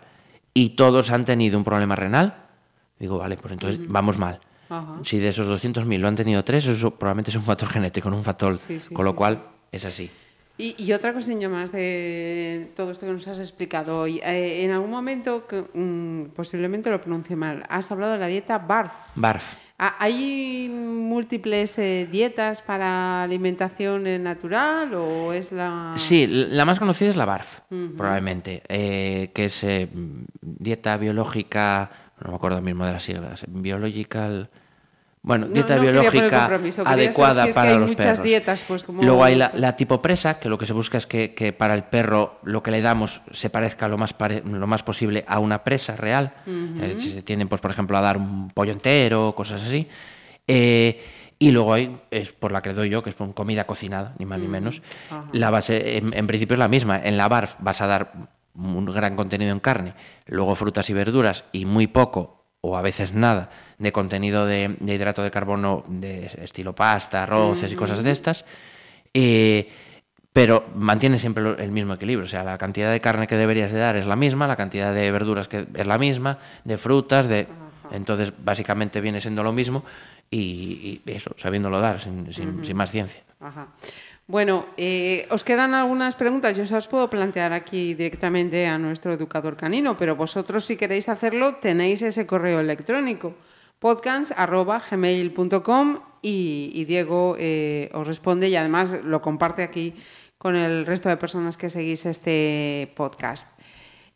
y 0.54 0.70
todos 0.70 1.12
han 1.12 1.26
tenido 1.26 1.58
un 1.58 1.64
problema 1.64 1.96
renal, 1.96 2.36
digo, 3.00 3.18
vale, 3.18 3.38
pues 3.38 3.54
entonces 3.54 3.80
vamos 3.88 4.18
mal. 4.18 4.40
Si 5.04 5.20
de 5.20 5.30
esos 5.30 5.48
200.000 5.48 6.00
lo 6.00 6.08
han 6.08 6.16
tenido 6.16 6.44
tres, 6.44 6.66
eso 6.66 6.92
probablemente 6.92 7.30
es 7.30 7.38
un 7.38 7.44
factor 7.44 7.70
genético, 7.70 8.10
no 8.10 8.18
un 8.18 8.24
factor, 8.24 8.58
Sí, 8.58 8.80
sí, 8.80 8.94
con 8.94 9.06
lo 9.06 9.16
cual 9.16 9.44
es 9.72 9.86
así. 9.86 10.10
Y, 10.58 10.76
y 10.84 10.94
otra 10.94 11.14
cosilla 11.14 11.50
más 11.50 11.72
de 11.72 12.72
todo 12.76 12.92
esto 12.92 13.06
que 13.06 13.12
nos 13.12 13.28
has 13.28 13.40
explicado 13.40 14.00
hoy. 14.00 14.20
Eh, 14.24 14.64
en 14.64 14.72
algún 14.72 14.92
momento, 14.92 15.48
que, 15.48 15.64
mm, 15.74 16.34
posiblemente 16.36 16.90
lo 16.90 17.02
pronuncie 17.02 17.36
mal, 17.36 17.64
has 17.70 17.92
hablado 17.92 18.14
de 18.14 18.20
la 18.20 18.28
dieta 18.28 18.60
BARF. 18.60 18.92
Barf. 19.16 19.56
Ah, 19.80 19.96
¿Hay 20.00 20.70
múltiples 20.70 21.78
eh, 21.80 22.08
dietas 22.10 22.62
para 22.62 23.24
alimentación 23.24 24.06
eh, 24.08 24.20
natural 24.20 24.94
o 24.94 25.34
es 25.34 25.52
la...? 25.52 25.94
Sí, 25.96 26.28
la 26.28 26.64
más 26.66 26.80
conocida 26.80 27.10
es 27.10 27.16
la 27.16 27.26
BARF, 27.26 27.62
probablemente, 27.98 28.62
eh, 28.70 29.32
que 29.34 29.46
es 29.46 29.64
eh, 29.64 29.90
dieta 30.42 30.96
biológica, 30.98 31.92
no 32.24 32.32
me 32.32 32.36
acuerdo 32.36 32.62
mismo 32.62 32.86
de 32.86 32.94
las 32.94 33.04
siglas, 33.04 33.46
biological... 33.48 34.50
Bueno, 35.26 35.48
No- 35.48 35.54
dieta 35.54 35.78
no 35.78 35.82
biológica 35.84 36.50
adecuada 36.86 37.44
si 37.44 37.50
es 37.50 37.56
que 37.56 37.60
para 37.60 37.70
hay 37.72 37.78
los 37.78 37.90
muchas 37.90 38.06
perros. 38.06 38.24
dietas, 38.24 38.64
pues, 38.68 38.84
como- 38.84 39.02
Luego 39.04 39.24
hay 39.24 39.36
la, 39.36 39.52
la 39.56 39.74
tipo 39.78 40.02
presa, 40.02 40.38
que 40.38 40.50
lo 40.50 40.58
que 40.58 40.66
se 40.66 40.74
busca 40.74 40.98
es 40.98 41.08
que, 41.08 41.34
que 41.34 41.54
para 41.54 41.76
el 41.76 41.86
perro 41.86 42.40
lo 42.44 42.62
que 42.62 42.72
le 42.72 42.82
damos 42.82 43.22
se 43.32 43.50
parezca 43.50 43.88
lo 43.88 43.98
más, 43.98 44.14
pare- 44.14 44.44
lo 44.46 44.68
más 44.68 44.84
posible 44.84 45.24
a 45.26 45.40
una 45.40 45.64
presa 45.64 45.96
real. 45.96 46.34
Eh, 46.46 46.96
si 46.98 47.10
se 47.10 47.22
tienden, 47.22 47.48
pues, 47.48 47.62
por 47.62 47.72
ejemplo, 47.72 47.98
a 47.98 48.02
dar 48.02 48.18
un 48.18 48.50
pollo 48.50 48.74
entero, 48.74 49.34
cosas 49.34 49.64
así. 49.64 49.88
Eh, 50.46 51.02
y 51.40 51.52
luego 51.52 51.74
hay, 51.74 51.98
es 52.12 52.34
por 52.34 52.52
la 52.52 52.62
que 52.62 52.74
doy 52.74 52.90
yo, 52.90 53.02
que 53.02 53.10
es 53.10 53.16
por 53.16 53.34
comida 53.34 53.66
cocinada, 53.66 54.16
ni 54.20 54.26
más 54.26 54.40
ni 54.40 54.48
menos. 54.50 54.82
La 55.32 55.50
base, 55.50 55.98
en, 56.00 56.14
en 56.18 56.28
principio, 56.28 56.56
es 56.56 56.60
la 56.60 56.68
misma. 56.68 57.00
En 57.02 57.16
la 57.16 57.30
BARF 57.30 57.56
vas 57.60 57.80
a 57.82 57.88
dar 57.88 58.12
un 58.56 58.86
gran 58.86 59.16
contenido 59.16 59.54
en 59.54 59.62
carne, 59.62 59.94
luego 60.28 60.54
frutas 60.56 60.90
y 60.90 60.94
verduras 60.94 61.46
y 61.54 61.66
muy 61.66 61.88
poco, 61.88 62.46
o 62.62 62.78
a 62.78 62.82
veces 62.82 63.14
nada, 63.14 63.50
de 63.78 63.92
contenido 63.92 64.46
de, 64.46 64.76
de 64.80 64.94
hidrato 64.94 65.24
de 65.24 65.32
carbono 65.32 65.84
de 65.88 66.30
estilo 66.42 66.74
pasta, 66.74 67.24
arroces 67.24 67.72
y 67.72 67.76
cosas 67.76 68.04
de 68.04 68.12
estas. 68.12 68.46
Eh, 69.14 69.70
pero 70.32 70.66
mantiene 70.76 71.20
siempre 71.20 71.44
el 71.64 71.72
mismo 71.72 71.94
equilibrio. 71.94 72.26
O 72.26 72.28
sea, 72.30 72.44
la 72.44 72.58
cantidad 72.58 72.92
de 72.92 73.00
carne 73.00 73.28
que 73.28 73.36
deberías 73.36 73.72
de 73.72 73.80
dar 73.80 73.96
es 73.96 74.08
la 74.08 74.16
misma, 74.16 74.48
la 74.48 74.56
cantidad 74.56 74.94
de 74.94 75.12
verduras 75.12 75.48
que 75.48 75.68
es 75.74 75.88
la 75.88 75.98
misma, 75.98 76.40
de 76.64 76.78
frutas, 76.78 77.28
de... 77.28 77.48
Entonces, 77.92 78.34
básicamente 78.44 79.00
viene 79.02 79.22
siendo 79.22 79.44
lo 79.44 79.52
mismo 79.52 79.84
y, 80.32 81.02
y 81.06 81.12
eso, 81.12 81.36
sabiéndolo 81.38 81.80
dar, 81.80 82.00
sin, 82.00 82.34
sin- 82.34 82.66
sin 82.66 82.76
más 82.76 82.90
ciencia. 82.90 83.22
Ajá. 83.40 83.68
Bueno, 84.26 84.66
eh, 84.78 85.28
os 85.30 85.44
quedan 85.44 85.76
algunas 85.76 86.16
preguntas. 86.16 86.58
Yo 86.58 86.66
se 86.66 86.74
las 86.74 86.88
puedo 86.88 87.08
plantear 87.10 87.54
aquí 87.54 87.94
directamente 87.94 88.66
a 88.66 88.80
nuestro 88.80 89.14
educador 89.14 89.56
canino, 89.56 89.96
pero 89.98 90.16
vosotros 90.16 90.66
si 90.66 90.78
queréis 90.78 91.10
hacerlo 91.10 91.56
tenéis 91.56 92.02
ese 92.02 92.26
correo 92.26 92.60
electrónico 92.62 93.36
podcast@gmail.com 93.84 96.00
y, 96.22 96.72
y 96.74 96.86
Diego 96.86 97.36
eh, 97.38 97.90
os 97.94 98.08
responde 98.08 98.48
y 98.48 98.56
además 98.56 98.96
lo 99.04 99.22
comparte 99.22 99.62
aquí 99.62 99.94
con 100.38 100.56
el 100.56 100.86
resto 100.86 101.10
de 101.10 101.18
personas 101.18 101.58
que 101.58 101.70
seguís 101.70 102.06
este 102.06 102.94
podcast. 102.96 103.50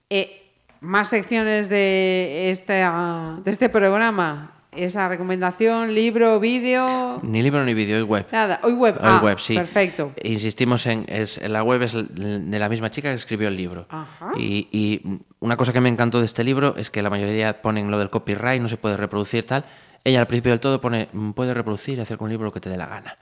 Eh, 0.09 0.53
más 0.79 1.09
secciones 1.09 1.67
de, 1.67 2.49
esta, 2.49 3.41
de 3.43 3.51
este 3.51 3.67
programa. 3.67 4.56
Esa 4.77 5.09
recomendación, 5.09 5.95
libro, 5.95 6.39
vídeo. 6.39 7.19
Ni 7.23 7.41
libro 7.41 7.65
ni 7.65 7.73
vídeo, 7.73 7.97
es 7.97 8.03
web. 8.03 8.27
Nada, 8.31 8.59
hoy 8.61 8.73
web. 8.73 8.93
Hoy 8.95 9.01
ah, 9.09 9.21
web, 9.23 9.39
sí. 9.39 9.55
Perfecto. 9.55 10.11
Insistimos 10.23 10.85
en, 10.85 11.05
es, 11.09 11.39
en 11.39 11.51
la 11.51 11.63
web 11.63 11.81
es 11.81 11.93
de 11.93 12.59
la 12.59 12.69
misma 12.69 12.91
chica 12.91 13.09
que 13.09 13.15
escribió 13.15 13.47
el 13.47 13.57
libro. 13.57 13.87
Ajá. 13.89 14.33
Y, 14.37 14.67
y 14.71 15.01
una 15.39 15.57
cosa 15.57 15.73
que 15.73 15.81
me 15.81 15.89
encantó 15.89 16.19
de 16.19 16.25
este 16.25 16.43
libro 16.43 16.75
es 16.77 16.91
que 16.91 17.01
la 17.01 17.09
mayoría 17.09 17.59
ponen 17.63 17.89
lo 17.89 17.97
del 17.97 18.11
copyright, 18.11 18.61
no 18.61 18.67
se 18.69 18.77
puede 18.77 18.97
reproducir 18.97 19.47
tal. 19.47 19.65
Ella 20.03 20.19
al 20.21 20.27
principio 20.27 20.51
del 20.51 20.59
todo 20.59 20.79
pone, 20.79 21.09
"Mm, 21.11 21.31
puede 21.31 21.55
reproducir 21.55 21.97
y 21.97 22.01
hacer 22.01 22.17
con 22.19 22.25
un 22.25 22.31
libro 22.31 22.45
lo 22.45 22.53
que 22.53 22.59
te 22.61 22.69
dé 22.69 22.77
la 22.77 22.85
gana. 22.85 23.17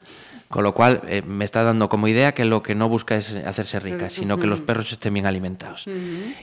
Con 0.50 0.62
lo 0.64 0.74
cual 0.74 1.02
eh, 1.08 1.22
me 1.26 1.46
está 1.46 1.64
dando 1.64 1.88
como 1.88 2.10
idea 2.10 2.34
que 2.34 2.44
lo 2.44 2.62
que 2.62 2.76
no 2.76 2.90
busca 2.90 3.16
es 3.16 3.34
hacerse 3.34 3.80
rica, 3.80 4.10
sino 4.10 4.38
que 4.38 4.46
los 4.46 4.60
perros 4.60 4.92
estén 4.92 5.14
bien 5.14 5.26
alimentados. 5.26 5.86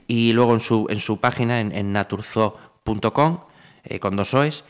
Y 0.09 0.33
luego 0.33 0.55
en 0.55 0.61
su, 0.61 0.87
en 0.89 1.01
su 1.01 1.19
página, 1.21 1.61
en, 1.61 1.71
en 1.71 1.93
naturzo.com, 1.93 3.41
eh, 3.85 3.99
con 4.01 4.17
dos 4.17 4.33
OEs, 4.35 4.65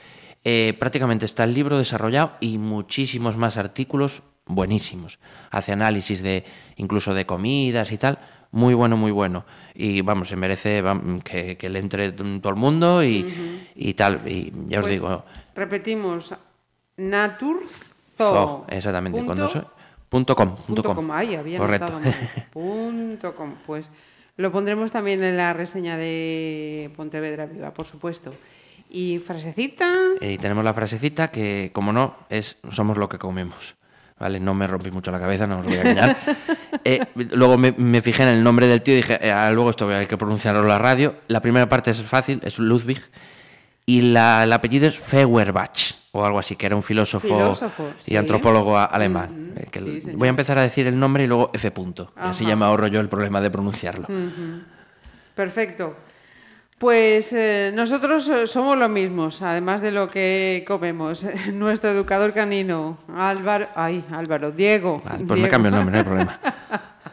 eh, 0.45 0.75
prácticamente 0.79 1.25
está 1.25 1.45
el 1.45 1.55
libro 1.55 1.79
desarrollado 1.79 2.33
y 2.41 2.59
muchísimos 2.59 3.37
más 3.37 3.57
artículos 3.57 4.23
buenísimos. 4.47 5.19
Hace 5.51 5.73
análisis 5.73 6.23
de 6.23 6.45
incluso 6.77 7.15
de 7.15 7.27
comidas 7.27 7.93
y 7.93 7.99
tal. 7.99 8.19
Muy 8.51 8.75
bueno, 8.75 8.97
muy 8.99 9.13
bueno. 9.13 9.45
Y 9.75 10.03
vamos, 10.03 10.29
se 10.29 10.37
merece 10.37 10.83
que, 11.25 11.57
que 11.57 11.71
le 11.71 11.79
entre 11.79 12.13
todo 12.13 12.51
el 12.51 12.57
mundo 12.57 13.03
y, 13.03 13.69
y 13.75 13.95
tal. 13.95 14.21
Y 14.27 14.53
ya 14.69 14.81
os 14.81 14.85
Pues, 14.87 14.95
digo, 14.95 15.25
Repetimos, 15.55 16.35
naturzo. 16.97 17.69
zo, 18.19 18.67
exactamente, 18.69 19.19
punto- 19.19 19.31
con 19.31 19.39
dos 19.39 19.57
O- 19.57 19.71
punto 20.09 20.37
com, 20.37 20.55
punto 20.57 20.83
com. 20.83 20.95
com. 20.97 21.11
Ay, 21.13 21.35
había 21.37 21.59
Correcto. 21.59 21.99
punto 22.53 23.35
com. 23.35 23.55
Pues 23.67 23.89
lo 24.37 24.53
pondremos 24.53 24.93
también 24.93 25.23
en 25.25 25.37
la 25.37 25.53
reseña 25.55 25.97
de 25.97 26.91
Pontevedra 26.97 27.47
Viva, 27.47 27.73
por 27.73 27.87
supuesto. 27.87 28.35
Y 28.95 29.19
frasecita. 29.21 29.91
Y 30.21 30.37
tenemos 30.37 30.63
la 30.65 30.75
frasecita 30.75 31.31
que, 31.31 31.71
como 31.73 31.93
no, 31.95 32.15
es 32.29 32.59
somos 32.71 32.99
lo 32.99 33.09
que 33.09 33.19
comemos. 33.19 33.75
¿Vale? 34.21 34.39
No 34.39 34.53
me 34.55 34.67
rompí 34.67 34.91
mucho 34.91 35.11
la 35.11 35.19
cabeza, 35.19 35.47
no 35.47 35.61
os 35.61 35.65
voy 35.67 35.75
a 35.77 35.81
engañar. 35.81 36.17
Eh, 36.85 37.01
luego 37.33 37.57
me, 37.59 37.73
me 37.77 38.01
fijé 38.01 38.23
en 38.25 38.31
el 38.31 38.43
nombre 38.43 38.67
del 38.67 38.83
tío 38.83 38.95
y 38.95 38.97
dije, 38.97 39.19
eh, 39.21 39.51
luego 39.53 39.71
esto 39.71 39.89
hay 39.89 40.07
que 40.07 40.17
pronunciarlo 40.17 40.63
en 40.63 40.69
la 40.69 40.79
radio. 40.79 41.15
La 41.29 41.41
primera 41.41 41.69
parte 41.69 41.91
es 41.93 42.03
fácil, 42.03 42.41
es 42.43 42.59
Ludwig. 42.59 43.01
Y 43.87 44.01
la- 44.01 44.43
el 44.43 44.53
apellido 44.53 44.89
es 44.89 44.99
Feuerbach, 44.99 45.93
o 46.13 46.25
algo 46.25 46.39
así, 46.41 46.57
que 46.57 46.67
era 46.67 46.75
un 46.75 46.83
filósofo, 46.83 47.29
Filósofo, 47.29 47.93
y 48.07 48.11
sí. 48.11 48.17
antropólogo 48.17 48.77
alemán. 48.79 49.53
Eh, 49.57 49.67
que 49.71 49.79
sí, 49.81 50.11
voy 50.15 50.27
a 50.27 50.31
empezar 50.31 50.59
a 50.59 50.63
decir 50.63 50.87
el 50.89 50.99
nombre 50.99 51.23
y 51.25 51.27
luego 51.29 51.51
F. 51.53 51.71
Punto. 51.71 52.13
Y 52.17 52.21
así 52.21 52.47
ya 52.47 52.57
me 52.57 52.65
ahorro 52.65 52.87
yo 52.89 53.01
el 53.01 53.09
problema 53.09 53.41
de 53.41 53.51
pronunciarlo. 53.51 54.09
Perfecto. 55.35 55.97
Pues 56.83 57.33
eh, 57.33 57.71
nosotros 57.73 58.29
eh, 58.29 58.45
somos 58.49 58.77
los 58.77 58.91
mismos, 58.91 59.41
además 59.41 59.81
de 59.83 59.93
lo 59.93 60.11
que 60.11 60.65
comemos. 60.67 61.25
Nuestro 61.53 61.91
educador 61.91 62.33
canino, 62.33 62.99
Álvaro, 63.17 63.69
ay, 63.77 64.05
Álvaro, 64.11 64.51
Diego. 64.51 65.01
Vale, 65.05 65.19
pues 65.19 65.29
me 65.29 65.37
Diego. 65.37 65.49
cambio 65.53 65.69
el 65.69 65.75
nombre, 65.77 65.93
no 65.93 65.99
hay 65.99 66.05
problema. 66.05 66.41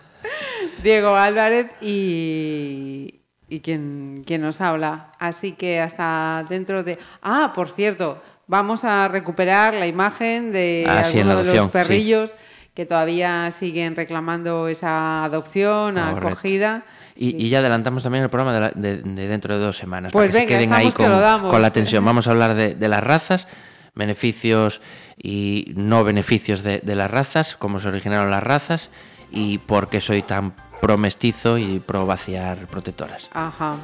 Diego 0.84 1.16
Álvarez 1.16 1.68
y, 1.82 3.20
y 3.48 3.60
quien, 3.60 4.24
quien 4.26 4.42
nos 4.42 4.60
habla. 4.60 5.12
Así 5.20 5.52
que 5.52 5.80
hasta 5.80 6.44
dentro 6.50 6.82
de... 6.82 6.98
Ah, 7.22 7.52
por 7.54 7.70
cierto, 7.70 8.24
vamos 8.48 8.84
a 8.84 9.08
recuperar 9.08 9.76
la 9.76 9.86
imagen 9.86 10.52
de 10.52 10.84
Ah, 10.90 11.04
sí, 11.04 11.20
de 11.20 11.26
los 11.26 11.48
sí. 11.48 11.60
perrillos 11.72 12.34
que 12.74 12.88
todavía 12.88 13.52
siguen 13.52 13.96
reclamando 13.96 14.68
esa 14.68 15.26
adopción, 15.26 15.94
Correcto. 15.94 16.28
acogida. 16.28 16.86
Y, 17.22 17.36
y 17.46 17.50
ya 17.50 17.60
adelantamos 17.60 18.02
también 18.04 18.24
el 18.24 18.30
programa 18.30 18.54
de, 18.54 18.60
la- 18.62 18.72
de- 18.74 19.02
de 19.02 19.28
dentro 19.28 19.58
de 19.58 19.66
dos 19.66 19.78
semanas. 19.78 20.14
Pues 20.14 20.32
para 20.32 20.46
que 20.46 20.56
venga, 20.56 20.60
se 20.60 20.68
queden 20.70 20.74
ahí 20.74 20.92
que 20.94 21.08
lo 21.10 21.20
damos. 21.20 21.52
con 21.52 21.62
la 21.62 21.70
tensión. 21.72 22.06
Vamos 22.06 22.28
a 22.28 22.32
hablar 22.32 22.56
de, 22.56 22.76
de 22.76 22.88
las 22.88 23.04
razas, 23.04 23.48
beneficios 23.94 24.80
y 25.22 25.74
no 25.76 26.06
beneficios 26.06 26.64
de, 26.64 26.78
de 26.78 26.96
las 26.96 27.12
razas, 27.12 27.58
cómo 27.58 27.80
se 27.82 27.90
originaron 27.90 28.32
las 28.32 28.42
razas 28.42 28.90
y 29.32 29.58
por 29.58 29.90
qué 29.90 30.00
soy 30.00 30.22
tan 30.22 30.54
pro 30.80 30.98
mestizo 30.98 31.58
y 31.58 31.80
pro 31.80 32.06
vaciar 32.06 32.58
protectoras. 32.68 33.28
Ajá. 33.34 33.76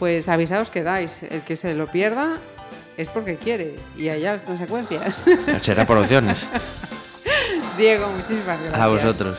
Pues 0.00 0.28
avisaos 0.28 0.68
que 0.68 0.82
dais. 0.82 1.22
El 1.22 1.42
que 1.42 1.54
se 1.54 1.72
lo 1.74 1.86
pierda 1.86 2.38
es 2.96 3.08
porque 3.08 3.36
quiere. 3.36 3.76
Y 3.96 4.08
allá 4.08 4.32
las 4.32 4.42
consecuencias. 4.42 5.22
Será 5.62 5.86
por 5.86 5.98
opciones. 5.98 6.44
Diego, 7.78 8.08
muchísimas 8.10 8.58
gracias. 8.60 8.74
A 8.74 8.86
vosotros. 8.88 9.38